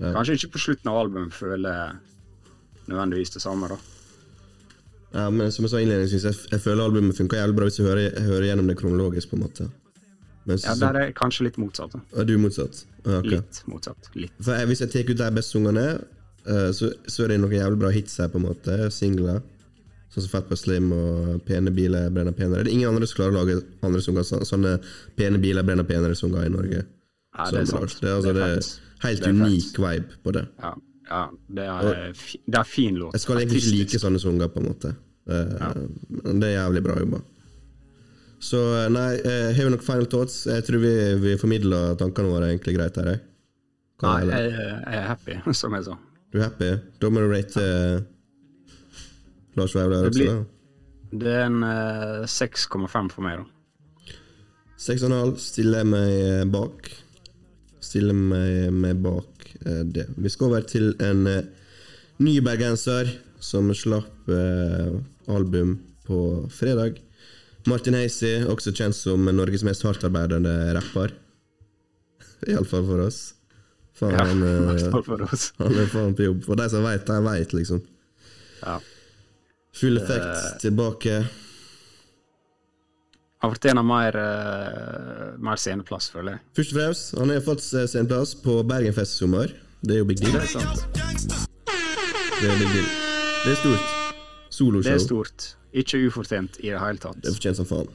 Ja. 0.00 0.12
kanskje 0.16 0.34
ikke 0.38 0.52
på 0.56 0.58
slutten 0.64 0.88
av 0.90 0.96
albumet 1.04 1.32
føler 1.36 1.92
nødvendigvis 2.88 3.30
det 3.36 3.42
samme, 3.42 3.68
da. 3.68 3.76
Ja, 5.12 5.28
men 5.30 5.50
som 5.50 5.64
jeg 5.66 5.70
sa 5.72 5.80
innledningsvis, 5.82 6.22
jeg, 6.28 6.36
jeg 6.52 6.60
føler 6.62 6.84
albumet 6.86 7.16
funker 7.18 7.40
jævlig 7.40 7.56
bra 7.56 7.66
hvis 7.66 7.76
du 7.80 7.84
hører, 7.88 8.12
hører 8.28 8.46
gjennom 8.50 8.68
det 8.70 8.76
kronologisk, 8.78 9.30
på 9.32 9.36
en 9.38 9.42
måte. 9.42 9.70
Mens, 10.46 10.64
Ja, 10.64 10.74
Der 10.78 10.98
er 11.00 11.12
kanskje 11.12 11.44
litt 11.48 11.58
motsatt. 11.58 11.94
Er 12.16 12.24
du 12.24 12.36
motsatt? 12.38 12.84
Ja, 13.04 13.18
okay. 13.18 13.40
Litt 13.40 13.62
motsatt. 13.66 14.10
Litt. 14.14 14.32
Jeg, 14.46 14.66
Hvis 14.70 14.80
jeg 14.80 14.90
tar 14.92 15.10
ut 15.10 15.16
de 15.18 15.30
beste 15.36 15.56
sangene, 15.58 15.86
eh, 16.46 16.70
så, 16.76 16.92
så 17.10 17.24
er 17.24 17.28
det 17.34 17.40
noen 17.42 17.52
jævlig 17.58 17.78
bra 17.82 17.90
hits 17.94 18.16
her, 18.22 18.28
på 18.32 18.38
en 18.40 18.46
måte. 18.48 18.76
Singler. 18.94 19.42
Sånn 20.10 20.24
som 20.24 20.30
Fatboy 20.32 20.58
Slim 20.58 20.88
og 20.94 21.42
Pene 21.46 21.70
biler 21.70 22.08
brenner 22.10 22.34
penere. 22.34 22.64
Det 22.64 22.72
er 22.72 22.78
ingen 22.78 22.90
andre 22.90 23.06
som 23.06 23.20
klarer 23.20 23.34
å 23.34 23.42
lage 23.44 23.60
andre 23.86 24.00
sanger, 24.02 24.24
så- 24.26 24.40
sånne 24.46 24.78
Pene 25.16 25.38
biler 25.38 25.62
brenner 25.62 25.84
penere-sanger 25.86 26.46
i 26.46 26.50
Norge. 26.50 26.84
Ja, 27.36 27.50
det 27.50 27.60
er 27.60 27.64
sant. 27.66 27.98
Det 28.00 28.10
altså, 28.10 28.32
det 28.34 28.42
er 28.42 28.62
helt 29.06 29.20
Det 29.22 29.28
er 29.28 29.36
unik 29.38 29.76
vibe 29.78 30.16
på 30.24 30.32
det. 30.34 30.46
Ja, 30.58 30.72
ja 31.10 31.20
det, 31.58 31.64
er, 31.66 32.12
fi- 32.16 32.40
det 32.46 32.58
er 32.60 32.68
fin 32.70 32.96
låt. 33.00 33.14
Jeg 33.18 33.24
skal 33.26 33.40
egentlig 33.42 33.60
ikke 33.64 33.76
like 33.80 34.00
sånne 34.02 34.20
sanger, 34.22 34.48
på 34.54 34.62
en 34.62 34.68
måte. 34.70 34.92
Eh, 35.30 35.66
Men 36.24 36.40
det 36.42 36.48
er 36.52 36.56
jævlig 36.62 36.82
bra 36.86 36.96
jobba. 37.02 37.20
Så 38.40 38.60
eh, 38.78 38.86
nei, 38.94 39.08
eh, 39.20 39.48
har 39.52 39.66
vi 39.66 39.72
noen 39.74 39.82
final 39.84 40.06
thoughts? 40.10 40.44
Jeg 40.48 40.64
tror 40.68 40.80
vi, 40.84 40.92
vi 41.26 41.34
formidla 41.40 41.82
tankene 42.00 42.30
våre 42.32 42.52
egentlig 42.54 42.76
greit 42.78 42.96
her. 43.02 43.10
Jeg. 43.14 43.20
Nei, 44.00 44.14
jeg, 44.30 44.54
jeg 44.54 44.96
er 45.02 45.08
happy, 45.10 45.34
som 45.60 45.74
jeg 45.76 45.84
sa. 45.90 45.98
Du 46.32 46.38
er 46.40 46.46
happy? 46.48 46.70
Da 47.02 47.10
må 47.12 47.20
du 47.26 47.28
rate 47.34 47.66
eh, 47.66 48.00
Lars 49.58 49.74
Vaular 49.76 50.06
også, 50.08 50.16
blir- 50.16 50.32
da. 50.32 50.40
Det 51.10 51.30
er 51.34 51.48
en 51.48 51.64
uh, 51.66 52.22
6,5 52.30 53.08
for 53.10 53.24
meg, 53.26 53.40
da. 53.42 54.14
6,5 54.80 55.32
stiller 55.42 55.82
jeg 55.82 55.88
meg 55.90 56.10
eh, 56.14 56.44
bak. 56.48 56.90
Stiller 57.82 58.14
meg, 58.16 58.68
meg 58.72 59.00
bak 59.02 59.26
eh, 59.39 59.39
det. 59.84 60.06
Vi 60.16 60.30
skal 60.32 60.50
over 60.50 60.66
til 60.68 60.92
en 61.02 61.26
eh, 61.30 61.44
ny 62.20 62.38
bergenser 62.44 63.10
som 63.40 63.70
slapp 63.74 64.28
eh, 64.30 64.92
album 65.30 65.78
på 66.06 66.20
fredag. 66.52 66.98
Martin 67.68 67.94
Heisi, 67.98 68.38
også 68.48 68.72
kjent 68.76 68.96
som 68.96 69.26
Norges 69.36 69.64
mest 69.66 69.84
hardtarbeidende 69.84 70.54
rapper. 70.76 71.12
Iallfall 72.48 72.86
for 72.88 73.04
oss. 73.06 73.20
Faen, 74.00 74.16
Ja, 74.16 74.24
han, 74.30 74.42
eh, 74.48 75.04
for 75.04 75.26
oss. 75.28 75.50
han 75.60 75.76
er 75.76 75.90
faen 75.92 76.16
på 76.16 76.28
jobb. 76.30 76.44
For 76.48 76.60
de 76.60 76.68
som 76.72 76.86
veit, 76.86 77.04
de 77.08 77.20
veit, 77.26 77.52
liksom. 77.56 77.82
Ja. 78.62 78.78
Full 79.80 80.00
effekt 80.00 80.60
tilbake. 80.64 81.20
Han 83.40 83.54
fortjener 83.54 83.82
mer, 83.82 84.16
eh, 84.16 85.38
mer 85.40 85.56
sceneplass, 85.56 86.10
føler 86.12 86.34
jeg. 86.34 86.40
Først 86.58 86.72
og 86.74 86.76
fremst, 86.76 87.14
han 87.18 87.30
har 87.32 87.40
fått 87.40 87.62
sceneplass 87.64 88.34
på 88.42 88.58
Bergenfest 88.68 89.16
i 89.16 89.22
sommer. 89.22 89.54
Det 89.80 89.94
er 89.94 90.02
jo 90.02 90.08
big 90.10 90.20
deal. 90.20 90.34
Det 90.36 90.42
er 90.42 90.50
sant. 90.52 90.82
Det 92.36 92.50
er 92.50 92.58
big 92.60 92.68
deal. 92.74 92.90
Det 93.46 93.54
er 93.54 93.56
stort. 93.62 93.96
Soloshow. 94.52 94.84
Det 94.90 94.92
er 94.92 95.00
stort. 95.06 95.46
Ikke 95.72 96.02
ufortjent 96.04 96.60
i 96.60 96.68
det 96.68 96.82
hele 96.82 97.00
tatt. 97.00 97.16
Det 97.22 97.30
er 97.30 97.38
fortjent 97.38 97.62
som 97.62 97.70
faen. 97.70 97.88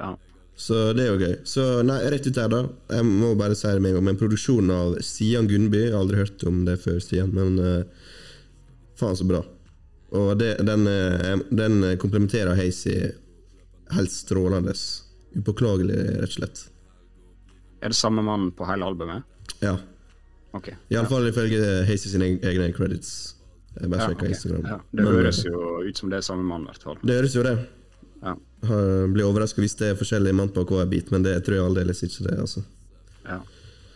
Ja. 0.00 0.10
Så 0.58 0.80
det 0.98 1.06
er 1.06 1.14
jo 1.14 1.22
gøy. 1.22 1.38
Så 1.46 1.68
nei, 1.86 2.00
rett 2.10 2.26
ut 2.26 2.34
der, 2.34 2.50
da. 2.50 2.64
Jeg 2.90 3.06
må 3.06 3.30
bare 3.38 3.54
si 3.54 3.70
det 3.70 3.78
med 3.78 3.92
en 3.92 4.00
gang. 4.00 4.08
Men 4.10 4.18
produksjonen 4.18 4.74
av 4.74 4.98
Stian 5.06 5.46
Gunnby, 5.48 5.86
jeg 5.86 5.94
har 5.94 6.02
aldri 6.02 6.18
hørt 6.24 6.42
om 6.50 6.64
det 6.66 6.80
før, 6.82 6.98
Stian, 6.98 7.30
men 7.36 7.62
uh, 7.62 8.10
faen 8.98 9.14
så 9.16 9.28
bra. 9.28 9.44
Og 10.18 10.34
det, 10.40 10.56
den, 10.66 10.88
eh, 10.90 11.36
den 11.54 11.84
komplementerer 12.02 12.58
Hazy 12.58 12.96
helt 13.96 14.12
strålende. 14.12 14.74
Upåklagelig, 15.38 15.98
rett 16.20 16.30
og 16.30 16.36
slett. 16.38 16.62
Er 17.80 17.92
det 17.92 17.96
samme 17.96 18.22
mann 18.22 18.50
på 18.52 18.66
hele 18.68 18.84
albumet? 18.84 19.26
Ja. 19.60 19.76
Okay. 20.52 20.74
Iallfall 20.90 21.28
ja. 21.28 21.30
ifølge 21.30 21.84
Hazy 21.86 22.10
sine 22.10 22.32
egne 22.42 22.72
credits. 22.76 23.36
Jeg 23.76 23.90
bare 23.90 24.00
Ja, 24.00 24.10
okay. 24.10 24.26
ok. 24.26 24.34
Instagram. 24.34 24.66
Ja, 24.66 24.80
det 24.90 25.04
Men, 25.04 25.12
høres 25.14 25.44
eh, 25.44 25.52
jo 25.52 25.82
ut 25.86 25.96
som 25.96 26.10
det 26.10 26.18
er 26.18 26.26
samme 26.26 26.42
mann, 26.42 26.66
i 26.66 26.72
hvert 26.72 26.82
fall. 26.82 26.98
Det 27.02 27.16
høres 27.20 27.36
jo 27.36 27.44
det. 27.46 27.54
Ja. 28.20 28.34
Blir 29.08 29.24
overraska 29.24 29.62
hvis 29.62 29.78
det 29.78 29.92
er 29.92 29.96
forskjellig 29.96 30.34
mann 30.36 30.50
på 30.52 30.66
hver 30.68 30.88
bit, 30.90 31.12
men 31.14 31.22
det 31.24 31.38
tror 31.46 31.56
jeg 31.56 31.68
aldeles 31.70 32.02
ikke 32.04 32.26
det. 32.26 32.36
altså. 32.42 32.64
Ja. 33.24 33.38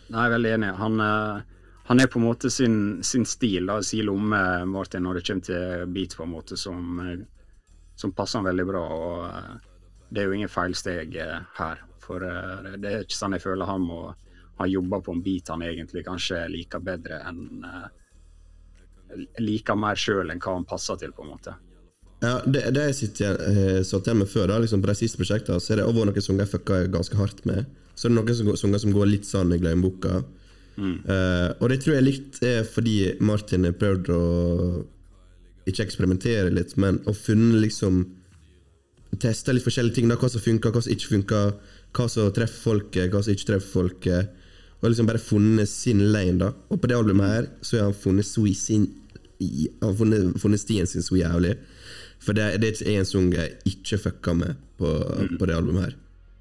Nei, 0.07 0.21
jeg 0.21 0.25
er 0.29 0.33
veldig 0.37 0.55
enig. 0.55 0.71
Han, 0.79 0.99
eh, 1.03 1.67
han 1.89 2.01
er 2.01 2.09
på 2.09 2.21
en 2.21 2.25
måte 2.25 2.49
sin, 2.49 3.03
sin 3.03 3.25
stil, 3.29 3.67
da, 3.69 3.81
sin 3.83 4.07
lomme, 4.07 4.41
Martin, 4.65 5.03
når 5.05 5.19
det 5.19 5.27
kommer 5.27 5.49
til 5.51 5.93
beat, 5.93 6.15
på 6.17 6.25
en 6.25 6.33
måte, 6.33 6.57
som, 6.57 6.99
eh, 7.03 7.25
som 7.99 8.15
passer 8.15 8.39
han 8.39 8.47
veldig 8.47 8.67
bra. 8.71 8.83
og 8.95 9.71
Det 10.09 10.21
er 10.21 10.29
jo 10.29 10.37
ingen 10.37 10.51
feilsteg 10.51 11.11
steg 11.15 11.51
her. 11.57 11.81
For 12.05 12.23
eh, 12.25 12.75
det 12.81 12.91
er 12.91 13.05
ikke 13.05 13.17
sånn 13.17 13.35
jeg 13.37 13.45
føler 13.45 13.69
han 13.69 13.85
må 13.85 14.01
ha 14.55 14.67
jobba 14.69 15.01
på 15.03 15.11
en 15.15 15.23
bit 15.23 15.49
han 15.51 15.63
egentlig 15.65 16.05
kanskje 16.05 16.45
liker 16.51 16.83
bedre 16.83 17.21
enn 17.27 17.65
eh, 17.67 17.85
Liker 19.39 19.77
mer 19.79 19.95
sjøl 19.99 20.31
enn 20.33 20.41
hva 20.41 20.55
han 20.57 20.65
passer 20.67 20.97
til, 20.99 21.11
på 21.15 21.23
en 21.23 21.29
måte. 21.29 21.51
Ja, 22.23 22.39
Det, 22.43 22.63
det 22.73 22.87
jeg 22.89 22.95
sitter 22.97 23.37
eh, 23.47 23.81
satt 23.85 24.07
igjen 24.07 24.23
med 24.23 24.31
før, 24.31 24.49
da, 24.49 24.57
liksom 24.59 24.81
på 24.83 24.89
de 24.89 24.95
siste 24.97 25.19
prosjektene, 25.19 25.61
så 25.61 25.75
er 25.75 25.79
det 25.79 25.85
over 25.87 26.09
noen 26.09 26.25
sanger 26.25 26.43
jeg 26.43 26.51
fucka 26.55 26.79
ganske 26.91 27.19
hardt 27.19 27.43
med. 27.47 27.69
Så 27.93 28.07
er 28.07 28.15
det 28.15 28.17
noen 28.17 28.57
sanger 28.59 28.81
som 28.81 28.95
går 28.95 29.11
litt 29.11 29.29
sånn 29.29 29.53
i 29.55 29.59
glemmeboka. 29.61 30.23
Eh, 30.75 31.49
og 31.61 31.69
det 31.71 31.79
tror 31.83 31.95
jeg 31.95 32.05
litt 32.05 32.41
er 32.43 32.65
fordi 32.67 32.97
Martin 33.23 33.67
har 33.67 33.77
prøvd 33.79 34.11
å 34.11 34.23
ikke 35.69 35.85
eksperimentere 35.85 36.51
litt, 36.53 36.75
men 36.81 36.99
å 37.07 37.13
funne 37.15 37.61
liksom 37.61 38.03
Teste 39.21 39.53
litt 39.53 39.65
forskjellige 39.65 39.99
ting, 39.99 40.09
da, 40.09 40.17
hva 40.19 40.29
som 40.31 40.43
funker, 40.43 40.73
hva 40.73 40.81
som 40.83 40.93
ikke 40.95 41.11
funker, 41.11 41.53
hva 41.95 42.07
som 42.11 42.33
treffer 42.35 42.61
folket, 42.71 43.11
hva 43.13 43.21
som 43.23 43.35
ikke 43.35 43.49
treffer 43.51 43.71
folket. 43.79 44.41
Og 44.81 44.89
liksom 44.91 45.09
bare 45.09 45.21
funnet 45.21 45.71
sin 45.71 46.03
lane, 46.13 46.37
da. 46.41 46.51
Og 46.69 46.81
på 46.81 46.89
det 46.91 46.97
albumet 46.97 47.31
her 47.31 47.49
så 47.65 47.79
har 47.79 47.89
han 47.89 47.97
funnet, 47.97 48.27
Sui 48.27 48.53
sin, 48.57 48.87
han 49.39 49.89
har 49.89 49.97
funnet, 49.99 50.39
funnet 50.41 50.61
stien 50.61 50.89
sin 50.89 51.05
så 51.05 51.17
jævlig. 51.19 51.55
For 52.23 52.37
det, 52.37 52.55
det 52.63 52.73
er 52.81 52.99
en 52.99 53.07
sang 53.07 53.29
jeg 53.33 53.55
ikke 53.69 54.01
fucka 54.07 54.33
med 54.37 54.57
på, 54.79 54.91
på 55.39 55.47
det 55.47 55.55
albumet 55.55 55.87
her. 55.87 55.95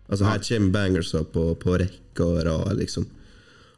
Altså 0.08 0.28
Her 0.28 0.42
kommer 0.44 0.72
bangerser 0.72 1.24
på, 1.32 1.44
på 1.60 1.76
rekke 1.80 2.24
og 2.26 2.42
rad, 2.46 2.76
liksom. 2.78 3.06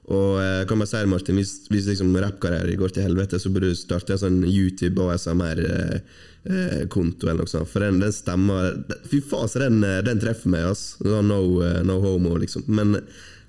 Og 0.06 0.38
jeg 0.38 0.68
kan 0.70 0.78
bare 0.78 0.92
si 0.92 1.02
Martin, 1.10 1.34
hvis, 1.40 1.52
hvis 1.72 1.88
liksom 1.90 2.14
rappkarrieren 2.22 2.78
går 2.78 2.90
til 2.94 3.06
helvete, 3.08 3.36
så 3.42 3.50
burde 3.50 3.72
du 3.72 3.78
starte 3.78 4.10
en 4.14 4.22
sånn 4.22 4.38
YouTube 4.46 5.02
og 5.02 5.10
ASMR-konto 5.16 7.22
eller 7.26 7.42
noe 7.42 7.50
sånt. 7.50 7.70
For 7.72 7.78
den, 7.82 7.98
den 8.04 8.14
stemmer 8.14 8.62
Fy 9.10 9.18
faen, 9.24 9.48
så 9.50 9.56
den, 9.64 9.76
eh, 9.82 10.04
den 10.06 10.22
treffer 10.22 10.48
meg, 10.52 10.62
ass. 10.70 10.82
No, 11.02 11.18
no, 11.26 11.38
eh, 11.66 11.82
homo, 12.06 12.32
liksom. 12.38 12.62
Men 12.70 12.88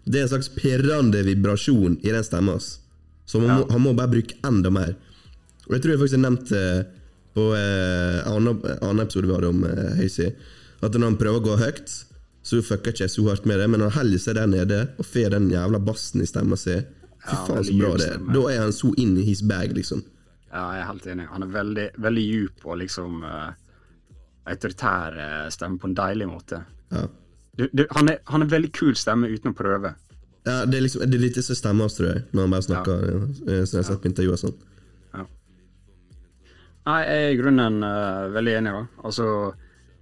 det 0.08 0.18
er 0.18 0.24
en 0.26 0.34
slags 0.34 0.50
pirrende 0.56 1.20
vibrasjon 1.28 1.94
i 2.02 2.10
den 2.10 2.26
stemmen, 2.26 2.58
ass. 2.58 2.82
Så 3.28 3.36
man 3.44 3.60
må, 3.60 3.64
han 3.70 3.82
må 3.84 3.92
bare 3.94 4.14
bruke 4.16 4.34
enda 4.48 4.70
mer. 4.74 4.94
Og 5.68 5.72
jeg 5.76 5.82
tror 5.84 5.92
jeg 5.94 6.02
faktisk 6.02 6.18
har 6.18 6.26
nevnt 6.26 6.48
på 7.38 7.52
eh, 7.54 8.20
annen, 8.26 8.58
annen 8.82 9.06
episode 9.06 9.30
vi 9.30 9.36
hadde 9.36 9.52
om 9.52 9.66
eh, 9.68 9.98
Høysi, 10.00 10.32
at 10.82 10.94
når 10.94 11.12
han 11.12 11.18
prøver 11.20 11.42
å 11.42 11.46
gå 11.46 11.58
høyt, 11.62 11.94
så 12.48 12.62
fucker 12.64 12.94
ikke 12.94 13.10
så 13.12 13.26
hardt 13.28 13.48
med 13.50 13.60
det, 13.60 13.68
men 13.68 13.84
han 13.84 13.92
holder 13.92 14.22
seg 14.24 14.38
der 14.38 14.48
nede 14.48 14.80
og 14.96 15.08
får 15.08 15.34
den 15.36 15.50
jævla 15.52 15.82
bassen 15.84 16.24
i 16.24 16.28
stemma 16.30 16.56
si 16.60 16.78
Fy 17.28 17.34
Ja, 17.34 17.40
faen, 17.44 17.66
så 17.68 17.74
bra 17.76 17.90
det 18.00 18.08
er. 18.14 18.22
Da 18.32 18.42
er 18.54 18.62
han 18.62 18.72
så 18.72 18.94
in 19.02 19.18
his 19.20 19.42
bag, 19.44 19.74
liksom. 19.76 20.04
Ja, 20.48 20.62
jeg 20.78 20.80
er 20.80 20.86
helt 20.88 21.08
enig. 21.12 21.26
Han 21.28 21.44
er 21.44 21.50
veldig, 21.52 21.88
veldig 22.06 22.24
djup 22.24 22.68
og 22.70 22.78
liksom 22.80 23.18
uh, 23.26 23.50
autoritær 24.48 25.18
eh, 25.20 25.50
stemme 25.52 25.76
på 25.82 25.90
en 25.90 25.96
deilig 25.98 26.30
måte. 26.30 26.62
Ja. 26.94 27.02
Du, 27.60 27.66
du, 27.74 27.84
han, 27.98 28.14
er, 28.14 28.22
han 28.32 28.46
er 28.46 28.54
veldig 28.54 28.72
kul 28.72 28.96
stemme 28.96 29.28
uten 29.28 29.52
å 29.52 29.58
prøve. 29.58 29.92
Ja, 30.48 30.62
det 30.64 30.78
er 30.78 30.86
liksom 30.86 31.04
Det 31.04 31.20
er 31.20 31.26
litt 31.26 31.42
som 31.44 31.60
stemmer 31.60 31.90
hans, 31.90 31.98
tror 32.00 32.14
jeg, 32.14 32.24
når 32.32 32.48
han 32.48 32.56
bare 32.56 32.68
snakker. 32.70 33.04
Ja. 33.04 33.20
Som 33.44 33.52
jeg 33.76 33.82
har 33.82 33.90
sett 33.90 34.04
på 34.06 34.12
intervjuer 34.14 34.40
sånn. 34.46 34.56
Nei, 36.88 37.00
jeg 37.04 37.24
er 37.26 37.34
i 37.34 37.40
grunnen 37.42 37.82
uh, 37.84 38.30
veldig 38.32 38.54
enig, 38.62 38.72
da. 38.78 39.04
Altså, 39.10 39.26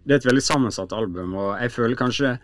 det 0.05 0.13
er 0.13 0.19
et 0.21 0.27
veldig 0.29 0.43
sammensatt 0.45 0.93
album, 0.93 1.33
og 1.35 1.55
jeg 1.61 1.71
føler 1.73 1.95
kanskje 1.99 2.35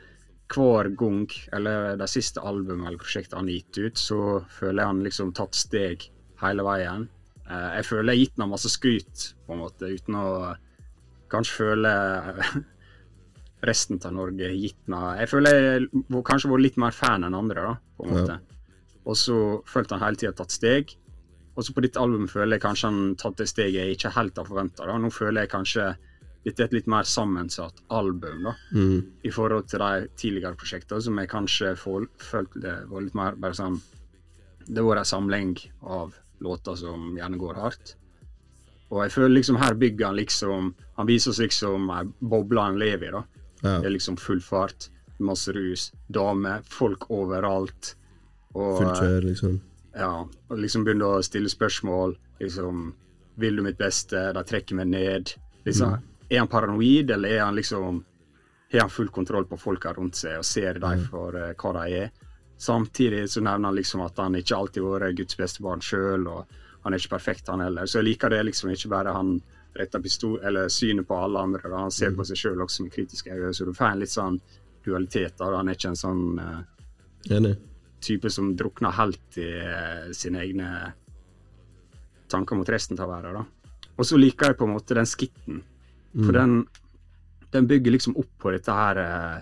hver 0.52 0.90
gang, 1.00 1.28
eller 1.56 1.96
de 1.96 2.08
siste 2.12 2.42
albumene 2.44 2.90
eller 2.90 3.00
prosjektene 3.00 3.40
han 3.40 3.48
har 3.48 3.60
gitt 3.62 3.78
ut, 3.86 4.02
så 4.02 4.18
føler 4.52 4.82
jeg 4.82 4.90
han 4.92 5.04
liksom 5.06 5.32
tatt 5.38 5.56
steg 5.56 6.08
hele 6.42 6.66
veien. 6.68 7.06
Eh, 7.48 7.70
jeg 7.78 7.86
føler 7.88 8.12
jeg 8.14 8.18
har 8.18 8.26
gitt 8.26 8.42
ham 8.44 8.52
masse 8.56 8.72
skryt, 8.74 9.28
på 9.48 9.54
en 9.56 9.62
måte, 9.64 9.88
uten 9.94 10.18
å 10.20 10.28
kanskje 11.32 11.56
føle 11.62 11.94
resten 13.70 14.00
av 14.04 14.14
Norge 14.18 14.48
har 14.50 14.58
gitt 14.58 14.90
ham 14.90 15.20
Jeg 15.20 15.30
føler 15.30 15.56
jeg 15.62 15.88
var- 16.10 16.24
kanskje 16.28 16.50
vært 16.52 16.66
litt 16.66 16.78
mer 16.82 16.92
fan 16.92 17.24
enn 17.24 17.36
andre, 17.38 17.62
da, 17.62 17.76
på 17.98 18.08
en 18.10 18.28
Ja. 18.28 18.40
Og 19.06 19.16
så 19.16 19.64
følte 19.66 19.96
han 19.98 20.02
hele 20.04 20.16
tida 20.16 20.32
tatt 20.34 20.52
steg. 20.52 20.96
Og 21.58 21.64
så 21.64 21.74
på 21.74 21.82
ditt 21.82 21.98
album 21.98 22.28
føler 22.28 22.58
jeg 22.58 22.62
kanskje 22.62 22.90
han 22.90 23.16
tatt 23.16 23.36
det 23.38 23.48
steget 23.48 23.74
jeg 23.74 23.96
ikke 23.98 24.12
helt 24.14 24.36
har 24.38 24.46
forventa. 24.46 24.86
Nå 24.86 25.10
føler 25.12 25.42
jeg 25.42 25.50
kanskje 25.50 25.96
dette 26.44 26.64
er 26.64 26.70
et 26.70 26.74
litt 26.74 26.88
mer 26.90 27.06
sammensatt 27.06 27.84
album, 27.94 28.44
da. 28.48 28.54
Mm. 28.74 29.02
I 29.24 29.32
forhold 29.34 29.68
til 29.70 29.84
de 29.84 30.08
tidligere 30.18 30.58
prosjektene 30.58 31.02
som 31.06 31.20
jeg 31.22 31.30
kanskje 31.30 31.76
følte 31.78 32.76
var 32.90 33.06
litt 33.06 33.18
mer 33.18 33.38
bare 33.38 33.58
sånn 33.58 33.78
Det 34.66 34.82
var 34.86 34.98
en 35.02 35.06
samling 35.06 35.56
av 35.82 36.16
låter 36.42 36.76
som 36.76 37.12
gjerne 37.18 37.38
går 37.38 37.60
hardt. 37.62 37.96
Og 38.92 39.04
jeg 39.04 39.14
føler 39.14 39.36
liksom 39.36 39.60
her 39.62 39.74
bygger 39.78 40.06
han 40.10 40.18
liksom 40.18 40.74
Han 40.98 41.08
viser 41.08 41.32
oss 41.32 41.40
liksom 41.40 41.90
ei 41.94 42.04
boble 42.20 42.62
han 42.62 42.80
lever 42.82 43.08
i, 43.08 43.12
da. 43.12 43.24
Ja. 43.62 43.76
Det 43.80 43.86
er 43.92 43.96
liksom 43.98 44.18
full 44.18 44.42
fart. 44.42 44.90
masse 45.22 45.54
rus, 45.54 45.92
damer, 46.10 46.64
folk 46.66 47.06
overalt. 47.14 47.96
Og, 48.56 48.80
Fullt 48.80 48.98
kjør, 48.98 49.22
liksom. 49.28 49.60
ja, 49.94 50.26
og 50.26 50.58
liksom 50.58 50.84
begynner 50.88 51.20
å 51.20 51.22
stille 51.22 51.50
spørsmål. 51.50 52.16
Liksom 52.42 52.88
Vil 53.38 53.56
du 53.56 53.62
mitt 53.62 53.78
beste? 53.78 54.32
De 54.34 54.44
trekker 54.44 54.76
meg 54.76 54.90
ned. 54.90 55.36
Liksom, 55.66 55.94
Er 56.32 56.40
han 56.40 56.48
paranoid, 56.48 57.12
eller 57.12 57.30
er 57.30 57.42
han 57.44 57.58
liksom 57.58 58.04
Har 58.72 58.86
han 58.86 58.90
full 58.90 59.10
kontroll 59.12 59.46
på 59.50 59.58
folka 59.60 59.92
rundt 59.94 60.16
seg 60.16 60.38
og 60.40 60.46
ser 60.48 60.80
dem 60.80 61.02
for 61.12 61.36
uh, 61.36 61.50
hva 61.60 61.72
de 61.76 61.96
er? 62.06 62.12
Samtidig 62.62 63.26
så 63.30 63.42
nevner 63.44 63.68
han 63.68 63.76
liksom 63.76 64.04
at 64.06 64.20
han 64.22 64.38
ikke 64.40 64.56
alltid 64.56 64.86
har 64.86 65.02
vært 65.02 65.18
Guds 65.18 65.36
beste 65.36 65.64
barn 65.66 65.82
sjøl, 65.84 66.28
og 66.30 66.54
han 66.86 66.94
er 66.94 67.02
ikke 67.02 67.18
perfekt, 67.18 67.50
han 67.52 67.64
heller. 67.66 67.90
Så 67.90 68.00
jeg 68.00 68.08
liker 68.14 68.32
det 68.32 68.46
liksom 68.48 68.72
ikke 68.72 68.92
bare 68.94 69.16
han 69.16 69.34
retter 69.76 70.04
pistol, 70.04 70.38
eller 70.46 70.70
synet 70.72 71.08
på 71.10 71.18
alle 71.18 71.42
andre. 71.42 71.64
Da. 71.66 71.82
Han 71.88 71.92
ser 71.92 72.14
på 72.16 72.24
seg 72.30 72.40
sjøl 72.40 72.64
også 72.64 72.86
med 72.86 72.94
kritiske 72.94 73.34
øyne, 73.34 73.52
så 73.58 73.68
du 73.68 73.74
får 73.76 73.90
en 73.90 74.04
litt 74.04 74.14
sånn 74.14 74.40
dualitet. 74.86 75.36
Da. 75.40 75.50
Han 75.58 75.68
er 75.68 75.80
ikke 75.80 75.92
en 75.92 76.00
sånn 76.00 76.24
uh, 76.40 76.62
type 78.02 78.32
som 78.32 78.54
drukner 78.58 78.96
helt 79.02 79.42
i 79.42 79.50
uh, 79.58 80.12
sine 80.16 80.46
egne 80.46 80.72
tanker 82.32 82.56
mot 82.56 82.70
resten 82.72 83.00
av 83.00 83.12
verden. 83.12 83.42
da. 83.42 83.82
Og 83.98 84.08
så 84.08 84.18
liker 84.22 84.52
jeg 84.52 84.62
på 84.62 84.70
en 84.70 84.76
måte 84.78 84.96
den 84.98 85.10
skitten, 85.10 85.64
for 86.14 86.36
den, 86.36 86.66
den 87.56 87.68
bygger 87.68 87.92
liksom 87.96 88.18
opp 88.20 88.32
på 88.42 88.52
dette 88.52 88.76
her 88.76 89.00
eh, 89.02 89.40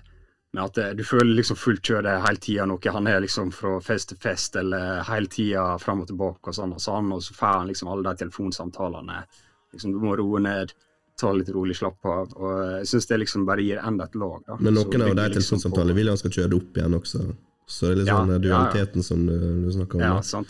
med 0.54 0.64
at 0.66 0.98
du 0.98 1.04
føler 1.06 1.36
liksom 1.38 1.58
fullt 1.62 1.84
kjør 1.86 2.06
det 2.08 2.16
hele 2.26 2.42
tida 2.42 2.66
noe. 2.66 2.94
Han 2.96 3.08
er 3.08 3.20
liksom 3.22 3.52
fra 3.54 3.76
fest 3.86 4.10
til 4.10 4.18
fest 4.22 4.56
eller 4.58 5.04
hele 5.10 5.30
tida 5.30 5.66
fram 5.82 6.02
og 6.02 6.10
tilbake 6.10 6.50
og 6.50 6.58
sånn 6.58 6.74
og 6.74 6.82
sånn, 6.82 7.12
og 7.14 7.22
så 7.22 7.36
får 7.38 7.60
han 7.60 7.70
liksom 7.70 7.92
alle 7.94 8.10
de 8.10 8.24
telefonsamtalene. 8.24 9.20
Liksom, 9.74 9.94
du 9.94 10.00
må 10.02 10.16
roe 10.18 10.42
ned, 10.42 10.74
ta 11.22 11.32
litt 11.36 11.52
rolig, 11.54 11.76
slappe 11.78 12.10
av. 12.10 12.34
Og 12.40 12.56
jeg 12.80 12.90
syns 12.94 13.10
det 13.12 13.22
liksom 13.22 13.46
bare 13.46 13.66
gir 13.66 13.82
enda 13.84 14.08
et 14.10 14.18
lag. 14.18 14.42
da. 14.48 14.58
Men 14.58 14.80
noen 14.80 15.06
av 15.06 15.14
de 15.14 15.28
liksom 15.28 15.36
telefonsamtalene 15.38 15.98
vil 16.00 16.10
han 16.10 16.22
skal 16.22 16.34
kjøre 16.40 16.52
det 16.54 16.60
opp 16.64 16.80
igjen 16.82 16.98
også. 16.98 17.26
Så 17.70 17.86
det 17.86 17.92
er 17.92 18.00
litt 18.00 18.10
Ja, 18.10 18.20
sånn 18.24 18.42
dualiteten 18.42 19.04
ja, 19.04 19.04
ja. 19.04 19.10
som 19.12 19.26
du, 19.30 19.36
du 19.66 19.72
snakker 19.76 20.00
om. 20.00 20.06
Ja, 20.08 20.16
da. 20.18 20.44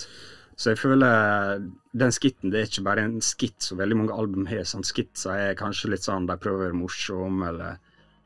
Så 0.59 0.73
jeg 0.73 0.79
føler 0.81 1.61
den 1.95 2.11
skitten 2.11 2.51
det 2.51 2.59
er 2.59 2.65
ikke 2.67 2.83
bare 2.83 3.03
en 3.07 3.19
skitt 3.23 3.63
som 3.63 3.79
veldig 3.79 3.95
mange 4.01 4.15
album 4.19 4.47
har. 4.49 4.65
Sånn 4.67 4.83
skitt 4.83 5.13
som 5.17 5.31
er 5.31 5.53
kanskje 5.59 5.93
litt 5.93 6.03
sånn 6.03 6.27
de 6.27 6.35
prøver 6.41 6.57
å 6.59 6.65
være 6.67 6.79
morsomme 6.81 7.47
eller 7.47 7.77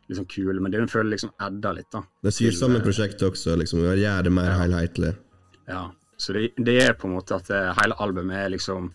liksom 0.10 0.26
kule, 0.34 0.58
men 0.60 0.74
den 0.74 0.90
føler 0.92 1.14
liksom 1.14 1.30
edda 1.46 1.72
litt, 1.78 1.92
da. 1.94 2.02
Det 2.26 2.34
syr 2.34 2.50
til, 2.50 2.58
sammen 2.60 2.82
eh, 2.82 2.86
prosjektet 2.88 3.28
også, 3.30 3.54
liksom. 3.62 3.84
Vi 3.86 4.02
Gjør 4.02 4.26
det 4.26 4.34
mer 4.34 4.50
Ja. 4.50 4.58
helhetlig. 4.64 5.14
Ja. 5.70 5.84
Så 6.18 6.34
det, 6.34 6.50
det 6.58 6.76
er 6.84 6.94
på 6.98 7.08
en 7.08 7.16
måte 7.20 7.38
at 7.38 7.50
eh, 7.54 7.70
hele 7.82 7.96
albumet 8.00 8.38
er 8.38 8.50
liksom 8.54 8.92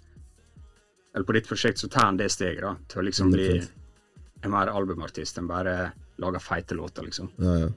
Eller 1.15 1.25
på 1.27 1.35
ditt 1.35 1.49
prosjekt 1.49 1.79
så 1.81 1.89
tar 1.89 2.09
en 2.11 2.19
det 2.19 2.29
steget, 2.31 2.61
da, 2.63 2.75
til 2.89 3.01
å 3.01 3.05
liksom 3.07 3.31
bli 3.33 3.49
en 4.45 4.51
mer 4.53 4.69
albumartist 4.71 5.39
enn 5.41 5.49
bare 5.49 5.93
lage 6.19 6.39
feite 6.43 6.77
låter, 6.79 7.07
liksom. 7.07 7.31
Ja, 7.39 7.55
ja. 7.65 7.69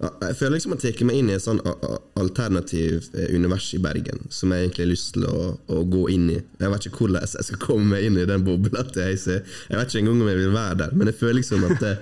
Jeg 0.00 0.36
føler 0.38 0.54
liksom 0.56 0.72
jeg 0.78 0.94
tar 0.96 1.08
meg 1.10 1.18
inn 1.20 1.28
i 1.28 1.34
et 1.36 1.44
sånn 1.44 1.58
alternativ 2.16 3.10
eh, 3.12 3.34
univers 3.36 3.66
i 3.76 3.80
Bergen, 3.84 4.22
som 4.32 4.54
jeg 4.54 4.64
egentlig 4.64 4.86
har 4.86 4.92
lyst 4.94 5.10
til 5.16 5.26
å, 5.28 5.50
å 5.68 5.82
gå 5.92 6.06
inn 6.14 6.30
i. 6.32 6.38
Jeg 6.40 6.72
vet 6.72 6.86
ikke 6.88 7.02
hvordan 7.02 7.26
jeg 7.26 7.48
skal 7.50 7.60
komme 7.60 7.90
meg 7.92 8.06
inn 8.08 8.16
i 8.16 8.24
den 8.28 8.46
bobla 8.46 8.86
til 8.88 9.10
Heise. 9.10 9.42
Jeg 9.68 9.76
vet 9.76 9.92
ikke 9.92 10.00
engang 10.06 10.22
om 10.24 10.32
jeg 10.32 10.40
vil 10.40 10.56
være 10.56 10.78
der, 10.80 10.96
men 10.96 11.12
jeg 11.12 11.18
føler 11.20 11.38
liksom 11.42 11.68
at 11.68 11.84
det, 11.84 11.94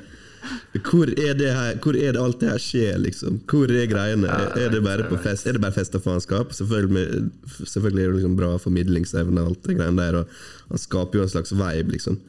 hvor, 0.86 1.10
er 1.10 1.34
det 1.34 1.50
her, 1.50 1.80
hvor 1.82 1.98
er 1.98 2.14
det 2.14 2.22
alt 2.22 2.38
det 2.40 2.52
her 2.52 2.62
skjer, 2.62 3.00
liksom? 3.02 3.40
Hvor 3.50 3.72
er 3.74 3.90
greiene? 3.90 4.30
Er 4.54 4.70
det 4.72 4.84
bare 4.84 5.08
på 5.10 5.18
fest? 5.24 5.48
Er 5.48 5.56
det 5.58 5.64
bare 5.64 5.74
fest 5.74 5.96
og 5.98 6.04
faenskap? 6.04 6.54
Selvfølgelig, 6.54 7.26
selvfølgelig 7.64 8.04
er 8.04 8.12
det 8.12 8.20
liksom 8.20 8.38
bra 8.38 8.52
formidlingsevne 8.62 9.42
og 9.42 9.52
alt 9.52 9.66
det 9.66 9.78
greiene 9.80 10.06
der, 10.06 10.20
og 10.22 10.70
han 10.70 10.84
skaper 10.86 11.18
jo 11.18 11.26
en 11.26 11.34
slags 11.34 11.54
vibe, 11.56 11.96
liksom. 11.96 12.22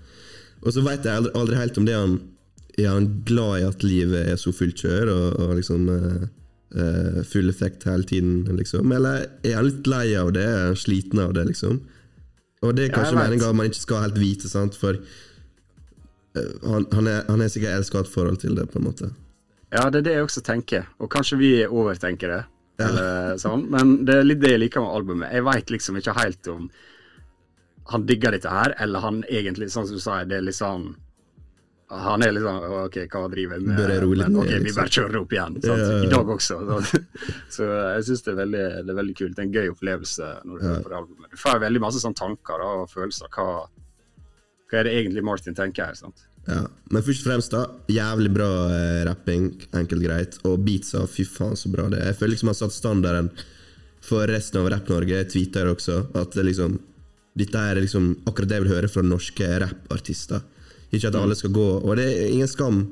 Og 0.66 0.74
så 0.76 0.84
veit 0.84 1.06
jeg 1.06 1.22
aldri, 1.22 1.36
aldri 1.38 1.62
helt 1.62 1.78
om 1.80 1.88
det 1.88 1.96
han 1.96 2.20
er 2.80 2.92
han 2.94 3.08
glad 3.28 3.62
i 3.62 3.68
at 3.68 3.86
livet 3.86 4.34
er 4.34 4.39
så 4.39 4.54
fullt 4.56 4.84
kjør 4.84 5.12
og, 5.13 5.26
og 5.44 5.56
liksom 5.60 5.88
eh, 5.92 7.22
full 7.30 7.50
effekt 7.52 7.88
hele 7.89 8.08
tiden, 8.08 8.44
liksom? 8.58 8.92
Eller 8.96 9.28
er 9.44 9.58
han 9.60 9.70
litt 9.70 9.89
lei 9.89 10.08
av 10.20 10.34
det? 10.36 10.50
Sliten 10.80 11.22
av 11.24 11.34
det, 11.38 11.48
liksom? 11.52 11.82
Og 12.65 12.76
det 12.76 12.89
er 12.89 12.94
kanskje 12.94 13.15
ja, 13.15 13.24
meninga 13.24 13.54
man 13.56 13.72
ikke 13.72 13.82
skal 13.86 14.06
helt 14.08 14.20
vite, 14.20 14.52
sant? 14.52 14.78
for 14.78 15.00
eh, 15.00 16.54
han, 16.68 16.88
han, 16.94 17.08
er, 17.08 17.26
han 17.30 17.44
er 17.44 17.52
sikkert 17.52 17.80
elska 17.80 18.04
et 18.04 18.13
forhold 18.13 18.42
til 18.44 18.58
det, 18.60 18.68
på 18.72 18.82
en 18.82 18.89
måte. 18.89 19.12
Ja, 19.70 19.88
det 19.89 20.02
er 20.02 20.08
det 20.08 20.15
jeg 20.18 20.26
også 20.26 20.44
tenker. 20.46 20.88
Og 21.00 21.12
kanskje 21.13 21.38
vi 21.39 21.52
overtenker 21.68 22.34
det. 22.34 22.44
Eller 22.80 23.36
sånn. 23.39 23.65
Men 23.72 24.00
det 24.08 24.15
er 24.15 24.28
litt 24.28 24.39
det 24.42 24.54
jeg 24.54 24.63
liker 24.63 24.84
med 24.84 24.96
albumet. 24.96 25.34
Jeg 25.36 25.46
veit 25.46 25.74
liksom 25.74 26.00
ikke 26.00 26.15
helt 26.15 26.50
om 26.52 26.70
han 27.89 28.06
digger 28.06 28.36
dette 28.36 28.52
her, 28.54 28.76
eller 28.84 29.02
han 29.02 29.24
egentlig, 29.26 29.72
sånn 29.74 29.88
som 29.89 29.98
du 29.98 30.04
sa, 30.04 30.20
det 30.28 30.38
er 30.38 30.46
litt 30.46 30.58
sånn 30.58 30.92
Han 31.89 32.21
er 32.21 32.36
litt 32.36 32.45
sånn 32.45 32.65
OK, 32.84 32.97
hva 33.10 33.23
driver 33.32 33.58
jeg 33.58 33.65
med? 33.65 33.78
Bør 33.80 33.91
jeg 33.95 34.02
Men 34.06 34.19
ned, 34.19 34.36
OK, 34.38 34.49
vi 34.49 34.58
liksom. 34.67 34.78
bare 34.78 34.93
kjører 34.93 35.19
opp 35.19 35.32
igjen. 35.34 35.56
Ja, 35.65 35.78
ja. 35.80 35.99
I 36.06 36.10
dag 36.12 36.32
også. 36.36 36.58
Så, 36.69 37.02
så 37.56 37.69
jeg 37.73 38.08
syns 38.10 38.25
det, 38.28 38.36
det 38.54 38.63
er 38.63 38.97
veldig 38.99 39.15
kult. 39.17 39.34
Det 39.34 39.41
er 39.41 39.47
en 39.47 39.56
gøy 39.56 39.71
opplevelse 39.73 40.32
når 40.45 40.60
du 40.60 40.65
hører 40.67 40.84
på 40.86 40.91
det 40.91 40.99
albumet. 40.99 41.32
Du 41.34 41.41
får 41.41 41.62
veldig 41.65 41.82
masse 41.82 42.02
sånn 42.04 42.17
tanker 42.19 42.62
da, 42.62 42.67
og 42.84 42.91
følelser. 42.93 43.32
Hva, 43.34 43.47
hva 44.69 44.82
er 44.82 44.86
det 44.86 44.97
egentlig 44.99 45.23
Martin 45.25 45.58
tenker 45.58 45.89
her? 45.89 45.97
sant? 45.97 46.28
Ja. 46.49 46.62
Men 46.93 47.06
først 47.06 47.25
og 47.25 47.32
fremst, 47.32 47.56
da, 47.58 47.63
jævlig 47.89 48.34
bra 48.38 48.52
eh, 48.75 48.99
rapping, 49.10 49.49
enkelt 49.82 50.06
greit. 50.06 50.38
Og 50.45 50.62
beatsa, 50.65 51.08
fy 51.10 51.25
faen 51.25 51.58
så 51.58 51.73
bra 51.73 51.88
det 51.89 52.04
er. 52.04 52.12
Jeg 52.12 52.19
føler 52.21 52.36
liksom 52.36 52.54
han 52.54 52.60
satt 52.62 52.78
standarden 52.78 53.32
for 54.06 54.30
resten 54.30 54.62
av 54.62 54.69
Rapp-Norge. 54.75 55.23
Jeg 55.23 55.32
tweeter 55.34 55.73
også 55.73 56.04
at 56.17 56.38
det 56.38 56.45
liksom 56.52 56.78
dette 57.39 57.60
er 57.71 57.80
liksom 57.80 58.12
akkurat 58.28 58.49
det 58.49 58.58
jeg 58.58 58.65
vil 58.65 58.73
høre 58.73 58.89
fra 58.91 59.04
norske 59.06 59.49
rappartister. 59.63 60.41
Ikke 60.89 61.12
at 61.12 61.17
alle 61.19 61.36
skal 61.38 61.52
gå 61.54 61.65
Og 61.80 61.91
det 61.99 62.06
er 62.10 62.32
ingen 62.34 62.49
skam. 62.49 62.84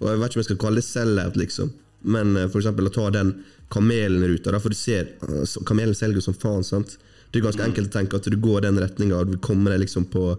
Og 0.00 0.08
jeg 0.08 0.20
vet 0.20 0.30
ikke 0.30 0.38
om 0.38 0.42
jeg 0.42 0.48
skal 0.48 0.60
kalle 0.64 0.80
det 0.80 0.86
sell-out, 0.86 1.38
liksom. 1.40 1.72
Men 2.00 2.34
uh, 2.36 2.46
for 2.48 2.62
eksempel 2.62 2.88
å 2.88 2.94
ta 2.94 3.08
den 3.12 3.34
kamelen-ruta, 3.70 4.54
for 4.62 4.72
du 4.72 4.78
ser 4.78 5.12
uh, 5.26 5.44
Kamelen 5.68 5.96
selger 5.96 6.24
som 6.24 6.36
faen, 6.36 6.64
sant. 6.64 6.96
Det 7.30 7.38
er 7.38 7.46
ganske 7.46 7.66
enkelt 7.66 7.92
å 7.92 7.98
tenke 7.98 8.18
at 8.18 8.26
du 8.26 8.38
går 8.40 8.64
den 8.64 8.80
retninga, 8.80 9.20
og 9.20 9.34
du 9.34 9.40
kommer 9.42 9.74
deg 9.74 9.84
liksom 9.84 10.08
på 10.10 10.34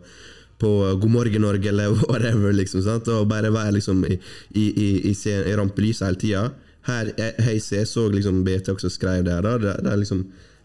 på 0.62 0.72
God 1.02 1.10
morgen 1.10 1.42
Norge 1.42 1.70
eller 1.72 1.96
whatever, 2.10 2.54
liksom. 2.54 2.84
sant? 2.86 3.08
Og 3.10 3.30
bare 3.30 3.50
være 3.54 3.80
liksom 3.80 4.04
i, 4.06 4.20
i, 4.54 4.66
i, 4.70 4.90
i, 5.10 5.14
i 5.34 5.56
rampelyset 5.58 6.06
hele 6.06 6.22
tida. 6.22 6.44
Her, 6.86 7.10
jeg, 7.18 7.34
Heise, 7.48 7.80
jeg 7.80 7.90
så 7.90 8.08
liksom 8.14 8.44
BT 8.46 8.70
også 8.76 8.92
skrev 8.94 9.26
det 9.26 9.34
her, 9.34 9.46
da. 9.46 9.56
Det, 9.62 9.74
det 9.86 9.90
er 9.90 10.02
liksom 10.04 10.22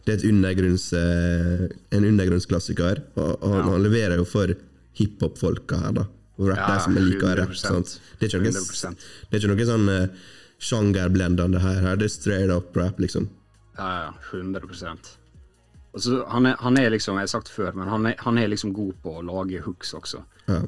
det 0.06 0.12
er 0.12 0.20
et 0.20 0.28
undergrunns, 0.28 0.84
eh, 0.94 1.64
en 1.96 2.04
undergrunnsklassiker, 2.06 3.00
og, 3.18 3.30
og 3.42 3.54
han, 3.56 3.64
han 3.72 3.82
leverer 3.82 4.20
jo 4.20 4.26
for 4.28 4.52
hiphop-folka 5.00 5.80
her, 5.82 5.96
da. 5.96 6.04
Og 6.36 6.50
rap 6.50 6.60
Ja, 6.60 6.72
er 6.74 6.82
som 6.84 6.96
liker 6.96 7.30
å 7.30 7.36
rappe. 7.40 7.82
Det 8.20 8.26
er 8.26 8.32
ikke 8.32 8.42
noe, 8.44 8.52
100%. 8.52 9.06
det 9.30 9.38
er 9.38 9.44
ikke 9.44 9.52
noe 9.54 9.68
sånn 9.68 9.92
uh, 9.92 10.24
sjangerblendende 10.62 11.62
her. 11.62 11.80
her. 11.84 12.00
Det 12.00 12.08
er 12.10 12.12
straight 12.12 12.52
up 12.52 12.76
rap, 12.76 13.00
liksom. 13.00 13.30
Ja, 13.76 13.88
ja, 14.06 14.10
100 14.32 14.60
altså, 15.96 16.24
han, 16.28 16.46
er, 16.46 16.56
han 16.60 16.78
er 16.80 16.92
liksom, 16.92 17.16
jeg 17.16 17.28
har 17.28 17.32
sagt 17.32 17.52
før, 17.52 17.72
men 17.76 17.88
han 17.92 18.06
er, 18.08 18.16
han 18.24 18.38
er 18.40 18.48
liksom 18.52 18.72
god 18.76 18.94
på 19.04 19.16
å 19.18 19.24
lage 19.24 19.60
hooks 19.64 19.94
også. 19.96 20.22
Ja. 20.48 20.60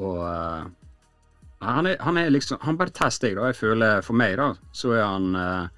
Og 0.00 0.18
uh, 0.24 0.64
han, 1.64 1.86
er, 1.86 1.96
han 2.02 2.18
er 2.18 2.32
liksom 2.34 2.58
Han 2.66 2.76
bare 2.76 2.90
tar 2.90 3.12
steg, 3.14 3.36
da. 3.38 3.46
Jeg 3.52 3.60
føler 3.60 4.00
For 4.02 4.18
meg, 4.18 4.34
da, 4.40 4.48
så 4.74 4.90
er 4.96 5.04
han 5.06 5.36
uh, 5.38 5.68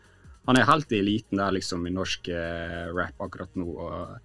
Han 0.49 0.57
er 0.57 0.65
helt 0.71 0.95
i 0.95 1.03
eliten 1.03 1.37
der, 1.37 1.53
liksom, 1.53 1.85
i 1.87 1.93
norsk 1.93 2.31
eh, 2.33 2.87
rap 2.95 3.21
akkurat 3.21 3.53
nå. 3.59 3.67
Og 3.67 4.17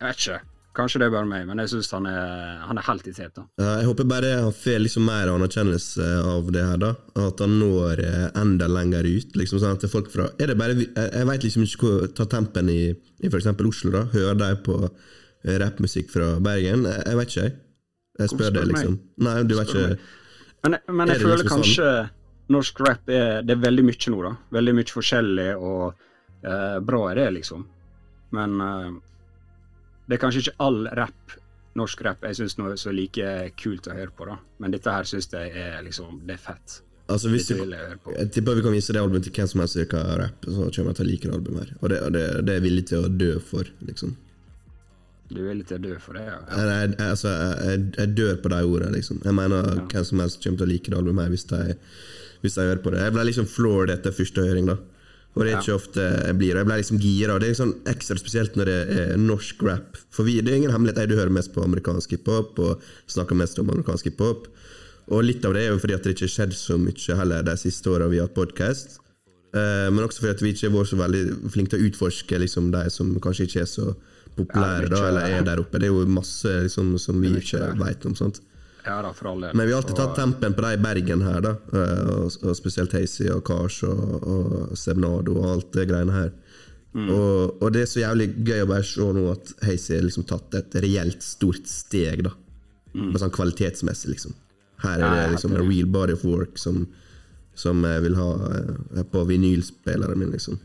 jeg 0.00 0.08
vet 0.08 0.20
ikke. 0.22 0.38
Kanskje 0.74 1.00
det 1.00 1.06
er 1.06 1.12
bare 1.14 1.28
meg, 1.30 1.44
men 1.46 1.60
jeg 1.62 1.70
syns 1.70 1.92
han, 1.94 2.08
han 2.08 2.80
er 2.80 2.86
helt 2.88 3.06
i 3.06 3.12
tet. 3.14 3.36
da. 3.36 3.44
Jeg 3.62 3.86
håper 3.86 4.08
bare 4.10 4.32
han 4.42 4.54
får 4.54 4.80
liksom 4.82 5.04
mer 5.06 5.30
anerkjennelse 5.30 6.08
av 6.26 6.48
det 6.54 6.64
her, 6.66 6.80
da. 6.82 6.92
At 7.22 7.42
han 7.44 7.54
når 7.60 8.02
eh, 8.02 8.24
enda 8.40 8.66
lenger 8.66 9.06
ut. 9.06 9.36
liksom 9.38 9.62
sånn 9.62 9.78
til 9.78 9.92
folk 9.92 10.10
fra 10.10 10.30
er 10.38 10.50
det 10.50 10.58
bare, 10.58 10.74
Jeg, 10.74 11.26
veit 11.30 11.46
liksom 11.46 11.66
ikke 11.66 11.84
hvor 11.84 12.08
ta 12.18 12.26
tempen 12.30 12.72
i, 12.72 12.80
i 12.90 13.30
f.eks. 13.30 13.46
Oslo. 13.54 13.92
da 13.94 14.02
Hører 14.16 14.40
de 14.40 14.50
på 14.66 14.80
eh, 14.88 15.56
rappmusikk 15.62 16.10
fra 16.10 16.34
Bergen? 16.42 16.88
Jeg, 16.90 17.06
jeg 17.06 17.20
vet 17.20 17.30
ikke, 17.30 17.46
jeg. 17.46 17.56
Jeg 18.18 18.30
spør 18.30 18.50
det, 18.50 18.50
spør 18.50 18.60
du 18.60 18.74
liksom. 18.74 18.98
Nei, 19.26 19.38
du 19.42 19.56
vet 19.58 19.72
ikke 19.72 19.86
Men, 20.64 20.76
men 20.90 21.10
jeg 21.10 21.22
føler 21.22 21.40
liksom 21.42 21.62
kanskje 21.62 21.88
norsk 22.54 22.80
rap 22.84 23.10
er 23.10 23.42
Det 23.46 23.56
er 23.56 23.62
veldig 23.62 23.86
mye 23.86 24.12
nå, 24.12 24.20
da. 24.26 24.34
Veldig 24.58 24.74
mye 24.78 24.94
forskjellig, 24.98 25.48
og 25.56 25.84
eh, 26.44 26.78
bra 26.84 27.02
er 27.10 27.20
det, 27.22 27.30
liksom. 27.38 27.66
Men 28.34 28.60
eh, 28.60 28.94
det 30.08 30.16
er 30.16 30.22
kanskje 30.22 30.44
ikke 30.44 30.56
all 30.64 30.82
rap, 30.98 31.36
norsk 31.78 32.02
rap, 32.06 32.24
jeg 32.28 32.38
syns 32.38 32.58
er 32.60 32.74
så 32.80 32.92
like 32.94 33.28
kult 33.60 33.88
å 33.88 33.96
høre 33.96 34.12
på, 34.14 34.26
da. 34.28 34.38
Men 34.62 34.74
dette 34.74 34.92
her 34.92 35.08
syns 35.08 35.30
jeg 35.32 35.54
er 35.58 35.80
liksom 35.86 36.20
Det 36.26 36.36
er 36.36 36.42
fett. 36.42 36.80
Altså 37.12 37.28
hvis 37.28 37.50
du 37.50 37.58
jeg 37.60 38.28
tipper 38.32 38.56
vi 38.56 38.62
kan 38.64 38.72
vise 38.72 38.94
det 38.96 39.00
albumet 39.02 39.26
til 39.26 39.34
hvem 39.36 39.48
som 39.50 39.60
helst 39.60 39.76
som 39.76 39.82
liker 39.82 40.12
rap. 40.20 40.46
Så 40.46 40.68
kommer 40.72 40.94
jeg 40.94 41.00
til 41.00 41.04
å 41.04 41.08
like 41.10 41.28
det 41.28 41.34
albumet 41.36 41.64
her. 41.64 41.74
Og 41.80 41.90
det, 41.92 41.98
det, 42.14 42.22
det 42.44 42.54
er 42.54 42.60
jeg 42.60 42.64
villig 42.64 42.84
til 42.88 43.04
å 43.04 43.10
dø 43.12 43.32
for, 43.44 43.68
liksom. 43.84 44.14
Du 45.28 45.40
er 45.40 45.50
villig 45.50 45.66
til 45.68 45.80
å 45.80 45.84
dø 45.84 45.98
for 46.00 46.16
det, 46.16 46.24
ja. 46.28 46.38
Jeg, 46.48 46.70
jeg, 46.70 47.10
altså, 47.10 47.34
jeg, 47.68 47.84
jeg 47.98 48.14
dør 48.16 48.34
på 48.44 48.52
de 48.52 48.62
ordene, 48.64 48.96
liksom. 48.96 49.20
Jeg 49.24 49.36
mener 49.36 49.70
hvem 49.90 50.08
som 50.08 50.24
helst 50.24 50.40
kommer 50.44 50.60
til 50.60 50.68
å 50.68 50.72
like 50.72 50.92
det 50.92 50.98
albumet 51.00 51.26
her 51.26 51.34
hvis 51.34 51.46
de, 51.52 51.76
hvis 52.44 52.58
de 52.58 52.66
hører 52.68 52.82
på 52.84 52.92
det. 52.94 53.04
Jeg 53.04 53.16
ble 53.16 53.28
liksom 53.30 53.48
floored 53.50 53.92
etter 53.96 54.16
første 54.16 54.44
høring, 54.44 54.68
da. 54.72 54.78
Og 55.34 55.42
det 55.42 55.50
er 55.50 55.60
ikke 55.60 55.74
ofte 55.74 56.02
jeg 56.04 56.36
blir. 56.38 56.54
Og 56.54 56.62
jeg 56.62 56.68
ble 56.68 56.76
liksom 56.78 57.00
gira. 57.02 57.38
Det 57.42 57.48
er 57.50 57.56
sånn 57.58 57.72
ekstra 57.90 58.16
spesielt 58.20 58.58
når 58.58 58.70
det 58.70 58.76
er 59.02 59.14
norsk 59.18 59.64
rap. 59.66 59.98
For 60.14 60.26
vi, 60.28 60.36
det 60.38 60.52
er 60.52 60.60
ingen 60.60 60.74
hemmelighet. 60.74 61.00
Jeg 61.02 61.10
du 61.10 61.18
hører 61.18 61.34
mest 61.34 61.50
på 61.54 61.64
amerikansk 61.64 62.14
hiphop, 62.14 62.60
og 62.62 62.84
snakker 63.10 63.38
mest 63.38 63.58
om 63.58 63.72
amerikansk 63.72 64.12
hiphop. 64.12 64.46
Og 65.10 65.24
litt 65.26 65.44
av 65.44 65.56
det 65.56 65.66
er 65.66 65.74
jo 65.74 65.80
fordi 65.82 65.96
at 65.96 66.06
det 66.06 66.14
ikke 66.14 66.28
har 66.28 66.34
skjedd 66.36 66.54
så 66.56 66.78
mye 66.80 67.18
heller 67.18 67.42
de 67.44 67.56
siste 67.60 67.90
åra 67.92 68.06
vi 68.08 68.22
har 68.22 68.30
hatt 68.30 68.38
podkast. 68.38 69.00
men 69.54 70.02
også 70.02 70.22
fordi 70.22 70.34
at 70.34 70.42
vi 70.42 70.50
ikke 70.50 70.66
har 70.66 70.72
vært 70.74 70.90
så 70.90 70.96
veldig 70.98 71.50
flinke 71.54 71.70
til 71.70 71.82
å 71.82 71.88
utforske 71.90 72.38
liksom, 72.42 72.72
de 72.74 72.88
som 72.90 73.12
kanskje 73.22 73.44
ikke 73.46 73.60
er 73.62 73.68
så 73.70 73.92
populære, 74.34 74.80
Ja, 74.80 74.86
er 74.86 74.88
da, 74.90 75.02
eller 75.08 75.36
er 75.36 75.44
der 75.46 75.60
oppe. 75.62 75.78
Det 75.78 75.86
er 75.86 75.92
jo 75.94 76.06
masse 76.10 76.50
liksom, 76.64 76.96
som 76.98 77.20
vi 77.22 77.30
ikke 77.38 77.60
veit 77.78 78.06
om. 78.08 78.16
sant? 78.18 78.40
Ja 78.84 78.98
da, 79.02 79.12
for 79.16 79.30
all 79.30 79.40
del. 79.40 79.54
Men 79.56 79.66
vi 79.66 79.72
har 79.72 79.80
alltid 79.82 79.96
tatt 79.96 80.16
tempen 80.18 80.54
på 80.54 80.60
de 80.66 80.72
i 80.76 80.80
Bergen 80.82 81.22
her, 81.24 81.40
da. 81.40 81.54
eh, 81.72 82.08
Og, 82.18 82.38
og 82.44 82.56
spesielt 82.58 82.92
Hazy 82.92 83.28
og 83.32 83.44
Kars 83.48 83.82
og, 83.88 84.26
og 84.28 84.74
Sebnado 84.76 85.38
og 85.40 85.46
alt 85.54 85.70
det 85.76 85.86
greiene 85.88 86.12
her. 86.12 86.32
Og, 86.94 87.56
og 87.62 87.72
det 87.74 87.80
er 87.82 87.88
så 87.90 88.02
jævlig 88.04 88.28
gøy 88.46 88.60
å 88.62 88.66
bare 88.70 88.84
se 88.86 89.06
nå 89.16 89.24
at 89.32 89.48
Hazy 89.66 89.96
har 89.96 90.04
liksom 90.06 90.26
tatt 90.30 90.54
et 90.54 90.76
reelt 90.84 91.24
stort 91.26 91.66
steg, 91.66 92.22
da. 92.28 92.30
Bare 92.94 93.22
sånn 93.24 93.32
kvalitetsmessig, 93.34 94.12
liksom. 94.12 94.36
Her 94.84 95.00
er 95.02 95.16
det 95.16 95.24
liksom 95.32 95.56
en 95.56 95.66
real 95.66 95.88
body 95.90 96.14
of 96.14 96.22
work 96.28 96.60
som, 96.60 96.84
som 97.58 97.82
jeg 97.88 98.04
vil 98.04 98.14
ha 98.20 98.28
eh, 98.52 99.02
på 99.10 99.24
vinylspilleren 99.26 100.20
min, 100.22 100.30
liksom. 100.36 100.60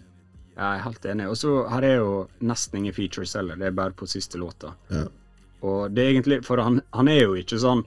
Jeg 0.60 0.68
er 0.76 0.84
helt 0.84 1.06
enig. 1.08 1.30
Og 1.32 1.38
så 1.40 1.56
her 1.72 1.88
er 1.88 1.96
jo 2.04 2.12
nesten 2.46 2.82
ingen 2.84 2.94
features 2.94 3.34
heller, 3.40 3.58
det 3.58 3.72
er 3.72 3.78
bare 3.80 3.96
på 3.98 4.06
siste 4.12 4.38
låta. 4.38 4.76
Ja. 4.94 5.06
Og 5.66 5.90
det 5.96 6.04
er 6.04 6.14
egentlig 6.14 6.44
For 6.48 6.62
han, 6.64 6.78
han 6.96 7.10
er 7.12 7.24
jo 7.24 7.34
ikke 7.40 7.58
sånn 7.60 7.82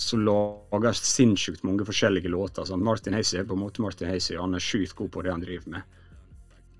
som 0.00 0.22
lager 0.24 0.92
sinnssykt 0.92 1.64
mange 1.66 1.86
forskjellige 1.86 2.30
låter. 2.30 2.66
Sånn. 2.68 2.84
Martin 2.84 3.16
Hazy 3.18 3.40
er 3.40 3.46
på 3.48 3.56
en 3.56 3.64
måte 3.64 3.82
Martin 3.82 4.10
Hazy, 4.10 4.36
han 4.38 4.54
er 4.54 4.62
sjukt 4.62 4.94
god 4.98 5.10
på 5.14 5.24
det 5.26 5.32
han 5.34 5.42
driver 5.42 5.74
med. 5.74 5.96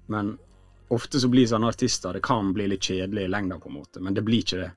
Men 0.08 0.36
ofte 0.94 1.20
så 1.20 1.28
blir 1.28 1.46
sånne 1.46 1.68
artister 1.68 2.16
Det 2.16 2.22
kan 2.24 2.54
bli 2.56 2.68
litt 2.70 2.86
kjedelig 2.86 3.26
i 3.26 3.30
lengda, 3.30 3.58
på 3.60 3.68
en 3.68 3.76
måte, 3.80 4.00
men 4.00 4.14
det 4.14 4.24
blir 4.24 4.44
ikke 4.44 4.62
det. 4.62 4.70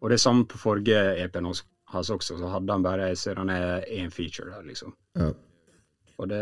Og 0.00 0.10
det 0.10 0.18
er 0.18 0.24
samme 0.24 0.48
på 0.48 0.58
forrige 0.60 1.00
EP-en 1.22 1.46
hans 1.94 2.10
også, 2.10 2.38
så 2.40 2.50
hadde 2.50 2.72
han 2.72 2.82
bare 2.82 3.10
jeg 3.12 3.20
ser 3.20 3.38
han 3.38 3.52
er 3.52 3.84
én 3.86 4.10
feature 4.10 4.50
der, 4.50 4.64
liksom. 4.66 4.94
Ja. 5.14 5.30
Og 6.18 6.28
det 6.30 6.40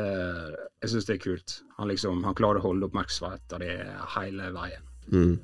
Jeg 0.83 0.91
syns 0.91 1.07
det 1.07 1.15
er 1.15 1.23
kult. 1.23 1.63
Han 1.79 1.89
liksom, 1.89 2.25
han 2.25 2.35
klarer 2.35 2.61
å 2.61 2.69
holde 2.69 2.89
oppmerksomhet 2.89 3.53
av 3.55 3.61
det 3.63 3.77
hele 4.17 4.49
veien. 4.55 4.89
Mm. 5.13 5.37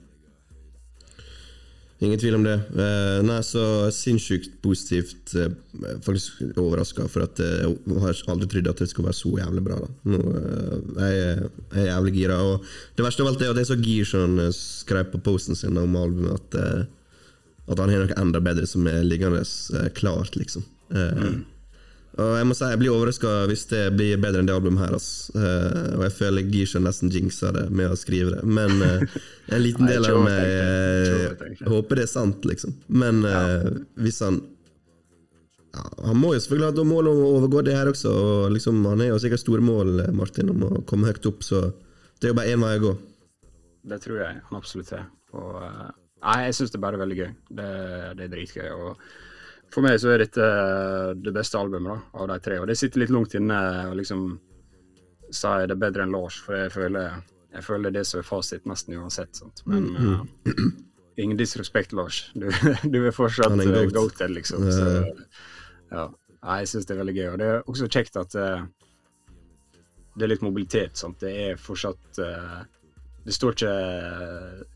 Ingen 1.99 2.21
tvil 2.21 2.37
om 2.39 2.45
det. 2.47 2.57
Uh, 2.75 3.19
nei, 3.27 3.41
så 3.43 3.63
sinnssykt 3.95 4.61
positivt. 4.63 5.35
Uh, 5.35 5.51
faktisk 6.03 6.43
overraska, 6.57 7.07
for 7.11 7.25
at 7.27 7.41
eh, 7.43 7.67
jeg 7.67 8.03
har 8.03 8.21
aldri 8.33 8.49
trodd 8.51 8.71
at 8.73 8.81
det 8.83 8.89
skulle 8.91 9.11
være 9.11 9.19
så 9.19 9.33
jævlig 9.39 9.65
bra. 9.67 9.79
Nå, 10.11 10.21
eh, 10.39 10.73
jeg, 10.99 11.51
jeg 11.75 11.83
er 11.83 11.91
jævlig 11.91 12.15
gira. 12.17 12.39
Og 12.45 12.65
det 12.97 13.07
verste 13.07 13.25
av 13.25 13.31
alt 13.33 13.45
er 13.45 13.53
at 13.53 13.61
jeg 13.63 13.71
så 13.71 13.79
gir 13.79 14.09
som 14.09 14.25
han 14.27 14.47
eh, 14.47 14.55
skrev 14.57 15.13
på 15.13 15.23
posten 15.29 15.59
sin 15.59 15.79
om 15.81 15.99
albumet, 15.99 16.41
at, 16.41 16.59
eh, 16.59 17.29
at 17.69 17.83
han 17.83 17.93
har 17.93 18.05
noe 18.07 18.19
enda 18.23 18.43
bedre 18.45 18.67
som 18.71 18.89
er 18.91 19.07
liggende 19.07 19.45
eh, 19.45 19.89
klart, 19.99 20.39
liksom. 20.41 20.67
Eh, 20.95 21.25
Og 22.19 22.35
jeg 22.35 22.47
må 22.49 22.55
si 22.59 22.67
jeg 22.67 22.81
blir 22.81 22.91
overraska 22.91 23.33
hvis 23.47 23.65
det 23.71 23.83
blir 23.95 24.19
bedre 24.19 24.43
enn 24.43 24.49
det 24.49 24.55
albumet 24.57 24.83
her. 24.83 24.95
Eh, 25.39 25.83
og 25.95 26.05
jeg 26.09 26.15
føler 26.17 26.49
Gisha 26.51 26.81
nesten 26.83 27.13
jinxa 27.15 27.53
det 27.55 27.69
med 27.71 27.95
å 27.95 27.99
skrive 27.99 28.35
det. 28.35 28.41
Men 28.43 28.83
eh, 28.83 29.19
en 29.55 29.63
liten 29.63 29.87
del 29.87 30.09
av 30.09 30.25
meg 30.25 31.63
håper 31.69 32.01
det 32.01 32.07
er 32.09 32.11
sant, 32.11 32.49
liksom. 32.49 32.75
Men 32.91 33.23
eh, 33.29 33.69
hvis 34.03 34.19
han 34.27 34.41
ja, 35.69 35.85
Han 36.09 36.19
må 36.19 36.33
jo 36.35 36.41
selvfølgelig 36.43 36.81
ha 36.81 36.87
mål 36.89 37.11
om 37.11 37.21
å 37.23 37.31
overgå 37.37 37.63
det 37.69 37.77
her 37.77 37.93
også. 37.93 38.11
Og 38.11 38.57
liksom, 38.57 38.81
han 38.89 39.05
har 39.05 39.13
jo 39.13 39.23
sikkert 39.23 39.45
store 39.45 39.63
mål, 39.63 40.03
Martin, 40.17 40.51
om 40.51 40.67
å 40.67 40.73
komme 40.89 41.13
høyt 41.13 41.31
opp, 41.31 41.47
så 41.47 41.69
det 42.19 42.27
er 42.27 42.35
jo 42.35 42.41
bare 42.41 42.57
én 42.57 42.65
vei 42.65 42.75
å 42.81 42.85
gå. 42.89 42.93
Det 43.89 44.01
tror 44.03 44.25
jeg 44.25 44.43
han 44.49 44.59
absolutt 44.59 44.91
er. 44.97 45.07
Og, 45.39 45.55
nei, 46.25 46.37
jeg 46.49 46.59
syns 46.59 46.75
det 46.75 46.81
er 46.81 46.87
bare 46.89 46.99
veldig 47.05 47.21
gøy. 47.21 47.31
Det, 47.61 47.71
det 48.19 48.27
er 48.27 48.33
dritgøy. 48.33 48.71
Og 48.75 49.07
for 49.75 49.85
meg 49.85 49.99
så 50.01 50.13
er 50.15 50.23
dette 50.25 50.45
eh, 50.45 51.15
det 51.21 51.33
beste 51.37 51.61
albumet 51.61 51.93
da, 51.93 52.21
av 52.23 52.31
de 52.33 52.39
tre. 52.45 52.61
Og 52.63 52.69
det 52.71 52.79
sitter 52.81 53.05
litt 53.05 53.15
langt 53.15 53.35
inne 53.39 53.59
å 53.91 53.97
liksom 53.97 54.31
si 55.29 55.51
det 55.69 55.75
er 55.75 55.81
bedre 55.81 56.07
enn 56.07 56.15
Lars, 56.15 56.39
for 56.41 56.57
jeg 56.57 56.73
føler, 56.73 57.19
jeg 57.53 57.67
føler 57.67 57.93
det 57.93 58.07
som 58.09 58.23
er 58.23 58.29
fasit 58.29 58.69
nesten 58.69 58.97
uansett. 58.97 59.35
Sant? 59.37 59.61
Men 59.69 59.91
eh, 59.97 60.63
ingen 61.21 61.37
disrespekt, 61.41 61.93
Lars. 61.93 62.27
Du, 62.35 62.49
du 62.95 63.03
er 63.03 63.15
fortsatt 63.15 63.53
uh, 63.61 63.83
goated, 63.93 64.33
liksom. 64.39 64.65
Så, 64.73 64.89
ja. 65.93 66.09
Nei, 66.39 66.61
jeg 66.63 66.71
syns 66.71 66.87
det 66.87 66.95
er 66.95 67.01
veldig 67.03 67.17
gøy. 67.17 67.29
Og 67.33 67.39
det 67.41 67.47
er 67.51 67.65
også 67.67 67.89
kjekt 67.91 68.17
at 68.21 68.37
uh, 68.39 68.63
det 70.19 70.27
er 70.27 70.33
litt 70.33 70.45
mobilitet. 70.45 70.99
Sant? 70.99 71.21
Det 71.23 71.31
er 71.31 71.61
fortsatt 71.61 72.21
eh, 72.23 72.59
det 73.25 73.35
står 73.35 73.55
ikke 73.57 73.73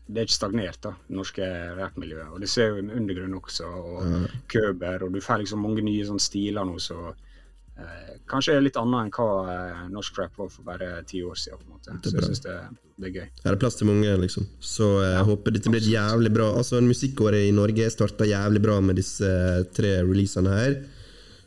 Det 0.05 0.19
er 0.19 0.27
ikke 0.27 0.35
stagnert, 0.35 0.79
da, 0.83 0.93
det 1.07 1.17
norske 1.17 1.49
rappmiljøet. 1.79 2.31
Og 2.35 2.41
det 2.43 2.49
ser 2.51 2.69
jo 2.69 2.81
med 2.83 2.97
undergrunn 3.01 3.37
også, 3.39 3.67
og 3.67 4.25
Køber, 4.51 5.05
og 5.05 5.13
du 5.13 5.21
får 5.23 5.43
liksom 5.43 5.63
mange 5.63 5.85
nye 5.85 6.05
sånne 6.05 6.21
stiler 6.21 6.67
nå 6.67 6.77
så 6.83 6.99
eh, 7.09 8.13
kanskje 8.29 8.57
er 8.57 8.65
litt 8.65 8.77
annet 8.77 9.07
enn 9.07 9.13
hva 9.15 9.29
eh, 9.55 9.83
norsk 9.93 10.19
rap 10.21 10.37
var 10.37 10.51
for 10.53 10.67
bare 10.67 10.91
ti 11.09 11.23
år 11.25 11.39
siden. 11.39 11.63
på 11.63 11.65
en 11.65 11.77
måte. 11.77 11.97
Så 12.03 12.15
jeg 12.17 12.27
syns 12.29 12.43
det, 12.45 12.57
det 13.01 13.09
er 13.09 13.15
gøy. 13.17 13.29
Her 13.43 13.51
er 13.51 13.57
det 13.57 13.63
plass 13.63 13.79
til 13.79 13.89
mange, 13.89 14.17
liksom. 14.21 14.49
Så 14.61 14.89
jeg 15.01 15.29
håper 15.31 15.55
dette 15.55 15.73
blir 15.73 15.93
jævlig 15.93 16.33
bra 16.35 16.51
Altså, 16.53 16.81
musikkåret 16.83 17.47
i 17.47 17.55
Norge 17.55 17.89
starta 17.89 18.27
jævlig 18.29 18.61
bra 18.61 18.81
med 18.85 19.01
disse 19.01 19.29
eh, 19.29 19.63
tre 19.73 19.97
releasene 20.03 20.59
her. 20.59 20.83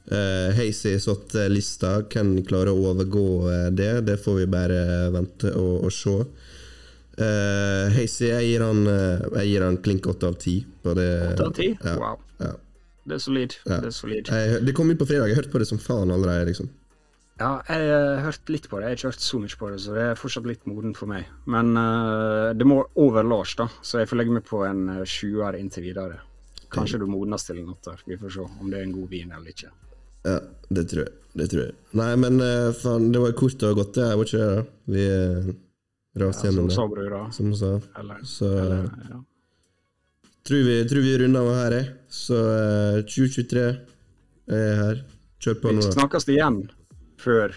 Uh, 0.06 0.54
Hazy 0.54 1.00
satt 1.02 1.34
eh, 1.34 1.48
lista. 1.50 1.96
Hvem 2.06 2.36
klarer 2.46 2.70
å 2.70 2.92
overgå 2.92 3.26
eh, 3.50 3.70
det? 3.74 4.04
Det 4.06 4.14
får 4.22 4.36
vi 4.38 4.44
bare 4.50 4.82
vente 5.10 5.50
og, 5.58 5.88
og 5.88 5.94
se. 5.94 6.20
Uh, 7.16 7.88
Hazy, 7.96 8.26
jeg 8.28 8.44
gir 8.50 8.60
han 8.60 8.82
eh, 8.92 9.22
Jeg 9.38 9.46
gir 9.48 9.62
han 9.64 9.78
klink 9.80 10.04
åtte 10.10 10.28
av 10.28 10.34
ti. 10.42 10.58
på 10.84 10.92
det. 10.98 11.06
Åtte 11.32 11.46
av 11.46 11.54
ti? 11.56 11.68
Ja, 11.80 11.94
Wow. 11.96 12.18
ja. 12.42 12.50
Det 13.06 13.14
er 13.14 13.22
solid. 13.22 13.54
Ja. 13.64 13.78
Det 13.80 13.88
er 13.88 13.94
solid. 13.94 14.28
Jeg, 14.28 14.58
det 14.66 14.74
kom 14.76 14.90
ut 14.90 14.98
på 14.98 15.06
fredag. 15.06 15.30
Jeg 15.30 15.38
hørte 15.38 15.52
på 15.54 15.62
det 15.62 15.68
som 15.70 15.78
faen 15.78 16.10
allerede. 16.10 16.48
liksom 16.50 16.68
Ja, 17.38 17.62
jeg 17.68 17.88
har 17.88 18.20
hørt 18.26 18.48
litt 18.52 18.68
på 18.68 18.80
det. 18.80 18.84
Jeg 18.84 18.90
har 18.90 18.96
ikke 18.98 19.10
hørt 19.14 19.24
så 19.24 19.38
mye 19.40 19.58
på 19.60 19.70
det, 19.70 19.80
så 19.84 19.94
det 19.94 20.04
er 20.10 20.18
fortsatt 20.20 20.46
litt 20.48 20.66
modent 20.66 20.96
for 20.98 21.06
meg. 21.06 21.26
Men 21.46 21.72
uh, 21.76 22.52
det 22.56 22.66
må 22.66 22.82
over 22.96 23.22
Lars, 23.24 23.54
da, 23.56 23.68
så 23.82 24.00
jeg 24.02 24.08
får 24.10 24.20
legge 24.20 24.34
meg 24.36 24.44
på 24.48 24.64
en 24.66 24.86
sjuer 25.06 25.56
inntil 25.60 25.84
videre. 25.88 26.18
Kanskje 26.72 26.98
du 26.98 27.06
modnes 27.06 27.44
til 27.46 27.60
en 27.62 27.68
åtter. 27.72 28.00
Vi 28.06 28.16
får 28.18 28.32
se 28.36 28.40
om 28.60 28.70
det 28.72 28.80
er 28.80 28.88
en 28.88 28.96
god 28.96 29.08
vin 29.12 29.30
eller 29.32 29.52
ikke. 29.54 29.70
Ja, 30.26 30.40
det 30.68 30.88
tror 30.90 31.04
jeg. 31.06 31.12
Det 31.36 31.46
tror 31.52 31.62
jeg. 31.68 31.74
Nei, 32.00 32.10
men 32.18 32.40
uh, 32.42 32.72
faen, 32.74 33.12
det 33.14 33.22
var 33.22 33.36
kort 33.38 33.62
og 33.68 33.78
godt, 33.84 33.94
det. 33.94 34.08
Jeg 34.10 34.18
Var 34.18 34.32
ikke 34.32 34.48
det? 34.50 34.66
Vi 34.96 35.06
uh, 35.06 35.54
raste 36.22 36.46
Ja, 36.46 36.52
gjennom 36.52 36.70
som 36.72 36.94
det, 36.94 37.08
sa 37.10 37.22
som 37.36 37.50
sa. 37.60 37.72
Eller, 38.00 38.22
Så 38.24 38.48
eller 38.50 38.86
ja. 39.10 39.20
tror 40.48 40.64
vi, 40.68 40.76
tror 40.88 41.04
vi 41.04 41.18
runder 41.22 41.40
av 41.40 41.58
her, 41.60 41.76
jeg. 41.80 41.90
Så 42.08 42.40
eh, 42.54 43.02
2023 43.04 43.66
er 44.56 44.74
her. 44.82 45.04
Kjør 45.42 45.60
på 45.62 45.74
nå, 45.76 45.84
da. 45.84 45.92
snakkes 45.98 46.28
igjen 46.32 46.62
før 47.20 47.52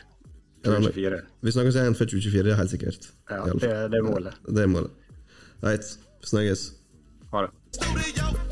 Ja, 0.66 0.74
2024. 0.76 1.22
Vi 1.48 1.56
snakkes 1.56 1.80
igjen 1.80 1.96
før 1.96 2.12
2024, 2.12 2.44
det 2.44 2.52
er 2.52 2.60
helt 2.60 2.74
sikkert. 2.76 3.10
Ja, 3.32 3.46
det, 3.54 3.72
det 3.94 4.02
er 4.02 4.08
målet. 4.10 4.42
Det 4.50 4.66
er 4.66 4.74
målet. 4.76 4.92
Right. 5.64 5.96
Snakkes. 6.28 6.68
Ha 7.32 7.48
det. 7.48 8.49